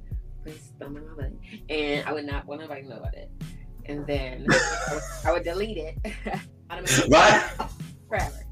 put 0.44 0.52
his 0.52 0.72
thumb 0.78 0.96
in 0.96 1.08
my 1.08 1.14
butt, 1.14 1.32
and 1.70 2.06
I 2.06 2.12
would 2.12 2.26
not 2.26 2.46
want 2.46 2.60
nobody 2.60 2.82
to 2.82 2.88
know 2.88 2.96
about 2.98 3.14
it. 3.14 3.30
And 3.86 4.06
then 4.06 4.46
I 5.24 5.32
would 5.32 5.42
delete 5.44 5.78
it 5.78 5.96
of 6.70 6.88
What? 7.08 7.70
forever. 8.08 8.44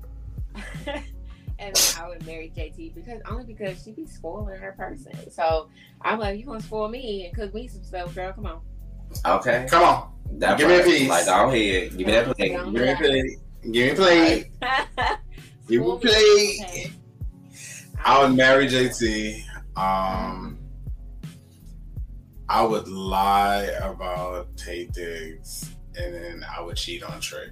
And 1.61 1.95
I 2.01 2.09
would 2.09 2.25
marry 2.27 2.51
JT 2.57 2.95
because 2.95 3.21
only 3.31 3.45
because 3.45 3.83
she 3.85 3.93
be 3.93 4.07
spoiling 4.07 4.59
her 4.59 4.73
person. 4.73 5.13
So 5.31 5.69
I'm 6.01 6.19
like, 6.19 6.39
you 6.39 6.47
gonna 6.47 6.61
spoil 6.61 6.89
me 6.89 7.27
and 7.27 7.35
cook 7.35 7.53
me 7.53 7.69
some 7.69 7.85
stuff, 7.85 8.15
girl? 8.15 8.33
Come 8.33 8.47
on. 8.47 8.61
Okay. 9.27 9.67
Come 9.69 9.83
on, 9.85 10.13
That 10.39 10.59
Give 10.59 10.69
me 10.69 10.81
a 10.81 10.83
piece. 10.83 11.09
Like, 11.09 11.27
go 11.27 11.49
ahead. 11.49 11.97
Give 11.97 12.07
me 12.07 12.13
that 12.13 12.35
plate. 12.35 12.53
Don't 12.53 12.73
give 12.73 12.83
me 12.83 12.89
a 12.89 12.93
that. 12.93 12.99
plate. 12.99 13.39
Give 13.63 13.73
me 13.73 13.91
a 13.91 13.95
plate. 13.95 14.47
Give 15.69 15.83
me 15.83 15.93
a 15.93 15.97
plate. 15.97 16.93
I 18.03 18.23
would 18.23 18.35
marry 18.35 18.67
JT. 18.67 19.45
Um, 19.77 20.59
I 22.49 22.63
would 22.63 22.89
lie 22.89 23.71
about 23.83 24.57
Taye 24.57 24.93
Diggs, 24.93 25.71
and 25.97 26.15
then 26.15 26.45
I 26.51 26.63
would 26.63 26.77
cheat 26.77 27.03
on 27.03 27.21
Trick. 27.21 27.51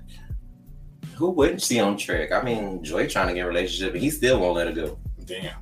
Who 1.18 1.30
wouldn't 1.30 1.62
see 1.62 1.80
on 1.80 1.96
Trick? 1.96 2.30
I 2.32 2.42
mean, 2.42 2.82
Joy 2.82 3.08
trying 3.08 3.28
to 3.28 3.34
get 3.34 3.40
a 3.40 3.48
relationship, 3.48 3.92
and 3.94 4.02
he 4.02 4.08
still 4.10 4.40
won't 4.40 4.54
let 4.56 4.68
her 4.68 4.72
go. 4.72 4.98
Damn. 5.24 5.56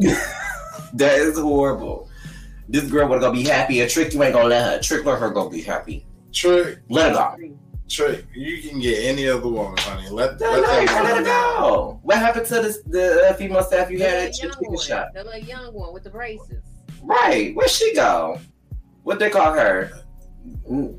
That 0.94 1.18
is 1.18 1.38
horrible. 1.38 2.08
This 2.68 2.84
girl 2.90 3.08
would 3.08 3.20
gonna 3.20 3.32
be 3.32 3.42
happy, 3.42 3.80
and 3.80 3.90
Trick, 3.90 4.14
you 4.14 4.22
ain't 4.22 4.32
gonna 4.32 4.48
let 4.48 4.72
her. 4.76 4.80
Trick, 4.80 5.04
let 5.04 5.18
her 5.18 5.30
go 5.30 5.48
be 5.48 5.60
happy. 5.60 6.06
Trick, 6.32 6.78
Let 6.88 7.10
her 7.16 7.36
go. 7.38 7.54
Trick, 7.88 8.26
you 8.34 8.62
can 8.62 8.78
get 8.78 9.04
any 9.04 9.26
other 9.28 9.48
woman, 9.48 9.76
honey. 9.78 10.08
Let, 10.10 10.38
No, 10.40 10.50
let 10.52 10.56
no, 10.60 10.62
that 10.62 11.04
let 11.04 11.16
her 11.18 11.24
go. 11.24 12.00
What 12.02 12.18
happened 12.18 12.46
to 12.46 12.54
this, 12.56 12.78
the 12.86 13.28
uh, 13.28 13.34
female 13.34 13.62
staff 13.62 13.90
you 13.90 13.98
The 13.98 14.04
had 14.04 14.12
little 14.14 14.28
at 14.28 14.42
young 14.42 14.52
Chicken 14.52 14.68
one, 14.72 14.84
Shop? 14.86 15.08
the 15.14 15.24
little 15.24 15.40
young 15.40 15.74
one 15.74 15.92
with 15.92 16.04
the 16.04 16.10
braces. 16.10 16.62
Right. 17.02 17.54
Where'd 17.56 17.70
she 17.70 17.94
go? 17.94 18.38
What 19.02 19.18
they 19.18 19.30
call 19.30 19.52
her? 19.52 19.90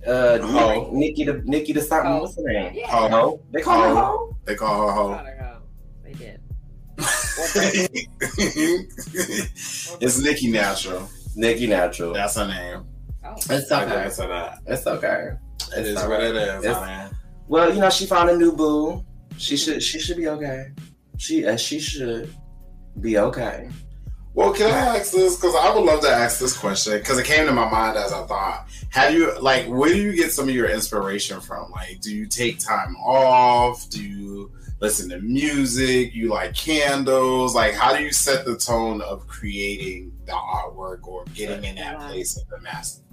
Uh, 0.06 0.38
Ho. 0.40 0.90
Nikki 0.94 1.24
the 1.24 1.42
Nikki 1.46 1.74
the 1.74 1.82
something. 1.82 2.12
Ho. 2.12 2.22
What's 2.22 2.36
her 2.36 2.44
name? 2.44 2.74
Yeah. 2.76 2.88
Ho. 2.88 3.08
Ho. 3.10 3.42
They 3.52 3.62
call 3.62 3.82
her 3.82 3.90
Ho. 3.90 3.96
Ho. 3.96 4.38
They 4.46 4.56
call 4.56 4.88
her 4.88 4.94
hoe. 4.94 5.16
Call. 5.16 5.62
They 6.04 6.14
did. 6.14 6.40
it's 10.02 10.20
Nikki 10.20 10.52
Natural. 10.52 11.08
Nikki 11.36 11.68
Natural. 11.68 12.14
That's 12.14 12.36
her 12.36 12.48
name. 12.48 12.86
Oh. 13.24 13.34
It's 13.50 13.72
I 13.72 13.84
okay. 13.86 13.94
guess 14.04 14.18
that. 14.18 14.60
It's 14.66 14.88
okay. 14.88 15.30
It 15.78 15.86
is 15.86 15.94
It's 15.94 16.04
what 16.08 16.24
it 16.24 16.36
is, 16.36 16.66
It's- 16.66 16.76
honey. 16.76 17.16
Well, 17.48 17.74
you 17.74 17.80
know, 17.80 17.90
she 17.90 18.06
found 18.06 18.30
a 18.30 18.38
new 18.38 18.52
boo. 18.52 19.04
She 19.38 19.58
should. 19.58 19.82
She 19.82 20.00
should 20.00 20.18
be 20.18 20.28
okay. 20.28 20.68
She. 21.18 21.46
Uh, 21.46 21.56
she 21.58 21.80
should 21.80 22.34
be 23.02 23.18
okay. 23.18 23.70
Well, 24.40 24.54
can 24.54 24.68
I 24.68 24.96
ask 24.98 25.12
this? 25.12 25.36
Because 25.36 25.54
I 25.54 25.76
would 25.76 25.84
love 25.84 26.00
to 26.04 26.10
ask 26.10 26.40
this 26.40 26.58
question 26.58 26.98
because 26.98 27.18
it 27.18 27.26
came 27.26 27.46
to 27.48 27.52
my 27.52 27.70
mind 27.70 27.98
as 27.98 28.14
I 28.14 28.26
thought. 28.26 28.70
Have 28.90 29.14
you 29.14 29.38
like 29.42 29.66
where 29.66 29.90
do 29.90 30.02
you 30.02 30.16
get 30.16 30.32
some 30.32 30.48
of 30.48 30.56
your 30.56 30.70
inspiration 30.70 31.42
from? 31.42 31.70
Like, 31.72 32.00
do 32.00 32.16
you 32.16 32.26
take 32.26 32.58
time 32.58 32.96
off? 32.96 33.90
Do 33.90 34.02
you 34.02 34.50
listen 34.80 35.10
to 35.10 35.20
music? 35.20 36.16
You 36.16 36.30
like 36.30 36.56
candles? 36.56 37.54
Like, 37.54 37.74
how 37.74 37.94
do 37.94 38.02
you 38.02 38.14
set 38.14 38.46
the 38.46 38.56
tone 38.56 39.02
of 39.02 39.28
creating 39.28 40.14
the 40.26 40.32
artwork 40.32 41.06
or 41.06 41.26
getting 41.34 41.66
in 41.66 41.76
that 41.76 42.00
place 42.00 42.38
of 42.38 42.48
the 42.48 42.62
master? 42.62 43.04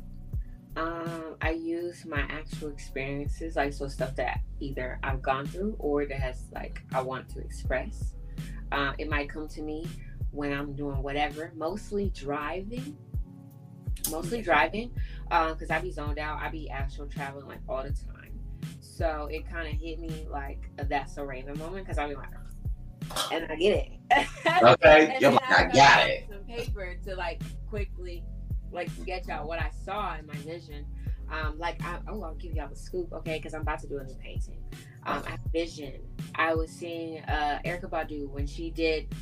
Um, 0.77 1.35
I 1.41 1.51
use 1.51 2.07
my 2.07 2.21
actual 2.21 2.69
experiences, 2.69 3.57
like 3.57 3.73
so 3.73 3.89
stuff 3.89 4.15
that 4.15 4.43
either 4.61 5.01
I've 5.03 5.23
gone 5.23 5.47
through 5.47 5.75
or 5.81 6.07
that 6.07 6.21
has 6.21 6.45
like 6.55 6.83
I 6.93 7.03
want 7.03 7.29
to 7.31 7.41
express. 7.41 8.15
Uh, 8.71 8.93
it 8.99 9.11
might 9.11 9.29
come 9.29 9.49
to 9.49 9.63
me 9.63 9.89
when 10.37 10.53
I'm 10.53 10.75
doing 10.75 11.03
whatever, 11.03 11.53
mostly 11.57 12.11
driving. 12.15 12.97
Mostly 14.11 14.41
driving, 14.41 14.93
because 15.25 15.71
I 15.71 15.81
be 15.81 15.91
zoned 15.91 16.21
out. 16.21 16.41
I 16.41 16.49
be 16.49 16.71
actual 16.71 17.09
traveling 17.09 17.47
like 17.47 17.59
all 17.69 17.83
the 17.83 17.91
time. 17.91 18.39
So 18.81 19.29
it 19.33 19.51
kind 19.51 19.67
of 19.67 19.75
hit 19.75 19.99
me 19.99 20.29
like 20.31 20.71
that's 20.89 21.17
a 21.17 21.25
random 21.27 21.59
moment 21.59 21.87
because 21.87 21.99
I 21.99 22.07
be 22.09 22.15
like, 22.15 22.29
and 23.33 23.51
I 23.51 23.57
get 23.57 23.77
it. 23.77 23.93
Okay. 24.63 25.11
And 25.13 25.21
You're 25.21 25.33
like, 25.33 25.43
I 25.43 25.63
gotta 25.65 25.77
got 25.77 26.09
it. 26.09 26.27
Some 26.31 26.45
paper 26.45 26.97
to 27.05 27.17
like 27.17 27.43
quickly 27.69 28.23
like 28.71 28.89
sketch 29.03 29.29
out 29.29 29.49
what 29.49 29.59
I 29.59 29.71
saw 29.85 30.17
in 30.17 30.27
my 30.27 30.35
vision. 30.35 30.87
Um, 31.31 31.59
like 31.59 31.83
I, 31.83 31.99
oh, 32.09 32.23
I'll 32.23 32.35
give 32.37 32.55
y'all 32.55 32.69
the 32.69 32.77
scoop, 32.77 33.13
okay? 33.13 33.39
Because 33.39 33.55
I'm 33.55 33.63
about 33.63 33.81
to 33.81 33.89
do 33.89 33.99
a 33.99 34.05
new 34.05 34.15
painting. 34.15 34.63
Um, 35.05 35.23
I 35.27 35.37
vision. 35.53 36.01
I 36.37 36.55
was 36.55 36.71
seeing 36.71 37.19
uh, 37.25 37.59
Erykah 37.65 37.91
Badu 37.91 38.29
when 38.29 38.47
she 38.47 38.71
did 38.71 39.13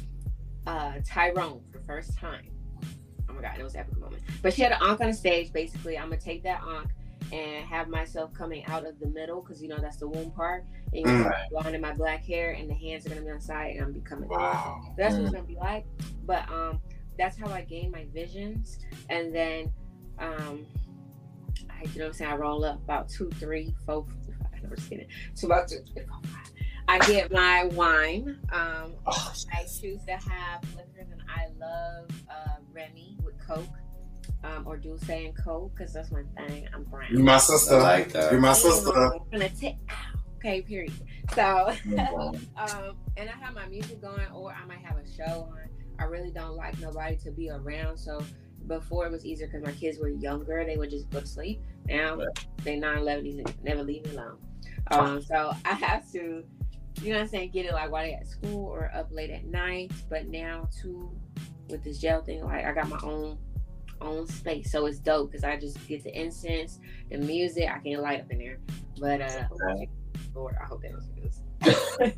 uh, 0.67 0.95
Tyrone 1.07 1.61
for 1.71 1.79
the 1.79 1.85
first 1.85 2.17
time. 2.17 2.49
Oh 3.29 3.33
my 3.35 3.43
god, 3.43 3.59
it 3.59 3.63
was 3.63 3.75
an 3.75 3.81
epic 3.81 3.99
moment. 3.99 4.23
But 4.43 4.55
she 4.55 4.63
had 4.63 4.73
an 4.73 4.79
ankh 4.83 5.01
on 5.01 5.09
the 5.09 5.15
stage. 5.15 5.53
Basically, 5.53 5.99
I'm 5.99 6.09
gonna 6.09 6.21
take 6.21 6.43
that 6.45 6.63
ankh 6.69 6.91
and 7.33 7.67
have 7.67 7.89
myself 7.89 8.33
coming 8.35 8.65
out 8.67 8.87
of 8.87 8.99
the 9.01 9.09
middle 9.09 9.41
because 9.41 9.63
you 9.63 9.69
know 9.69 9.79
that's 9.79 9.97
the 9.97 10.07
womb 10.09 10.31
part. 10.31 10.65
And 10.93 11.01
you 11.01 11.05
Mm. 11.07 11.25
mm. 11.33 11.51
behind 11.51 11.81
my 11.83 11.93
black 11.93 12.25
hair, 12.25 12.53
and 12.53 12.69
the 12.71 12.75
hands 12.75 13.07
are 13.07 13.09
gonna 13.11 13.23
be 13.23 13.31
on 13.31 13.39
the 13.39 13.45
side, 13.45 13.73
and 13.73 13.81
I'm 13.81 13.87
gonna 13.93 14.01
be 14.03 14.09
coming 14.09 14.31
out. 14.33 14.39
Wow. 14.39 14.95
That's 14.97 15.15
what 15.15 15.23
it's 15.25 15.33
gonna 15.33 15.45
be 15.45 15.57
like. 15.57 15.87
But 16.25 16.49
um, 16.51 16.81
that's 17.19 17.37
how 17.39 17.49
I 17.49 17.63
gain 17.63 17.91
my 17.91 18.07
visions, 18.13 18.79
and 19.11 19.35
then 19.35 19.73
um, 20.19 20.67
I 21.71 21.83
you 21.93 21.99
know 21.99 22.05
what 22.05 22.07
I'm 22.07 22.13
saying. 22.13 22.31
I 22.31 22.37
roll 22.37 22.65
up 22.65 22.77
about 22.83 23.09
two, 23.09 23.31
three, 23.31 23.75
four. 23.87 24.05
two, 24.05 24.13
three, 24.27 24.35
four, 24.39 24.49
five. 24.53 24.63
No, 24.63 24.77
just 24.77 24.89
kidding. 24.91 25.07
Two, 25.35 25.47
about 25.47 25.69
two, 25.69 25.79
three, 25.93 26.05
four, 26.05 26.21
five. 26.25 26.53
I 26.89 26.99
get 27.07 27.33
my 27.33 27.65
wine. 27.73 28.39
Um, 28.53 28.93
Oh, 29.07 29.33
I 29.53 29.63
choose 29.65 30.05
to 30.07 30.13
have 30.13 30.63
liquors, 30.77 31.11
and 31.11 31.21
I 31.29 31.49
love 31.59 32.09
uh, 32.31 32.57
Remy 32.73 33.19
with 33.25 33.35
Coke. 33.47 33.67
Um, 34.43 34.67
or 34.67 34.77
D'USSÉ 34.77 35.27
and 35.27 35.37
Coke, 35.45 35.73
because 35.75 35.95
that's 35.95 36.11
my 36.11 36.23
thing. 36.37 36.69
I'm 36.75 36.85
brown. 36.85 37.07
You're 37.11 37.23
my 37.23 37.35
I 37.37 37.39
sister. 37.39 37.79
like 37.79 38.13
that. 38.13 38.31
You 38.33 38.39
my 38.39 38.51
I'm 38.51 38.55
sister. 38.55 38.93
gonna 39.33 39.49
take. 39.49 39.77
Okay, 40.37 40.61
period. 40.61 40.93
So, 41.35 41.69
um, 42.57 42.97
and 43.17 43.31
I 43.31 43.33
have 43.41 43.55
my 43.55 43.67
music 43.67 44.03
going, 44.03 44.27
or 44.35 44.53
I 44.53 44.67
might 44.67 44.81
have 44.85 44.99
a 44.99 45.11
show 45.11 45.49
on. 45.51 45.59
I 45.99 46.05
really 46.05 46.31
don't 46.31 46.57
like 46.57 46.79
nobody 46.79 47.17
to 47.25 47.31
be 47.31 47.49
around. 47.49 47.97
So 47.97 48.23
before 48.67 49.07
it 49.07 49.13
was 49.13 49.25
easier 49.25 49.47
because 49.47 49.63
my 49.65 49.73
kids 49.73 49.99
were 49.99 50.11
younger; 50.11 50.63
they 50.67 50.77
would 50.77 50.91
just 50.91 51.09
go 51.09 51.21
to 51.21 51.27
sleep. 51.27 51.63
Now 51.87 52.19
they 52.65 52.77
9 52.77 52.99
11 52.99 53.25
these 53.25 53.45
never 53.63 53.83
leave 53.83 54.05
me 54.07 54.13
alone. 54.17 54.37
Um, 54.91 55.23
so 55.23 55.53
I 55.65 55.73
have 55.73 56.11
to, 56.13 56.45
you 57.03 57.11
know 57.11 57.17
what 57.17 57.23
I'm 57.23 57.29
saying, 57.29 57.51
get 57.51 57.67
it 57.67 57.73
like 57.73 57.91
while 57.91 58.05
they 58.05 58.15
at 58.15 58.27
school 58.27 58.67
or 58.67 58.91
up 58.95 59.09
late 59.11 59.31
at 59.31 59.45
night. 59.45 59.93
But 60.09 60.29
now 60.29 60.69
too, 60.81 61.11
with 61.69 61.83
this 61.85 61.99
gel 61.99 62.23
thing, 62.23 62.45
like 62.45 62.65
I 62.65 62.73
got 62.73 62.89
my 62.89 63.01
own 63.03 63.39
own 64.01 64.27
space, 64.27 64.71
so 64.71 64.87
it's 64.87 64.99
dope 64.99 65.31
because 65.31 65.45
I 65.45 65.57
just 65.57 65.87
get 65.87 66.05
the 66.05 66.19
incense, 66.19 66.81
the 67.11 67.19
music. 67.19 67.69
I 67.71 67.79
can 67.79 68.01
light 68.01 68.21
up 68.21 68.31
in 68.31 68.39
there, 68.39 68.59
but 68.99 69.21
uh. 69.21 69.45
Okay. 69.51 69.89
Lord, 70.35 70.57
I 70.61 70.65
hope 70.65 70.83
that 70.83 70.93
was 70.93 71.07
good. 71.15 72.15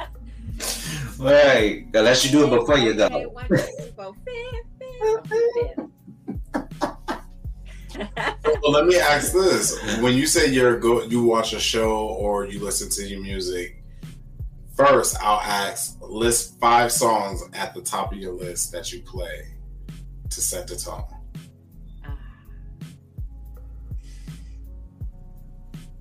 Right. 1.18 1.86
Unless 1.94 2.24
you 2.24 2.30
do 2.30 2.44
it 2.46 2.50
before 2.50 2.78
you 2.78 2.94
go 2.94 3.08
well, 8.66 8.82
let 8.82 8.86
me 8.86 8.98
ask 8.98 9.32
this: 9.32 9.78
When 10.00 10.14
you 10.14 10.26
say 10.26 10.50
you're 10.50 10.76
go, 10.78 11.02
you 11.04 11.22
watch 11.22 11.52
a 11.52 11.60
show 11.60 12.08
or 12.08 12.46
you 12.46 12.58
listen 12.58 12.90
to 12.90 13.06
your 13.06 13.20
music, 13.20 13.84
first 14.74 15.16
I'll 15.22 15.40
ask 15.40 15.96
list 16.00 16.58
five 16.58 16.90
songs 16.90 17.44
at 17.52 17.74
the 17.74 17.80
top 17.80 18.12
of 18.12 18.18
your 18.18 18.32
list 18.32 18.72
that 18.72 18.92
you 18.92 19.02
play 19.02 19.54
to 20.30 20.40
set 20.40 20.66
the 20.66 20.74
tone. 20.74 21.04
Uh, 22.04 22.10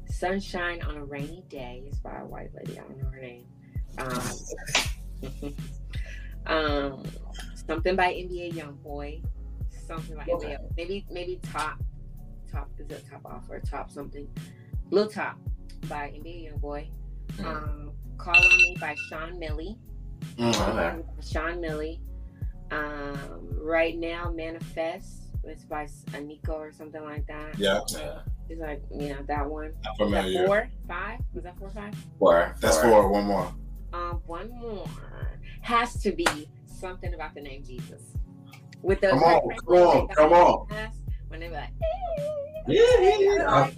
Sunshine 0.10 0.82
on 0.82 0.98
a 0.98 1.06
Rainy 1.06 1.44
Day 1.48 1.84
is 1.88 2.00
by 2.00 2.18
a 2.18 2.26
white 2.26 2.50
lady. 2.56 2.80
I 2.80 2.82
don't 2.82 2.98
know 2.98 3.10
her 3.10 3.22
name. 3.22 3.46
Um, 4.00 5.54
um, 6.48 7.04
something 7.68 7.96
by 7.96 8.12
NBA 8.12 8.54
YoungBoy. 8.54 9.24
Something 9.86 10.16
by 10.16 10.24
okay. 10.24 10.48
NBA. 10.48 10.78
Maybe 10.78 11.06
maybe 11.12 11.40
top 11.44 11.80
top 12.56 12.70
is 12.80 12.90
it 12.90 13.04
top 13.10 13.26
off 13.26 13.44
or 13.50 13.60
top 13.60 13.92
something? 13.92 14.28
Little 14.92 15.10
Top 15.10 15.38
by 15.88 16.14
NBA 16.16 16.52
YoungBoy. 16.52 16.90
Mm. 17.38 17.46
Um, 17.46 17.92
Call 18.18 18.36
on 18.36 18.58
Me 18.58 18.78
by 18.80 18.96
Sean 19.10 19.38
Millie. 19.40 19.78
Mm. 20.38 20.70
Okay. 20.70 21.04
Sean 21.22 21.60
Millie. 21.60 22.00
Um, 22.72 23.50
right 23.52 23.98
now, 23.98 24.32
Manifest. 24.32 25.24
It's 25.44 25.66
by 25.66 25.86
Aniko 26.12 26.54
or 26.54 26.72
something 26.72 27.04
like 27.04 27.28
that. 27.28 27.58
Yeah, 27.60 27.82
Yeah. 27.90 28.20
It's 28.48 28.62
like, 28.62 28.84
you 28.92 29.10
know, 29.10 29.24
that 29.28 29.46
one. 29.48 29.74
That 30.00 30.46
four? 30.46 30.70
Five? 30.88 31.20
Was 31.34 31.44
that 31.44 31.58
four 31.58 31.68
or 31.68 31.72
five? 31.72 31.96
Four. 32.20 32.56
That's 32.60 32.78
four. 32.78 33.04
for 33.04 33.12
one 33.12 33.26
more. 33.26 33.54
Um, 33.94 34.22
one 34.26 34.50
more 34.52 34.88
has 35.62 36.00
to 36.04 36.12
be 36.12 36.48
something 36.66 37.16
about 37.16 37.34
the 37.34 37.42
name 37.42 37.64
Jesus. 37.64 38.02
With 38.84 39.02
the 39.02 39.10
Come 39.10 39.24
on, 39.24 39.56
come 39.66 39.78
on, 39.78 40.08
come 40.10 40.34
on. 40.34 40.92
When 41.36 41.42
they 41.42 41.48
be 41.50 41.54
like, 41.54 41.70
Yeah, 42.66 42.82
yeah, 43.02 43.18
yeah. 43.20 43.70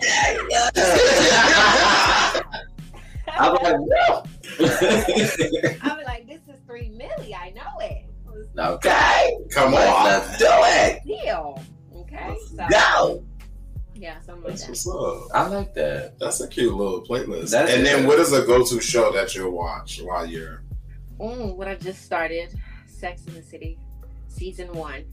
I'm 3.39 3.53
like, 3.55 3.79
no. 3.79 4.23
I 4.59 5.95
was 5.97 6.05
like, 6.05 6.27
this 6.27 6.41
is 6.47 6.59
three 6.67 6.89
milli. 6.91 7.33
I 7.35 7.49
know 7.55 7.63
it. 7.81 8.05
okay. 8.59 9.37
Come 9.49 9.73
Let's, 9.73 9.91
on. 9.91 10.03
let's 10.05 10.37
do 10.37 10.45
it. 10.47 11.03
Deal. 11.03 11.59
Okay. 11.95 12.37
So, 12.55 12.67
Go. 12.69 13.23
yeah, 13.95 14.21
something 14.21 14.43
like 14.43 14.59
That's 14.59 14.83
that. 14.83 14.93
what's 14.93 15.31
up. 15.31 15.35
I 15.35 15.47
like 15.47 15.73
that. 15.73 16.19
That's 16.19 16.41
a 16.41 16.47
cute 16.47 16.75
little 16.75 17.01
playlist. 17.03 17.49
That's 17.49 17.73
and 17.73 17.83
then 17.83 18.05
what 18.05 18.19
is 18.19 18.33
a 18.33 18.43
go-to 18.45 18.79
show 18.79 19.11
that 19.13 19.33
you'll 19.33 19.49
watch 19.49 19.99
while 20.03 20.27
you're 20.27 20.61
Mm, 21.19 21.55
what 21.55 21.67
I 21.67 21.73
just 21.73 22.03
started, 22.03 22.53
Sex 22.85 23.25
in 23.25 23.33
the 23.33 23.41
City, 23.41 23.79
season 24.27 24.71
one, 24.73 25.03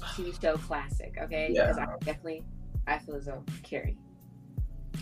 TV 0.00 0.40
show 0.40 0.56
classic. 0.56 1.16
Okay, 1.22 1.48
Yeah. 1.52 1.66
because 1.72 1.78
I 1.78 1.86
definitely, 2.04 2.44
I 2.86 2.98
feel 2.98 3.16
as 3.16 3.26
though 3.26 3.42
Carrie, 3.62 3.96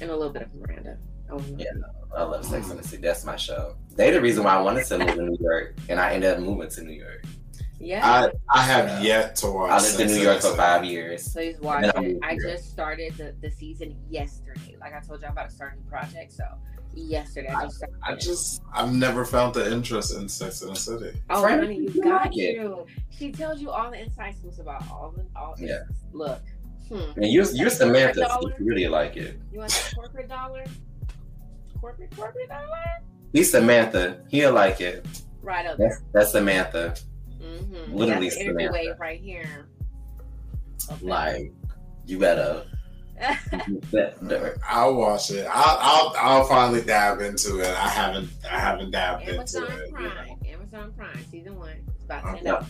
and 0.00 0.10
a 0.10 0.16
little 0.16 0.32
bit 0.32 0.42
of 0.42 0.54
Miranda. 0.54 0.98
Oh, 1.30 1.42
Yeah. 1.56 1.66
I 2.16 2.24
love 2.24 2.44
Sex 2.44 2.70
and 2.70 2.78
the 2.78 2.82
City. 2.86 3.02
That's 3.02 3.24
my 3.24 3.36
show. 3.36 3.76
They 3.94 4.10
the 4.10 4.20
reason 4.20 4.42
why 4.44 4.54
I 4.56 4.62
wanted 4.62 4.84
to 4.86 4.98
move 4.98 5.14
to 5.14 5.22
New 5.22 5.38
York, 5.40 5.76
and 5.88 6.00
I 6.00 6.12
ended 6.14 6.30
up 6.34 6.40
moving 6.40 6.68
to 6.70 6.82
New 6.82 6.92
York. 6.92 7.24
yeah. 7.78 8.04
I 8.04 8.58
I 8.58 8.62
have 8.62 8.88
Yeah. 9.02 9.20
yet 9.20 9.36
to 9.36 9.50
watch 9.50 9.70
I 9.70 9.80
lived 9.80 10.00
in 10.00 10.08
New 10.08 10.22
York 10.22 10.40
for 10.40 10.54
five 10.56 10.84
years. 10.84 11.32
Please 11.32 11.58
watch 11.60 11.84
I 11.96 12.02
it. 12.02 12.18
I 12.22 12.36
just 12.36 12.70
started 12.70 13.14
the, 13.16 13.34
the 13.40 13.50
season 13.50 13.96
yesterday. 14.10 14.76
Like 14.80 14.92
I 14.94 15.00
told 15.00 15.20
you, 15.22 15.26
I'm 15.28 15.32
about 15.32 15.48
to 15.48 15.54
start 15.54 15.74
a 15.74 15.76
new 15.76 15.88
project. 15.88 16.32
So 16.32 16.44
yesterday 16.94 17.48
I 17.48 17.64
just. 17.64 17.84
I 18.02 18.14
just, 18.14 18.62
I've 18.72 18.92
never 18.92 19.24
found 19.24 19.54
the 19.54 19.70
interest 19.72 20.14
in 20.16 20.28
Sex 20.28 20.62
in 20.62 20.68
the 20.68 20.76
City. 20.76 21.18
Oh, 21.30 21.42
Friend, 21.42 21.60
honey, 21.62 21.76
you 21.76 21.90
you 21.90 22.02
got 22.02 22.26
like 22.26 22.36
it. 22.36 22.54
you. 22.56 22.86
She 23.10 23.32
tells 23.32 23.60
you 23.60 23.70
all 23.70 23.90
the 23.90 24.00
inside 24.00 24.36
scoops 24.36 24.58
about 24.58 24.82
all 24.90 25.12
the 25.16 25.24
all. 25.36 25.54
Yeah. 25.58 25.80
Look. 26.12 26.40
Hmm. 26.88 27.12
And 27.16 27.26
you're, 27.26 27.46
you're 27.52 27.70
Samantha, 27.70 28.28
so 28.28 28.48
you 28.48 28.54
really 28.58 28.88
like 28.88 29.16
it. 29.16 29.38
You 29.52 29.60
want 29.60 29.70
that 29.70 29.92
corporate 29.94 30.28
dollar? 30.28 30.64
Corporate 31.80 32.16
corporate 32.16 32.48
dollar? 32.48 32.84
He's 33.32 33.50
Samantha. 33.52 34.24
He'll 34.28 34.52
like 34.52 34.80
it. 34.80 35.06
Right 35.40 35.66
up. 35.66 35.78
That's, 35.78 36.00
that's 36.12 36.32
Samantha. 36.32 36.96
Mm-hmm. 37.40 37.94
Literally 37.94 38.28
That's 38.28 38.38
the 38.38 38.44
Samantha. 38.46 38.72
wave 38.72 38.98
right 38.98 39.20
here. 39.20 39.68
Okay. 40.90 41.06
Like, 41.06 41.52
you 42.06 42.18
better. 42.18 42.64
Better. 43.92 44.58
I'll 44.68 44.94
watch 44.94 45.30
it. 45.30 45.46
I'll, 45.52 45.78
I'll 45.80 46.14
I'll 46.16 46.44
finally 46.44 46.82
dive 46.82 47.20
into 47.20 47.60
it. 47.60 47.66
I 47.68 47.88
haven't 47.88 48.28
I 48.50 48.58
haven't 48.58 48.90
dived 48.90 49.28
Amazon 49.28 49.64
into 49.64 49.76
it. 49.82 49.86
you 49.88 49.94
Prime. 49.94 50.04
know. 50.28 50.36
Amazon 50.52 50.92
Prime 50.96 51.24
season 51.30 51.56
one. 51.58 51.72
It's 51.94 52.04
about 52.04 52.22
ten 52.24 52.36
yeah. 52.36 52.42
dollars. 52.52 52.66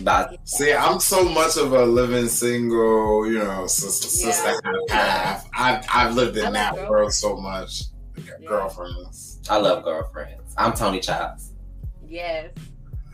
But 0.00 0.48
See, 0.48 0.72
I'm 0.72 1.00
so 1.00 1.24
much 1.28 1.56
of 1.56 1.72
a 1.72 1.84
living 1.84 2.28
single, 2.28 3.26
you 3.28 3.38
know, 3.38 3.66
sister, 3.66 4.06
sister 4.06 4.54
Yeah. 4.88 4.94
half. 4.94 5.48
I've 5.56 5.84
I've 5.92 6.14
lived 6.14 6.36
in 6.36 6.52
that 6.52 6.74
world 6.88 7.12
so 7.12 7.36
much. 7.36 7.82
Yeah. 8.16 8.32
Girlfriends. 8.46 9.40
I 9.50 9.56
love 9.56 9.82
girlfriends. 9.82 10.54
I'm 10.56 10.72
Toni 10.74 11.00
Childs. 11.00 11.52
Yes. 12.06 12.50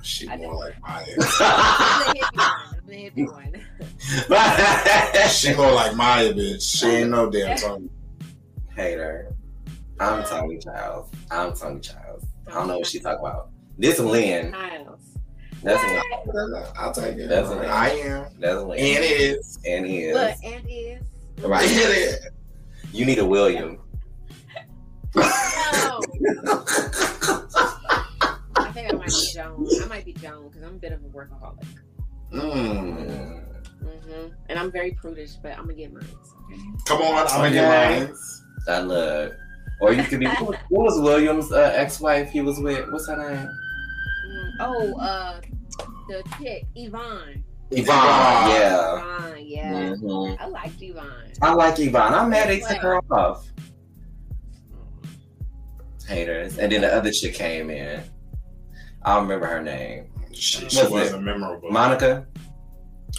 She 0.02 0.28
I 0.28 0.36
more 0.36 0.52
know. 0.52 0.58
like 0.58 0.80
Maya. 0.82 1.06
I'm 2.94 3.00
the 3.14 3.22
hippie 3.22 3.32
one. 3.32 3.44
I'm 3.44 3.52
the 3.52 3.58
hippie 3.58 5.20
one. 5.20 5.28
she 5.30 5.54
more 5.54 5.72
like 5.72 5.96
Maya, 5.96 6.32
bitch. 6.32 6.62
She 6.78 6.86
ain't 6.86 7.10
no 7.10 7.30
damn 7.30 7.56
Toni. 7.58 7.88
Hater. 8.74 9.32
I'm 10.00 10.24
Toni 10.24 10.58
Childs. 10.58 11.10
I'm 11.30 11.52
Toni 11.54 11.80
Childs. 11.80 12.26
I 12.48 12.52
don't 12.52 12.68
know 12.68 12.78
what 12.78 12.86
she 12.86 12.98
talk 13.00 13.18
about. 13.18 13.50
This 13.78 13.98
Lynn. 13.98 14.50
Miles. 14.50 15.00
That's 15.62 15.82
Lynn. 16.26 16.64
I'll 16.76 16.92
take 16.92 17.16
it. 17.16 17.28
That's 17.28 17.48
a- 17.48 17.66
I 17.66 17.88
am. 17.90 18.26
That's 18.38 18.62
Lynn. 18.62 18.78
And 18.78 19.04
is. 19.04 19.58
And 19.66 19.86
is. 19.86 20.14
Look, 20.14 20.36
and 20.44 20.66
is. 20.68 21.02
Right. 21.40 21.62
And 21.68 21.72
it 21.80 21.98
is. 21.98 22.26
You 22.92 23.06
need 23.06 23.18
a 23.18 23.24
William. 23.26 23.78
No. 25.16 25.22
I 28.56 28.70
think 28.72 28.92
I 28.92 28.96
might 28.96 29.06
be 29.08 29.30
Joan. 29.32 29.68
I 29.82 29.86
might 29.86 30.04
be 30.04 30.12
Joan 30.12 30.48
because 30.48 30.62
I'm 30.62 30.74
a 30.74 30.78
bit 30.78 30.92
of 30.92 31.00
a 31.04 31.08
workaholic. 31.08 31.64
Mm. 32.34 33.40
hmm 33.80 34.26
And 34.48 34.58
I'm 34.58 34.70
very 34.72 34.92
prudish, 34.92 35.34
but 35.42 35.52
I'm 35.52 35.62
gonna 35.64 35.74
get 35.74 35.92
mine. 35.92 36.06
Okay. 36.50 36.60
Come 36.86 37.02
on, 37.02 37.26
I'm 37.26 37.26
gonna 37.26 37.50
get 37.52 37.64
Okay. 37.64 38.06
mine. 38.06 38.14
I 38.68 38.78
love. 38.80 39.32
Or 39.80 39.92
you 39.92 40.02
could 40.04 40.20
be. 40.20 40.26
What 40.38 40.58
was- 40.70 41.00
William's 41.00 41.52
uh, 41.52 41.72
ex-wife? 41.74 42.30
He 42.30 42.40
was 42.40 42.58
with. 42.60 42.90
What's 42.90 43.06
her 43.08 43.16
name? 43.16 43.48
Mm, 43.48 44.50
Oh, 44.60 44.98
uh, 45.00 45.40
the 46.08 46.22
chick 46.38 46.64
Yvonne. 46.74 47.44
Yvonne. 47.70 48.48
Yeah. 48.50 48.96
Yvonne, 48.98 49.44
yeah. 49.46 49.72
Mhm. 49.94 50.36
I 50.40 50.46
like 50.46 50.72
Yvonne. 50.80 51.32
I 51.42 51.52
like 51.54 51.78
Yvonne. 51.78 52.14
I'm 52.14 52.30
mad 52.30 52.48
they 52.48 52.60
took 52.60 52.78
her 52.78 53.00
off. 53.10 53.46
Haters. 56.06 56.58
And 56.58 56.70
then 56.70 56.82
the 56.82 56.94
other 56.94 57.10
chick 57.10 57.34
came 57.34 57.70
in. 57.70 58.02
I 59.02 59.14
don't 59.14 59.24
remember 59.24 59.46
her 59.46 59.62
name. 59.62 60.06
She, 60.34 60.68
she 60.68 60.86
wasn't 60.88 61.22
memorable. 61.22 61.70
Monica. 61.70 62.26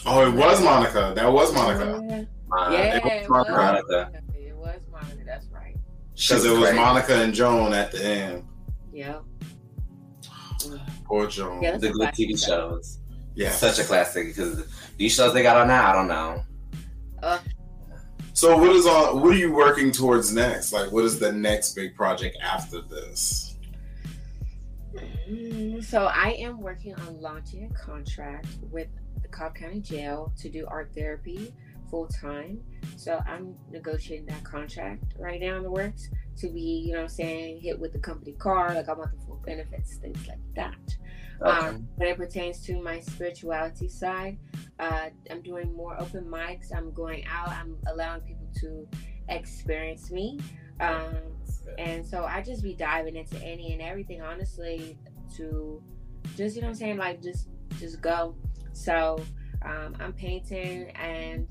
oh, 0.05 0.27
it 0.27 0.33
was 0.33 0.61
Monica. 0.63 1.13
That 1.15 1.31
was 1.31 1.53
Monica. 1.53 2.01
Yeah, 2.07 2.23
Mon- 2.47 2.71
yeah, 2.73 2.97
it 2.97 3.03
was 3.03 3.11
it 3.13 3.29
was 3.29 3.29
Monica. 3.29 3.51
Monica. 3.51 4.11
It 4.35 4.55
was 4.55 4.79
Monica. 4.91 5.23
That's 5.25 5.47
right. 5.47 5.75
Because 6.15 6.45
it 6.45 6.51
was 6.51 6.59
great. 6.69 6.75
Monica 6.75 7.15
and 7.15 7.33
Joan 7.33 7.73
at 7.73 7.91
the 7.91 8.05
end. 8.05 8.43
Yeah. 8.93 9.19
Poor 11.05 11.27
Joan. 11.27 11.61
Yeah, 11.61 11.77
The 11.77 11.89
good 11.91 12.09
TV 12.09 12.31
show. 12.39 12.69
shows. 12.71 12.99
Yeah. 13.35 13.51
Such 13.51 13.79
a 13.79 13.83
classic 13.83 14.27
because 14.27 14.65
these 14.97 15.13
shows 15.13 15.33
they 15.33 15.43
got 15.43 15.57
on 15.57 15.67
now, 15.67 15.89
I 15.89 15.93
don't 15.93 16.07
know. 16.07 16.43
So 18.33 18.57
what 18.57 18.69
is 18.75 18.85
on? 18.85 19.21
What 19.21 19.33
are 19.33 19.37
you 19.37 19.53
working 19.53 19.91
towards 19.91 20.33
next? 20.33 20.73
Like, 20.73 20.91
what 20.91 21.05
is 21.05 21.19
the 21.19 21.31
next 21.31 21.73
big 21.73 21.95
project 21.95 22.37
after 22.43 22.81
this? 22.81 23.54
Mm, 25.29 25.83
So 25.83 26.05
I 26.05 26.35
am 26.39 26.59
working 26.59 26.95
on 26.95 27.19
launching 27.21 27.69
a 27.71 27.73
contract 27.73 28.47
with 28.71 28.87
the 29.21 29.27
Cobb 29.27 29.55
County 29.55 29.79
Jail 29.81 30.33
to 30.37 30.49
do 30.49 30.65
art 30.67 30.91
therapy 30.95 31.53
full 31.89 32.07
time. 32.07 32.59
So 32.97 33.21
I'm 33.27 33.55
negotiating 33.71 34.25
that 34.27 34.43
contract 34.43 35.03
right 35.19 35.39
now 35.39 35.57
in 35.57 35.63
the 35.63 35.71
works 35.71 36.09
to 36.37 36.49
be, 36.49 36.85
you 36.87 36.93
know 36.93 37.01
I'm 37.01 37.07
saying, 37.09 37.61
hit 37.61 37.79
with 37.79 37.93
the 37.93 37.99
company 37.99 38.33
car. 38.33 38.73
Like 38.73 38.89
I 38.89 38.93
want 38.93 39.11
the 39.17 39.25
full 39.25 39.41
benefits, 39.45 39.97
things 39.97 40.27
like 40.27 40.39
that. 40.55 40.97
Okay. 41.41 41.67
Um, 41.67 41.87
when 41.95 42.07
it 42.07 42.17
pertains 42.17 42.61
to 42.65 42.81
my 42.81 42.99
spirituality 43.01 43.89
side, 43.89 44.37
uh, 44.79 45.09
I'm 45.29 45.41
doing 45.41 45.73
more 45.75 45.99
open 45.99 46.25
mics. 46.25 46.73
I'm 46.75 46.93
going 46.93 47.25
out. 47.27 47.49
I'm 47.49 47.77
allowing 47.87 48.21
people 48.21 48.47
to 48.61 48.87
experience 49.29 50.11
me. 50.11 50.39
Um, 50.79 51.15
and 51.77 52.05
so 52.05 52.25
I 52.25 52.41
just 52.41 52.63
be 52.63 52.73
diving 52.73 53.15
into 53.15 53.41
any 53.43 53.73
and 53.73 53.81
everything, 53.81 54.21
honestly, 54.21 54.97
to 55.35 55.81
just 56.35 56.55
you 56.55 56.61
know 56.61 56.69
I'm 56.69 56.75
saying, 56.75 56.97
like 56.97 57.21
just 57.21 57.49
just 57.79 58.01
go. 58.01 58.35
So 58.73 59.19
um, 59.63 59.95
I'm 59.99 60.13
painting 60.13 60.91
and 60.91 61.47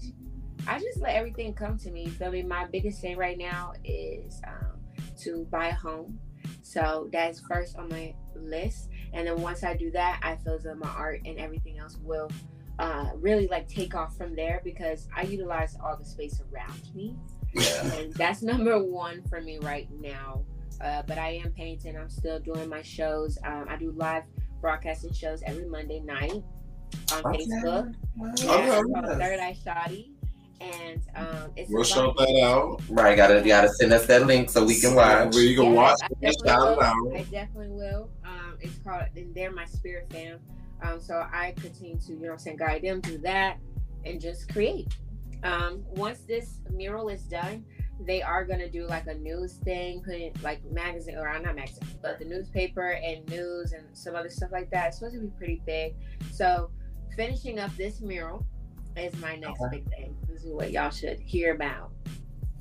I 0.66 0.78
just 0.78 1.00
let 1.00 1.14
everything 1.14 1.52
come 1.54 1.78
to 1.78 1.90
me. 1.90 2.06
So, 2.06 2.24
feel 2.24 2.32
me? 2.32 2.42
My 2.42 2.66
biggest 2.66 3.00
thing 3.00 3.16
right 3.16 3.36
now 3.36 3.72
is 3.84 4.40
um, 4.46 4.80
to 5.20 5.46
buy 5.50 5.68
a 5.68 5.74
home. 5.74 6.18
So 6.62 7.08
that's 7.12 7.40
first 7.40 7.76
on 7.76 7.88
my 7.88 8.14
list. 8.34 8.88
And 9.12 9.26
then 9.26 9.40
once 9.40 9.64
I 9.64 9.76
do 9.76 9.90
that, 9.92 10.20
I 10.22 10.36
feel 10.36 10.58
though 10.58 10.74
my 10.74 10.88
art 10.88 11.20
and 11.24 11.38
everything 11.38 11.78
else 11.78 11.98
will 12.02 12.30
uh, 12.78 13.10
really 13.16 13.46
like 13.48 13.68
take 13.68 13.94
off 13.94 14.16
from 14.16 14.34
there 14.34 14.60
because 14.64 15.08
I 15.14 15.22
utilize 15.22 15.76
all 15.82 15.96
the 15.96 16.04
space 16.04 16.40
around 16.52 16.94
me 16.94 17.16
yeah. 17.54 18.04
that's 18.10 18.42
number 18.42 18.82
one 18.82 19.22
for 19.28 19.40
me 19.40 19.58
right 19.58 19.88
now. 20.00 20.44
Uh, 20.80 21.02
but 21.06 21.18
I 21.18 21.40
am 21.44 21.52
painting. 21.52 21.96
I'm 21.96 22.10
still 22.10 22.38
doing 22.40 22.68
my 22.68 22.82
shows. 22.82 23.38
Um, 23.44 23.66
I 23.68 23.76
do 23.76 23.92
live 23.92 24.24
broadcasting 24.60 25.12
shows 25.12 25.42
every 25.46 25.66
Monday 25.66 26.00
night 26.00 26.32
on 27.12 27.26
Okay. 27.26 27.44
Facebook. 27.46 27.88
Okay. 27.88 28.46
Yeah, 28.46 28.80
it's 28.80 28.92
called 28.92 29.18
Third 29.18 29.38
Eye 29.40 29.56
Shoddy. 29.64 30.10
and 30.60 31.02
um, 31.16 31.50
it's 31.56 31.70
We'll 31.70 31.82
about- 31.82 31.86
show 31.86 32.14
that 32.18 32.40
out. 32.42 32.80
Right, 32.88 33.16
gotta 33.16 33.42
gotta 33.42 33.68
send 33.68 33.92
us 33.92 34.06
that 34.06 34.26
link 34.26 34.50
so 34.50 34.64
we 34.64 34.80
can 34.80 34.94
watch. 34.94 35.34
Where 35.34 35.42
you 35.44 35.56
can 35.56 35.66
Yeah, 35.72 35.72
watch 35.72 35.98
I 36.02 36.06
it. 36.06 36.20
definitely 36.20 36.48
Shout 36.48 36.76
will. 36.76 36.82
out. 36.82 37.16
I 37.16 37.22
definitely 37.30 37.68
will. 37.70 38.10
Um, 38.24 38.56
it's 38.60 38.78
called 38.78 39.04
and 39.16 39.34
they're 39.34 39.52
my 39.52 39.64
spirit 39.66 40.06
fam. 40.10 40.38
Um, 40.82 41.00
so 41.00 41.14
I 41.32 41.52
continue 41.60 41.98
to, 41.98 42.12
you 42.12 42.16
know 42.20 42.26
what 42.28 42.32
I'm 42.32 42.38
saying, 42.38 42.56
guide 42.58 42.82
them 42.82 43.00
through 43.02 43.18
that 43.18 43.58
and 44.04 44.20
just 44.20 44.52
create. 44.52 44.88
Um, 45.44 45.84
once 45.90 46.20
this 46.20 46.60
mural 46.72 47.08
is 47.08 47.22
done, 47.24 47.64
they 48.00 48.22
are 48.22 48.44
gonna 48.44 48.68
do 48.68 48.86
like 48.86 49.06
a 49.06 49.14
news 49.14 49.54
thing, 49.58 50.02
put 50.02 50.14
it 50.14 50.42
like 50.42 50.64
magazine 50.72 51.16
or 51.16 51.38
not 51.38 51.54
magazine, 51.54 51.86
but 52.02 52.18
the 52.18 52.24
newspaper 52.24 52.92
and 52.92 53.28
news 53.28 53.72
and 53.72 53.84
some 53.92 54.16
other 54.16 54.30
stuff 54.30 54.50
like 54.50 54.70
that. 54.70 54.88
It's 54.88 54.98
supposed 54.98 55.14
to 55.16 55.20
be 55.20 55.28
pretty 55.36 55.62
big. 55.66 55.94
So 56.32 56.70
finishing 57.14 57.60
up 57.60 57.74
this 57.76 58.00
mural 58.00 58.44
is 58.96 59.14
my 59.20 59.36
next 59.36 59.60
Okay. 59.60 59.78
big 59.78 59.88
thing. 59.90 60.16
This 60.28 60.44
is 60.44 60.52
what 60.52 60.70
y'all 60.72 60.90
should 60.90 61.20
hear 61.20 61.54
about. 61.54 61.92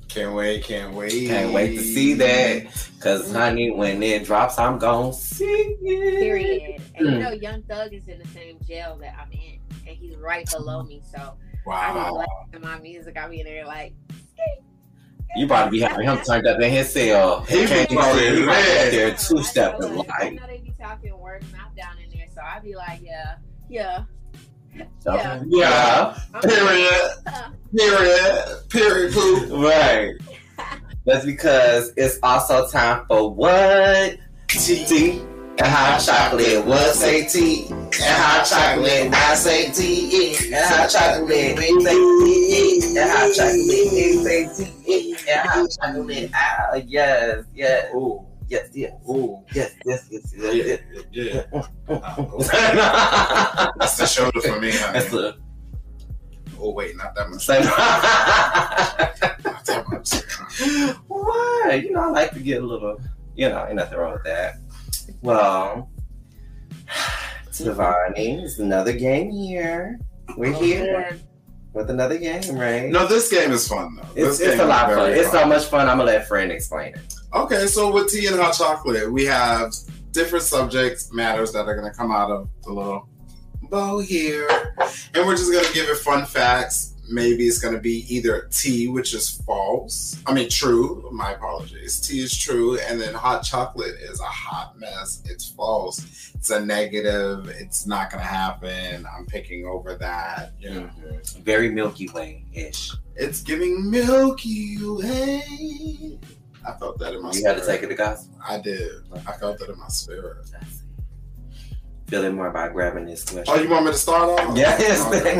Can't 0.08 0.34
wait, 0.34 0.62
can't 0.62 0.94
wait. 0.94 1.26
Can't 1.26 1.52
wait 1.52 1.74
to 1.74 1.82
see 1.82 2.14
that. 2.14 2.66
Cause 3.00 3.32
honey, 3.32 3.70
when 3.72 4.00
it 4.02 4.24
drops, 4.24 4.58
I'm 4.58 4.78
gonna 4.78 5.12
see 5.12 5.44
it. 5.44 6.20
Period. 6.20 6.80
And 6.94 7.08
you 7.08 7.14
Mm. 7.16 7.20
know, 7.20 7.30
Young 7.32 7.62
Thug 7.64 7.92
is 7.92 8.06
in 8.06 8.18
the 8.20 8.28
same 8.28 8.58
jail 8.62 8.96
that 9.00 9.16
I'm 9.18 9.32
in, 9.32 9.58
and 9.88 9.96
he's 9.96 10.16
right 10.16 10.48
below 10.50 10.84
me. 10.84 11.02
So 11.10 11.34
I 11.72 11.92
be 11.92 11.98
Wow. 11.98 12.24
blasting 12.52 12.60
my 12.68 12.78
music. 12.80 13.16
I 13.16 13.28
be 13.28 13.40
in 13.40 13.46
there 13.46 13.66
like, 13.66 13.94
You 15.36 15.46
probably 15.46 15.78
be 15.78 15.84
having 15.84 16.06
him 16.06 16.18
turned 16.18 16.46
up 16.46 16.60
in 16.60 16.70
his 16.70 16.92
cell. 16.92 17.40
He 17.42 17.66
Can't 17.66 17.88
be 17.88 17.94
you 17.94 18.02
see? 18.02 18.36
He 18.40 18.44
might 18.46 18.64
lit. 18.64 18.90
there 18.92 19.14
two 19.14 19.42
step 19.42 19.74
I 19.80 19.86
in 19.86 19.94
know, 19.96 20.04
I 20.20 20.30
know 20.30 20.46
they 20.46 20.58
be 20.58 20.74
talking 20.78 21.18
word 21.18 21.42
mouth 21.52 21.74
down 21.76 21.96
in 21.98 22.16
there, 22.16 22.26
so 22.32 22.40
I 22.40 22.60
be 22.60 22.74
like, 22.76 23.00
yeah, 23.02 23.36
yeah, 23.68 24.04
Okay. 25.06 25.40
Yeah. 25.48 26.18
Yeah. 26.32 26.40
Period. 26.40 27.60
Period. 27.76 28.68
Period. 28.68 29.12
Poop. 29.12 29.50
Right. 29.50 30.14
That's 31.06 31.24
because 31.24 31.92
it's 31.96 32.18
also 32.22 32.68
time 32.68 33.04
for 33.06 33.32
what? 33.34 34.16
Tea 34.48 35.20
and 35.58 35.66
hot 35.66 35.98
chocolate. 36.04 36.64
What 36.66 36.94
say 36.94 37.26
tea 37.26 37.66
and 37.70 37.92
hot 37.94 38.44
chocolate? 38.46 39.12
I 39.12 39.34
say 39.34 39.70
tea 39.70 40.36
and 40.54 40.64
hot 40.64 40.90
chocolate. 40.90 41.56
We 41.58 41.80
say 41.80 41.94
tea 41.94 42.98
and 42.98 43.10
hot 43.10 43.32
chocolate. 43.34 43.64
We 43.64 44.24
say 44.24 44.48
tea 44.84 45.16
and 45.30 45.48
hot 45.48 45.68
chocolate. 45.70 46.30
Ah, 46.34 46.74
yes, 46.86 47.44
yes, 47.54 47.94
Ooh. 47.94 48.26
yes, 48.48 48.68
yes, 48.72 48.92
Ooh. 49.08 49.42
yes, 49.54 49.72
yes, 49.84 50.08
yes, 50.10 50.34
Yeah. 50.36 50.52
yes. 50.52 50.80
Yeah. 51.12 51.44
yes. 51.88 52.50
That's 53.78 53.96
the 53.98 54.06
shoulder 54.06 54.40
for 54.40 54.60
me, 54.60 54.70
That's 54.70 55.08
honey. 55.08 55.22
the 55.22 55.36
Oh 56.60 56.70
wait, 56.72 56.96
not 56.96 57.14
that 57.14 57.28
much. 57.28 57.46
Not 57.48 57.62
that 59.66 59.84
much. 59.90 60.10
Why? 61.08 61.82
You 61.84 61.92
know, 61.92 62.00
I 62.04 62.08
like 62.10 62.30
to 62.30 62.40
get 62.40 62.62
a 62.62 62.66
little, 62.66 62.98
you 63.34 63.48
know, 63.50 63.66
ain't 63.66 63.74
nothing 63.76 63.98
wrong 63.98 64.12
with 64.14 64.24
that. 64.24 64.54
Well, 65.22 65.90
Tavani, 67.50 68.42
it's 68.42 68.58
another 68.58 68.92
game 68.92 69.30
here. 69.30 69.98
We're 70.36 70.54
oh, 70.54 70.60
here 70.60 71.18
with 71.72 71.90
another 71.90 72.18
game, 72.18 72.56
right? 72.56 72.90
No, 72.90 73.06
this 73.06 73.30
game 73.30 73.52
is 73.52 73.66
fun 73.68 73.96
though. 73.96 74.08
it's, 74.14 74.38
This 74.38 74.40
it's 74.40 74.60
a 74.60 74.66
lot 74.66 74.90
of 74.90 74.96
fun. 74.96 75.08
very 75.10 75.20
It's 75.20 75.30
so 75.30 75.46
much 75.46 75.64
fun. 75.66 75.88
I'm 75.88 75.98
gonna 75.98 76.10
let 76.10 76.26
Fran 76.26 76.50
explain 76.50 76.94
it. 76.94 77.14
Okay, 77.34 77.66
so 77.66 77.92
with 77.92 78.10
tea 78.10 78.26
and 78.26 78.36
hot 78.36 78.54
chocolate, 78.54 79.10
we 79.12 79.24
have 79.24 79.72
different 80.14 80.44
subjects, 80.44 81.12
matters 81.12 81.52
that 81.52 81.66
are 81.66 81.74
going 81.76 81.90
to 81.90 81.96
come 81.96 82.10
out 82.10 82.30
of 82.30 82.48
the 82.62 82.72
little 82.72 83.08
bow 83.64 83.98
here. 83.98 84.48
And 85.14 85.26
we're 85.26 85.36
just 85.36 85.52
going 85.52 85.64
to 85.64 85.72
give 85.74 85.88
it 85.88 85.98
fun 85.98 86.24
facts. 86.24 86.93
Maybe 87.10 87.44
it's 87.44 87.58
going 87.58 87.74
to 87.74 87.80
be 87.80 88.06
either 88.08 88.48
tea, 88.50 88.88
which 88.88 89.14
is 89.14 89.30
false. 89.42 90.18
I 90.26 90.32
mean, 90.32 90.48
true. 90.48 91.08
My 91.12 91.32
apologies. 91.32 92.00
Tea 92.00 92.20
is 92.20 92.36
true. 92.36 92.78
And 92.78 93.00
then 93.00 93.14
hot 93.14 93.42
chocolate 93.42 93.96
is 94.00 94.20
a 94.20 94.24
hot 94.24 94.78
mess. 94.78 95.22
It's 95.26 95.48
false. 95.50 96.32
It's 96.34 96.50
a 96.50 96.64
negative. 96.64 97.48
It's 97.48 97.86
not 97.86 98.10
going 98.10 98.22
to 98.22 98.28
happen. 98.28 99.06
I'm 99.06 99.26
picking 99.26 99.66
over 99.66 99.94
that. 99.96 100.52
You 100.58 100.70
know, 100.70 100.80
mm-hmm. 100.80 101.42
Very 101.42 101.70
Milky 101.70 102.08
Way 102.08 102.44
ish. 102.52 102.90
it's 103.16 103.42
giving 103.42 103.90
Milky 103.90 104.78
Way. 104.80 106.18
I 106.66 106.72
felt 106.78 106.98
that 107.00 107.12
in 107.14 107.22
my 107.22 107.32
You 107.32 107.46
had 107.46 107.56
to 107.56 107.62
spirit. 107.62 107.80
take 107.80 107.82
it 107.82 107.88
to 107.88 107.94
gospel. 107.94 108.38
I 108.46 108.58
did. 108.58 108.90
I 109.26 109.32
felt 109.32 109.58
that 109.58 109.68
in 109.68 109.78
my 109.78 109.88
spirit. 109.88 110.46
Feel 112.06 112.24
it 112.24 112.32
more 112.32 112.50
by 112.50 112.68
grabbing 112.68 113.06
this 113.06 113.24
question. 113.24 113.44
Oh, 113.54 113.60
you 113.60 113.68
want 113.68 113.86
me 113.86 113.92
to 113.92 113.96
start 113.98 114.40
off? 114.40 114.56
Yes. 114.56 115.06
Okay. 115.06 115.38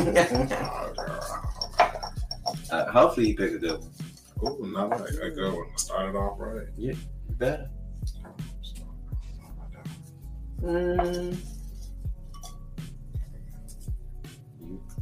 Oh, 0.63 0.93
girl. 0.97 1.54
Uh, 2.75 2.91
hopefully 2.91 3.29
you 3.29 3.37
pick 3.37 3.53
a 3.53 3.59
good 3.59 3.81
one. 3.81 3.91
Ooh, 4.45 4.67
no, 4.67 4.91
I, 4.91 5.27
I 5.27 5.31
go 5.31 5.63
and 5.63 5.81
start 5.81 6.11
it 6.11 6.17
off 6.17 6.39
right. 6.39 6.67
You 6.77 6.97
better. 7.31 7.71
Mm. 10.61 11.37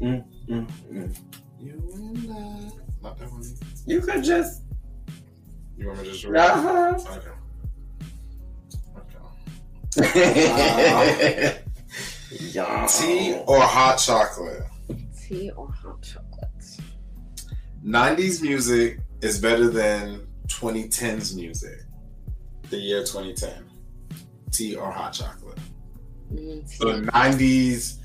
Mm, 0.01 0.25
mm, 0.49 0.67
mm. 0.93 1.19
You 1.61 1.91
and 1.95 2.31
I. 2.31 2.71
Not 3.03 3.19
that 3.19 3.31
one. 3.31 3.45
You 3.87 4.01
could 4.01 4.23
just. 4.25 4.63
You 5.77 5.87
want 5.87 5.99
me 6.01 6.05
to 6.05 6.11
just 6.11 6.25
read? 6.25 6.51
Uh-huh. 6.51 6.99
Okay. 7.17 7.29
Okay. 9.99 11.63
yeah. 12.53 12.87
Tea 12.87 13.37
or 13.47 13.61
hot 13.61 13.97
chocolate? 13.97 14.63
tea 15.33 15.51
or 15.51 15.69
hot 15.71 16.03
chocolate. 16.03 16.32
90s 17.85 18.43
music 18.43 19.01
is 19.21 19.41
better 19.41 19.69
than 19.69 20.27
2010s 20.47 21.35
music. 21.35 21.81
The 22.71 22.77
year 22.77 23.01
2010. 23.01 23.65
Tea 24.51 24.77
or 24.77 24.91
hot 24.91 25.13
chocolate? 25.13 25.59
Mm, 26.33 26.69
tea. 26.69 26.77
So 26.77 27.01
90s, 27.01 27.99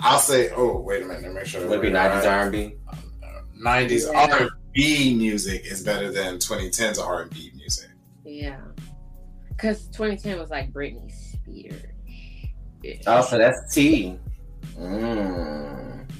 I'll 0.00 0.18
say, 0.18 0.50
oh, 0.54 0.80
wait 0.80 1.02
a 1.02 1.06
minute, 1.06 1.32
make 1.32 1.46
sure. 1.46 1.66
Would 1.66 1.78
it 1.78 1.82
be 1.82 1.88
we're 1.88 1.94
right. 1.94 2.22
90s 2.22 2.30
R&B? 2.30 2.74
90s 3.62 4.12
Yeah. 4.12 4.38
R&B 4.40 5.14
music 5.14 5.64
is 5.64 5.82
better 5.82 6.12
than 6.12 6.36
2010s 6.38 7.02
R&B 7.02 7.52
music. 7.54 7.90
Yeah. 8.24 8.60
Because 9.48 9.86
2010 9.88 10.38
was 10.38 10.50
like 10.50 10.72
Britney 10.72 11.10
Spears. 11.10 11.82
Oh, 13.06 13.22
so 13.22 13.38
that's 13.38 13.72
T. 13.72 14.18
Mm. 14.76 16.10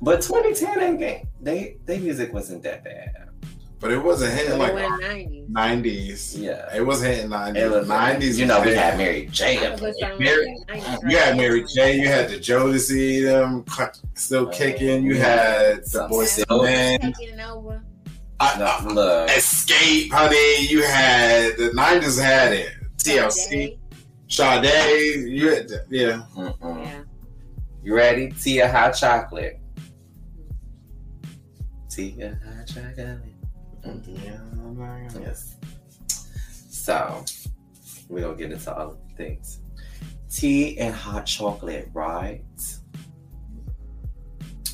But 0.00 0.22
2010 0.22 0.80
ain't 0.80 0.98
game. 0.98 1.28
They 1.46 1.76
they 1.86 1.98
music 2.00 2.32
wasn't 2.32 2.64
that 2.64 2.82
bad. 2.82 3.28
But 3.78 3.92
it 3.92 3.98
wasn't 4.02 4.32
hitting 4.32 4.54
It 4.54 4.58
like 4.58 4.72
90s. 4.72 5.48
90s. 5.48 6.38
Yeah. 6.40 6.74
It 6.74 6.84
wasn't 6.84 7.14
hitting 7.14 7.30
90s. 7.30 7.56
It 7.56 7.70
was 7.70 7.86
90s. 7.88 8.36
You 8.38 8.46
know, 8.46 8.62
we 8.62 8.74
had. 8.74 8.98
Mary 8.98 9.26
J. 9.30 9.64
I 9.64 9.70
was 9.70 9.80
gonna 9.80 9.94
say, 9.94 10.18
Mary- 10.18 10.56
You 11.08 11.16
had? 11.18 11.36
Mary 11.36 11.64
J. 11.72 12.00
You 12.00 12.08
had 12.08 12.30
the 12.30 12.36
Jodeci, 12.38 13.22
them 13.22 13.62
cu- 13.64 13.92
still 14.14 14.48
uh, 14.48 14.52
kicking. 14.52 15.04
You 15.04 15.18
had 15.18 15.84
the 15.84 16.08
Boys 16.10 16.32
silk. 16.32 16.50
and 16.50 16.62
Men. 17.02 17.12
Taking 17.12 17.38
over. 17.40 17.80
I- 18.40 18.58
No, 18.58 18.64
uh, 18.64 18.92
look. 18.92 19.28
Xscape, 19.28 20.10
honey. 20.10 20.66
You 20.66 20.82
had 20.82 21.56
the 21.58 21.70
90s 21.76 22.20
had 22.20 22.54
it. 22.54 22.70
TLC, 22.96 23.30
Sade. 23.30 23.78
Sade. 24.28 25.28
You 25.28 25.48
had, 25.50 25.68
the- 25.68 25.84
yeah. 25.90 26.22
Mm-mm. 26.34 26.84
Yeah. 26.84 27.02
You 27.84 27.94
ready? 27.94 28.32
Tia 28.32 28.68
hot 28.72 28.92
chocolate. 28.96 29.60
Tia 31.96 32.38
hot 32.44 32.66
chocolate. 32.66 33.18
Mm-hmm. 33.86 35.22
Yes. 35.22 35.56
So 36.70 37.24
we're 38.08 38.20
gonna 38.22 38.36
get 38.36 38.52
into 38.52 38.70
other 38.76 38.96
things. 39.16 39.60
Tea 40.30 40.78
and 40.78 40.94
hot 40.94 41.24
chocolate, 41.24 41.88
right? 41.94 42.42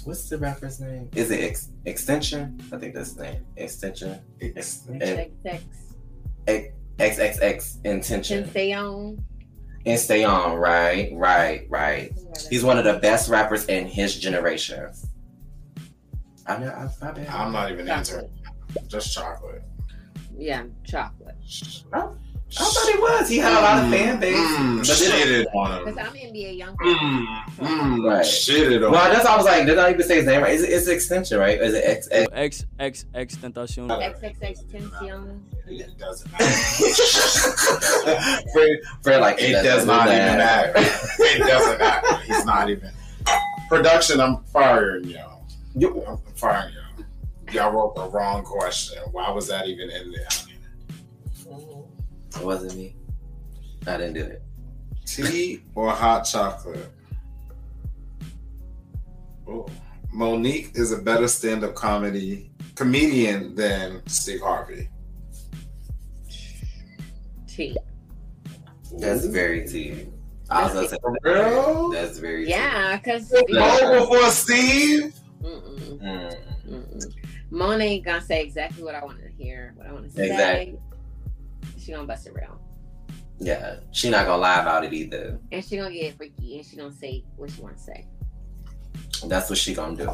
What's 0.05 0.29
the 0.29 0.37
rapper's 0.39 0.81
name? 0.81 1.09
Is 1.15 1.31
it 1.31 1.41
ex- 1.45 1.69
Extension? 1.85 2.61
I 2.73 2.79
think 2.79 2.95
that's 2.95 3.13
the 3.13 3.23
name. 3.23 3.47
Extension. 3.57 4.19
It's- 4.41 4.85
And 4.89 5.01
Sex, 5.03 5.31
sex. 6.47 6.75
XXX 6.99 7.83
Can 7.83 7.93
Intention. 7.93 8.51
stay 8.51 8.73
on. 8.73 9.25
And 9.87 9.99
stay 10.01 10.25
on, 10.25 10.57
right? 10.57 11.11
Right, 11.15 11.67
right. 11.71 12.13
He's 12.51 12.65
one 12.65 12.79
of 12.79 12.85
the 12.85 12.99
best 12.99 13.29
rappers 13.29 13.67
in 13.67 13.87
his 13.87 14.17
generation. 14.19 14.91
I 16.47 16.59
know, 16.59 16.69
I, 16.69 16.89
my 17.05 17.13
bad. 17.13 17.29
I'm 17.29 17.53
not 17.53 17.71
even 17.71 17.89
answering. 17.89 18.29
Just 18.89 19.15
chocolate. 19.15 19.63
Yeah, 20.37 20.65
chocolate. 20.85 21.37
I 21.95 22.65
thought 22.65 22.93
he 22.93 22.99
was. 22.99 23.29
He 23.31 23.39
had 23.39 23.53
a 23.53 23.63
lot 23.63 23.83
of 23.83 23.91
fan 23.91 24.21
base. 24.21 24.37
Mm, 24.37 24.77
But 24.79 24.87
shitted 24.87 25.47
on 25.55 25.85
Because 25.85 25.99
him. 25.99 26.07
I'm 26.07 26.13
NBA 26.35 26.59
young. 26.59 26.77
Mm, 26.77 27.45
mm, 27.57 28.09
Right. 28.09 28.25
Shitted 28.25 28.85
on 28.85 28.93
Well, 28.93 29.11
that's 29.11 29.25
why 29.25 29.33
I 29.33 29.37
was 29.37 29.47
like, 29.47 29.65
did 29.67 29.79
I 29.79 29.91
even 29.91 30.07
say 30.07 30.17
his 30.17 30.27
name 30.27 30.43
right? 30.43 30.53
Is 30.53 30.63
it, 30.63 30.71
it's 30.71 30.87
extension, 30.87 31.39
right? 31.39 31.59
Is 31.61 31.73
it 31.73 31.83
X 31.85 32.09
X? 32.11 32.29
X 32.35 32.67
X 32.79 33.07
X 33.15 33.37
Tentacion. 33.37 33.89
XXX 33.89 34.71
Tension. 34.71 35.43
It 35.67 35.99
doesn't 35.99 36.31
matter. 36.33 36.45
Fred, 38.53 38.79
Fred, 39.03 39.21
like 39.23 39.41
It 39.41 39.53
does 39.63 39.87
not 39.87 40.09
even 40.09 40.19
matter. 40.19 40.73
It 40.77 41.39
doesn't 41.39 41.79
matter. 41.79 42.17
He's 42.27 42.45
not 42.45 42.69
even. 42.69 42.91
Production, 43.71 44.21
I'm 44.21 44.45
firing 44.53 45.05
y'all. 45.05 45.32
You, 45.75 46.05
I'm 46.07 46.19
firing 46.35 46.75
y'all. 46.75 47.05
y'all 47.53 47.73
wrote 47.73 47.95
the 47.95 48.09
wrong 48.11 48.43
question. 48.43 49.03
Why 49.13 49.31
was 49.31 49.49
that 49.49 49.67
even 49.67 49.91
in 49.91 50.13
there? 50.13 50.29
It 52.37 52.45
wasn't 52.45 52.77
me. 52.77 52.95
I 53.87 53.97
didn't 53.97 54.15
do 54.15 54.21
it. 54.21 54.43
Tea 55.07 55.63
or 55.75 55.91
hot 55.91 56.23
chocolate? 56.23 56.91
Oh. 59.49 59.67
Mo'Nique 60.15 60.77
is 60.77 60.93
a 60.93 60.99
better 60.99 61.27
stand-up 61.27 61.75
comedy 61.75 62.51
comedian 62.75 63.55
than 63.55 64.03
Steve 64.07 64.41
Harvey. 64.41 64.89
Tea. 67.47 67.77
That's 68.99 69.25
very 69.25 69.67
tea. 69.67 70.09
I 70.51 70.65
was 70.65 70.75
gonna 70.75 70.89
say 70.89 70.97
For 71.01 71.93
that's 71.95 72.19
very 72.19 72.49
Yeah, 72.49 72.97
because 72.97 73.33
Mo 73.49 74.01
before 74.01 74.31
Steve? 74.31 75.15
Mm-mm. 75.43 76.01
Mm. 76.01 76.37
mm-mm. 76.69 77.15
Monet 77.51 78.01
gonna 78.01 78.21
say 78.21 78.43
exactly 78.43 78.83
what 78.85 78.95
I 78.95 79.05
want 79.05 79.19
to 79.21 79.29
hear, 79.31 79.73
what 79.77 79.87
I 79.87 79.93
want 79.93 80.05
to 80.05 80.11
say. 80.11 80.27
Exactly. 80.27 80.79
She 81.79 81.93
gonna 81.93 82.07
bust 82.07 82.27
it 82.27 82.35
real, 82.35 82.61
Yeah, 83.39 83.77
she 83.91 84.09
not 84.11 84.27
gonna 84.27 84.41
lie 84.41 84.61
about 84.61 84.85
it 84.85 84.93
either. 84.93 85.39
and 85.51 85.65
she 85.65 85.77
gonna 85.77 85.93
get 85.93 86.17
freaky, 86.17 86.57
and 86.59 86.67
she 86.67 86.77
gonna 86.77 86.93
say 86.93 87.25
what 87.37 87.51
she 87.51 87.61
want 87.61 87.77
to 87.77 87.83
say. 87.83 88.07
That's 89.27 89.49
what 89.51 89.59
she 89.59 89.75
gonna 89.75 89.97
do. 89.97 90.11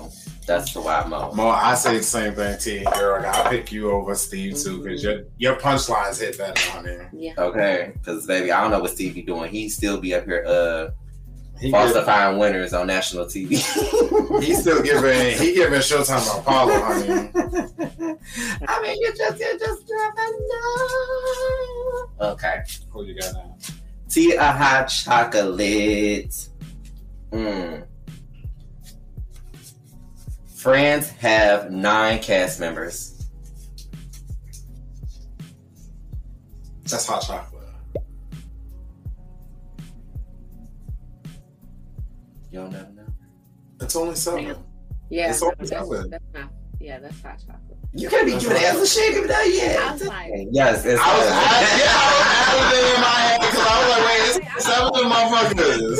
That's 0.46 0.72
the 0.72 0.80
why 0.80 1.04
Mo. 1.06 1.32
Mo, 1.32 1.48
I 1.48 1.74
say 1.74 1.98
the 1.98 2.02
same 2.02 2.34
thing, 2.34 2.58
T. 2.58 2.84
Girl, 2.94 3.24
I'll 3.24 3.50
pick 3.50 3.70
you 3.72 3.90
over 3.90 4.14
Steve 4.14 4.58
too, 4.58 4.82
because 4.82 5.02
your 5.02 5.24
your 5.36 5.56
punchlines 5.56 6.20
hit 6.20 6.38
better 6.38 6.76
on 6.78 6.84
there. 6.84 7.10
Yeah. 7.12 7.32
Okay, 7.38 7.92
because 7.94 8.26
baby, 8.26 8.50
I 8.52 8.60
don't 8.62 8.70
know 8.70 8.80
what 8.80 8.90
Steve 8.90 9.14
be 9.14 9.22
doing. 9.22 9.50
He 9.50 9.68
still 9.68 9.98
be 10.00 10.14
up 10.14 10.24
here 10.24 10.44
uh 10.46 10.90
He, 11.60 11.70
falsifying 11.70 12.38
winners 12.38 12.72
on 12.72 12.86
national 12.86 13.26
TV. 13.26 13.50
give, 13.50 14.42
he 14.42 14.54
still 14.54 14.82
giving 14.82 15.36
he 15.36 15.54
giving 15.54 15.80
Showtime 15.80 16.38
Apollo, 16.38 16.80
honey. 16.80 17.30
I 18.68 18.82
mean, 18.82 18.96
you 19.00 19.12
just 19.16 19.40
you 19.40 19.58
just 19.58 19.90
never 19.90 20.30
know. 22.20 22.32
Okay. 22.32 22.62
Who 22.90 23.04
you 23.04 23.14
got 23.18 23.34
now? 23.34 23.56
Tea 24.08 24.34
a 24.34 24.52
hot 24.52 24.86
chocolate? 24.86 26.48
Mm. 27.32 27.86
Friends 30.54 31.08
have 31.10 31.70
nine 31.70 32.20
cast 32.20 32.60
members. 32.60 33.26
That's 36.84 37.06
hot 37.06 37.22
chocolate. 37.22 37.57
Don't 42.58 42.72
never 42.72 42.90
know. 42.92 43.02
It's 43.80 43.96
only 43.96 44.14
seven. 44.16 44.56
Yeah, 45.10 45.30
It's 45.30 45.40
all 45.42 45.52
that's, 45.58 45.70
chocolate. 45.70 46.10
that's 46.10 46.24
not. 46.34 46.50
Yeah, 46.80 46.98
that's 47.00 47.20
hot 47.22 47.38
chocolate. 47.38 47.78
You 47.94 48.08
can't 48.10 48.26
be 48.26 48.32
giving 48.38 48.56
answer 48.62 48.86
shit 48.86 49.16
even 49.16 49.28
though 49.28 49.40
yet. 49.42 49.78
I 49.80 49.92
was 49.92 50.04
like- 50.06 50.48
yes, 50.50 50.84
it's 50.84 51.00
I 51.02 51.18
was, 51.18 51.26
I, 51.26 51.32
yeah, 51.78 51.90
I 51.90 52.06
was 52.12 52.26
adding 52.44 52.78
it 52.78 52.94
in 52.94 53.00
my 53.00 53.18
head 53.24 53.40
because 53.40 53.66
I 53.66 53.74
was 53.80 53.88
like, 53.94 54.04
wait, 54.06 54.20
it's 54.56 54.64
seven 54.64 54.90
of 54.94 55.06
motherfuckers. 55.12 55.98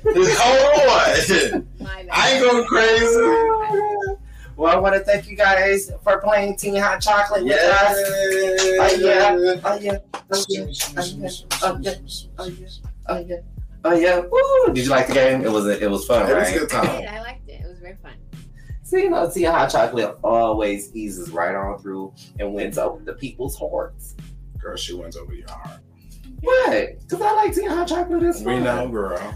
Hold 0.40 1.54
on. 1.54 1.68
My. 1.78 2.06
I 2.12 2.30
ain't 2.32 2.42
going 2.42 2.64
crazy. 2.66 3.86
Well, 4.56 4.76
I 4.76 4.78
want 4.78 4.94
to 4.94 5.00
thank 5.00 5.28
you 5.28 5.36
guys 5.36 5.90
for 6.02 6.20
playing 6.20 6.56
Teen 6.56 6.74
Hot 6.76 7.00
Chocolate 7.00 7.44
with 7.44 7.52
us. 7.56 7.96
Oh 7.96 8.96
yeah, 8.98 9.30
oh 9.30 9.38
yeah, 9.38 9.60
oh 9.64 9.78
yeah, 9.78 9.98
oh 10.32 10.46
yeah, 10.48 10.66
oh 11.62 11.78
yeah, 11.80 11.94
oh 13.08 13.18
yeah, 13.18 13.36
oh 13.84 13.94
yeah. 13.94 14.20
Woo! 14.20 14.74
Did 14.74 14.84
you 14.84 14.90
like 14.90 15.06
the 15.08 15.14
game? 15.14 15.42
It 15.42 15.50
was 15.50 15.66
it 15.66 15.90
was 15.90 16.06
fun, 16.06 16.30
It 16.30 16.34
was 16.36 16.48
a 16.50 16.58
good 16.60 16.72
I 16.72 16.84
time. 16.84 17.00
did. 17.00 17.08
I 17.08 17.20
liked 17.22 17.48
it. 17.48 17.60
It 17.64 17.68
was 17.68 17.78
very 17.80 17.96
fun. 18.02 18.12
So 18.82 18.96
you 18.96 19.10
know, 19.10 19.30
Tea 19.30 19.44
Hot 19.44 19.70
Chocolate 19.70 20.18
always 20.24 20.94
eases 20.94 21.30
right 21.30 21.54
on 21.54 21.78
through 21.80 22.12
and 22.38 22.52
wins 22.54 22.76
over 22.78 23.02
the 23.04 23.12
people's 23.14 23.56
hearts. 23.56 24.16
Girl, 24.58 24.76
she 24.76 24.94
wins 24.94 25.16
over 25.16 25.32
your 25.34 25.48
heart. 25.48 25.80
What? 26.40 26.98
Because 27.00 27.20
I 27.20 27.32
like 27.34 27.54
Tea 27.54 27.66
Hot 27.66 27.86
Chocolate. 27.86 28.22
It's 28.22 28.40
We 28.40 28.58
know, 28.58 28.88
girl. 28.88 29.34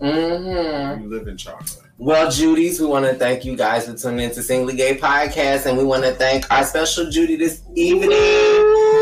Mm-hmm. 0.00 1.02
You 1.02 1.08
live 1.10 1.28
in 1.28 1.36
chocolate. 1.36 1.78
Well, 1.98 2.30
Judy's, 2.30 2.80
we 2.80 2.86
want 2.86 3.04
to 3.04 3.14
thank 3.14 3.44
you 3.44 3.54
guys 3.56 3.86
for 3.86 3.94
tuning 3.94 4.20
into 4.24 4.42
Singly 4.42 4.74
Gay 4.74 4.96
Podcast, 4.96 5.66
and 5.66 5.76
we 5.76 5.84
want 5.84 6.02
to 6.04 6.12
thank 6.12 6.50
our 6.50 6.64
special 6.64 7.10
Judy 7.10 7.36
this 7.36 7.62
evening. 7.74 8.08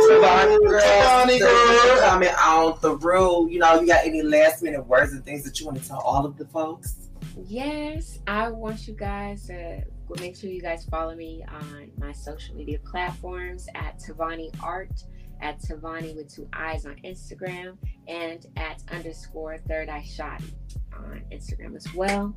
Tavani 0.09 0.59
girl, 0.67 0.81
Tavani 0.81 1.39
girl. 1.39 2.01
coming 2.01 2.29
on 2.29 2.79
through. 2.79 3.51
You 3.51 3.59
know, 3.59 3.81
you 3.81 3.87
got 3.87 4.05
any 4.05 4.23
last 4.23 4.63
minute 4.63 4.87
words 4.87 5.13
and 5.13 5.25
things 5.25 5.45
that 5.45 5.61
you 5.61 5.67
want 5.67 5.83
to 5.83 5.89
tell 5.89 6.01
all 6.01 6.25
of 6.25 6.37
the 6.37 6.47
folks? 6.47 7.09
Yes, 7.47 8.19
I 8.27 8.51
want 8.51 8.89
you 8.89 8.95
guys 8.95 9.47
to 9.47 9.83
make 10.21 10.37
sure 10.37 10.51
you 10.51 10.63
guys 10.63 10.85
follow 10.87 11.15
me 11.15 11.45
on 11.49 11.91
my 11.99 12.13
social 12.13 12.55
media 12.57 12.79
platforms 12.85 13.69
at 13.75 14.01
Tavani 14.01 14.51
Art, 14.63 15.05
at 15.41 15.61
Tavani 15.61 16.17
with 16.17 16.35
two 16.35 16.49
eyes 16.53 16.87
on 16.87 16.97
Instagram, 17.05 17.77
and 18.09 18.47
at 18.57 18.83
underscore 18.91 19.59
third 19.69 19.89
eye 19.89 20.03
shoddy 20.03 20.53
on 20.97 21.23
Instagram 21.31 21.77
as 21.77 21.93
well. 21.95 22.35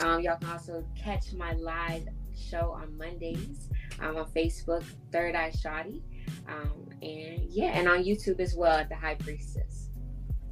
Um, 0.00 0.20
y'all 0.20 0.36
can 0.36 0.50
also 0.50 0.84
catch 0.96 1.32
my 1.32 1.52
live 1.52 2.06
show 2.38 2.70
on 2.70 2.96
Mondays 2.96 3.68
um, 4.00 4.16
on 4.16 4.26
Facebook, 4.30 4.84
Third 5.12 5.34
Eye 5.34 5.50
Shoddy. 5.50 6.02
Um, 6.48 6.88
and 7.02 7.44
yeah, 7.50 7.78
and 7.78 7.88
on 7.88 8.04
YouTube 8.04 8.40
as 8.40 8.54
well 8.54 8.76
at 8.76 8.88
the 8.88 8.96
High 8.96 9.14
Priestess. 9.16 9.90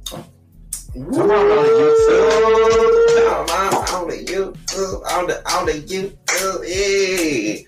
Come 0.05 0.23
on, 1.03 1.29
on 1.29 1.29
the 1.29 1.69
YouTube. 1.79 3.27
Come 3.27 3.49
on, 3.49 3.73
on 3.93 4.07
the 4.07 4.25
YouTube. 4.25 5.11
On 5.11 5.27
the, 5.27 5.51
on 5.51 5.65
the 5.65 5.73
YouTube. 5.73 6.65
Hey. 6.65 7.65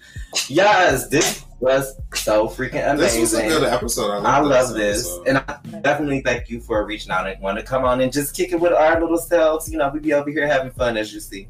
Yes, 0.47 1.07
this 1.09 1.45
was 1.59 1.95
so 2.13 2.47
freaking 2.47 2.89
amazing. 2.89 3.21
This 3.21 3.33
was 3.33 3.33
a 3.33 3.47
good 3.47 3.63
episode. 3.63 4.25
I 4.25 4.39
love 4.39 4.73
this 4.73 5.03
this, 5.03 5.17
episode. 5.17 5.27
and 5.27 5.37
I 5.37 5.79
definitely 5.81 6.21
thank 6.21 6.49
you 6.49 6.61
for 6.61 6.85
reaching 6.85 7.11
out 7.11 7.27
and 7.27 7.41
want 7.41 7.57
to 7.57 7.63
come 7.63 7.83
on 7.83 8.01
and 8.01 8.11
just 8.11 8.35
kick 8.35 8.51
it 8.51 8.59
with 8.59 8.73
our 8.73 8.99
little 9.01 9.17
selves. 9.17 9.71
You 9.71 9.77
know, 9.77 9.89
we 9.93 9.99
be 9.99 10.13
over 10.13 10.29
here 10.29 10.47
having 10.47 10.71
fun, 10.71 10.97
as 10.97 11.13
you 11.13 11.19
see. 11.19 11.47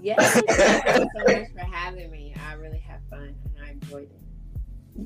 Yes, 0.00 0.40
thank 0.48 1.00
you 1.00 1.08
so 1.14 1.40
much 1.40 1.52
for 1.52 1.60
having 1.60 2.10
me. 2.10 2.34
I 2.48 2.54
really 2.54 2.78
had 2.78 3.00
fun 3.10 3.34
and 3.44 3.64
I 3.64 3.70
enjoyed 3.72 4.10
it. 4.10 4.21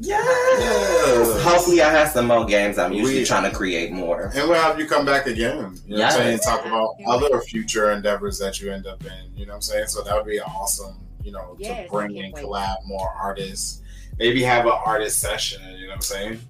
Yes. 0.00 0.24
Yes. 0.58 1.42
Hopefully, 1.42 1.80
I 1.80 1.90
have 1.90 2.08
some 2.10 2.26
more 2.26 2.44
games. 2.44 2.76
I'm 2.78 2.92
usually 2.92 3.18
We- 3.20 3.24
trying 3.24 3.48
to 3.50 3.56
create 3.56 3.92
more. 3.92 4.32
And 4.34 4.48
we'll 4.48 4.60
have 4.60 4.78
you 4.80 4.86
come 4.86 5.06
back 5.06 5.26
again. 5.26 5.56
You 5.56 5.60
know 5.60 5.66
what 5.66 5.72
I'm 5.72 5.98
Yes. 5.98 6.14
saying? 6.16 6.38
Talk 6.40 6.66
about 6.66 6.96
other 7.06 7.40
future 7.40 7.90
endeavors 7.92 8.38
that 8.38 8.60
you 8.60 8.72
end 8.72 8.86
up 8.86 9.02
in. 9.04 9.12
You 9.36 9.46
know 9.46 9.52
what 9.52 9.56
I'm 9.56 9.62
saying? 9.62 9.86
So 9.88 10.02
that 10.02 10.14
would 10.14 10.26
be 10.26 10.40
awesome, 10.40 10.96
you 11.22 11.30
know, 11.32 11.56
Yes, 11.58 11.86
to 11.86 11.90
bring 11.92 12.16
I 12.18 12.24
and 12.24 12.34
can't 12.34 12.34
wait. 12.34 12.44
collab 12.44 12.76
more 12.86 13.12
artists. 13.20 13.80
Maybe 14.18 14.42
have 14.42 14.66
an 14.66 14.72
artist 14.84 15.18
session, 15.20 15.60
you 15.78 15.82
know 15.82 15.88
what 15.88 15.94
I'm 15.96 16.00
saying? 16.00 16.40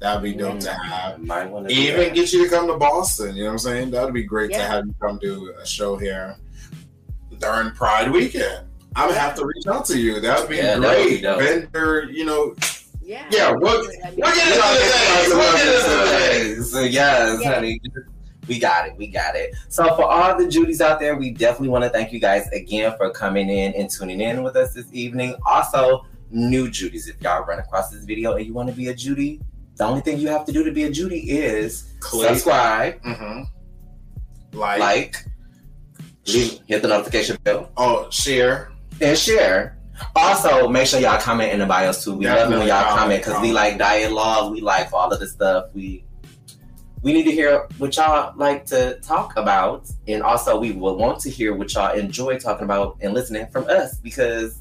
That 0.00 0.14
would 0.14 0.22
be 0.22 0.34
dope 0.34 0.60
to 0.60 0.68
mm, 0.68 0.84
have. 0.84 1.18
Might 1.20 1.50
want 1.50 1.68
to 1.68 1.74
Even 1.74 2.12
get 2.14 2.32
you 2.32 2.44
to 2.44 2.50
come 2.50 2.66
to 2.68 2.74
Boston, 2.76 3.34
you 3.34 3.42
know 3.44 3.48
what 3.50 3.52
I'm 3.54 3.58
saying? 3.58 3.90
That 3.92 4.04
would 4.04 4.14
be 4.14 4.22
great 4.24 4.52
to 4.52 4.58
have 4.60 4.86
you 4.86 4.94
come 5.00 5.18
do 5.20 5.52
a 5.60 5.66
show 5.66 5.96
here 5.96 6.36
during 7.40 7.70
Pride 7.72 8.10
weekend. 8.12 8.66
I 8.96 9.06
would 9.06 9.16
have 9.16 9.34
to 9.36 9.44
reach 9.46 9.66
out 9.66 9.86
to 9.86 9.98
you. 9.98 10.20
That 10.20 10.38
would 10.40 10.48
be 10.48 10.56
Yeah, 10.56 10.78
that 10.78 10.98
would 10.98 11.04
be 11.04 11.10
great. 11.10 11.22
dope. 11.22 11.40
Vendor, 11.40 12.08
you 12.12 12.24
know, 12.24 12.54
Yeah. 13.04 13.26
Yeah, 13.30 13.50
we'll- 13.52 13.60
we'll 13.60 13.86
get 13.86 13.94
into 14.06 14.16
the 14.16 14.24
days. 14.80 15.28
We'll 15.28 15.52
get 15.52 15.66
into 15.66 15.90
the 15.90 16.84
days. 16.84 16.92
Yes, 16.94 17.40
Yeah. 17.42 17.54
honey. 17.54 17.80
We 18.48 18.58
got 18.58 18.86
it. 18.88 18.94
We 18.98 19.06
got 19.06 19.36
it. 19.36 19.54
So 19.68 19.84
for 19.96 20.04
all 20.04 20.36
the 20.36 20.44
Judys 20.44 20.80
out 20.80 21.00
there, 21.00 21.16
we 21.16 21.30
definitely 21.30 21.68
want 21.68 21.84
to 21.84 21.90
thank 21.90 22.12
you 22.12 22.20
guys 22.20 22.46
again 22.48 22.94
for 22.98 23.10
coming 23.10 23.48
in 23.48 23.72
and 23.74 23.88
tuning 23.90 24.20
in 24.20 24.42
with 24.42 24.56
us 24.56 24.74
this 24.74 24.86
evening. 24.92 25.34
Also, 25.46 26.04
new 26.30 26.68
Judys, 26.68 27.08
if 27.08 27.20
y'all 27.22 27.44
run 27.44 27.58
across 27.58 27.90
this 27.90 28.04
video 28.04 28.32
and 28.34 28.44
you 28.46 28.52
want 28.52 28.68
to 28.68 28.74
be 28.74 28.88
a 28.88 28.94
Judy, 28.94 29.40
the 29.76 29.84
only 29.84 30.00
thing 30.02 30.18
you 30.18 30.28
have 30.28 30.44
to 30.46 30.52
do 30.52 30.62
to 30.64 30.70
be 30.72 30.84
a 30.84 30.90
Judy 30.90 31.20
is 31.30 31.92
click. 32.00 32.28
subscribe, 32.28 33.00
hmm 33.02 33.42
Like, 34.52 34.78
like, 34.80 35.24
leave, 36.26 36.58
hit 36.66 36.82
the 36.82 36.88
notification 36.88 37.36
bell, 37.44 37.70
oh, 37.76 38.08
share. 38.10 38.72
and 39.00 39.16
share. 39.18 39.78
Also, 40.16 40.68
make 40.68 40.86
sure 40.86 41.00
y'all 41.00 41.20
comment 41.20 41.52
in 41.52 41.58
the 41.58 41.66
bios 41.66 42.04
too. 42.04 42.14
We 42.14 42.26
love 42.26 42.50
when 42.50 42.66
y'all 42.66 42.96
comment, 42.96 43.24
because 43.24 43.40
we 43.42 43.52
like 43.52 43.78
dialogue. 43.78 44.52
We 44.52 44.60
like 44.60 44.92
all 44.92 45.12
of 45.12 45.20
the 45.20 45.26
stuff. 45.26 45.66
We 45.74 46.04
we 47.02 47.12
need 47.12 47.24
to 47.24 47.32
hear 47.32 47.68
what 47.76 47.96
y'all 47.96 48.32
like 48.36 48.64
to 48.66 48.98
talk 49.00 49.36
about, 49.36 49.90
and 50.08 50.22
also 50.22 50.58
we 50.58 50.72
will 50.72 50.96
want 50.96 51.20
to 51.20 51.30
hear 51.30 51.54
what 51.54 51.72
y'all 51.74 51.94
enjoy 51.94 52.38
talking 52.38 52.64
about 52.64 52.96
and 53.02 53.12
listening 53.12 53.46
from 53.48 53.68
us 53.68 53.98
because 53.98 54.58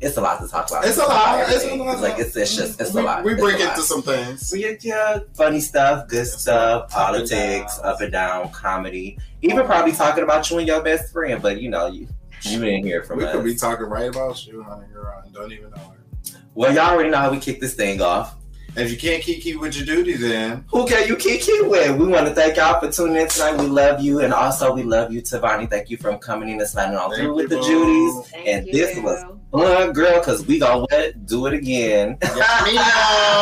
it's 0.00 0.16
a 0.16 0.20
lot 0.20 0.40
to 0.40 0.48
talk 0.48 0.70
about. 0.70 0.84
It's 0.84 0.96
a 0.96 1.02
lot. 1.02 1.44
It's 1.48 1.64
a 1.64 1.74
lot. 1.74 2.00
Like 2.00 2.18
it's, 2.18 2.36
it's 2.36 2.56
just 2.56 2.80
it's 2.80 2.94
we, 2.94 3.00
a 3.00 3.04
lot. 3.04 3.24
We 3.24 3.34
break 3.34 3.60
into 3.60 3.82
some 3.82 4.02
things. 4.02 4.48
So 4.48 4.56
yeah, 4.56 4.72
yeah, 4.80 5.18
funny 5.34 5.60
stuff, 5.60 6.08
good 6.08 6.22
It's 6.22 6.40
stuff, 6.40 6.56
up 6.56 6.82
and 6.84 6.90
politics, 6.92 7.76
downs. 7.76 7.80
up 7.84 8.00
and 8.00 8.12
down, 8.12 8.50
comedy. 8.50 9.18
Even 9.42 9.66
probably 9.66 9.92
talking 9.92 10.24
about 10.24 10.50
you 10.50 10.58
and 10.58 10.66
your 10.66 10.82
best 10.82 11.12
friend, 11.12 11.42
but 11.42 11.60
you 11.60 11.68
know 11.68 11.88
you 11.88 12.08
you 12.42 12.60
didn't 12.60 12.84
hear 12.84 13.02
from 13.02 13.18
We 13.18 13.24
us. 13.24 13.32
could 13.34 13.44
be 13.44 13.54
talking 13.54 13.86
right 13.86 14.08
about 14.08 14.46
you, 14.46 14.62
honey 14.62 14.86
girl, 14.92 15.20
and 15.24 15.32
don't 15.34 15.52
even 15.52 15.70
know 15.70 15.94
it. 15.94 16.32
Well, 16.54 16.74
y'all 16.74 16.90
already 16.90 17.10
know 17.10 17.18
how 17.18 17.30
we 17.30 17.38
kick 17.38 17.60
this 17.60 17.74
thing 17.74 18.00
off. 18.00 18.34
If 18.76 18.90
you 18.92 18.96
can't 18.98 19.22
keep 19.22 19.42
keep 19.42 19.58
with 19.60 19.74
your 19.76 19.86
duty, 19.86 20.14
then 20.14 20.64
Who 20.70 20.86
can 20.86 21.08
you 21.08 21.16
keep 21.16 21.40
keep 21.40 21.66
with? 21.66 21.96
We 21.98 22.06
want 22.06 22.28
to 22.28 22.34
thank 22.34 22.56
y'all 22.56 22.78
for 22.78 22.92
tuning 22.92 23.16
in 23.16 23.26
tonight. 23.28 23.56
We 23.56 23.66
love 23.66 24.00
you, 24.00 24.20
and 24.20 24.32
also 24.32 24.72
we 24.72 24.82
love 24.84 25.12
you, 25.12 25.20
Tavani. 25.20 25.68
Thank 25.68 25.90
you 25.90 25.96
for 25.96 26.16
coming 26.18 26.48
in 26.50 26.60
and 26.60 26.68
sliding 26.68 26.96
all 26.96 27.08
Thank 27.10 27.22
through 27.22 27.34
with 27.34 27.42
you, 27.44 27.48
the 27.48 27.56
boo. 27.56 27.62
Judys. 27.64 28.26
Thank 28.26 28.46
And 28.48 28.66
you. 28.66 28.72
this 28.72 28.96
was 28.98 29.24
Blood 29.50 29.94
girl, 29.94 30.20
cause 30.22 30.44
we 30.46 30.58
gonna 30.60 30.80
what? 30.80 31.26
Do 31.26 31.46
it 31.46 31.54
again. 31.54 32.18
yes, 32.22 32.74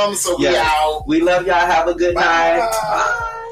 ma'am. 0.06 0.14
So 0.14 0.36
we 0.38 0.44
Yeah. 0.50 0.62
out. 0.64 1.04
we 1.08 1.20
love 1.20 1.46
y'all. 1.46 1.56
Have 1.66 1.88
a 1.88 1.94
good 1.94 2.14
Bye. 2.14 2.20
night. 2.22 2.70
Bye. 2.70 3.42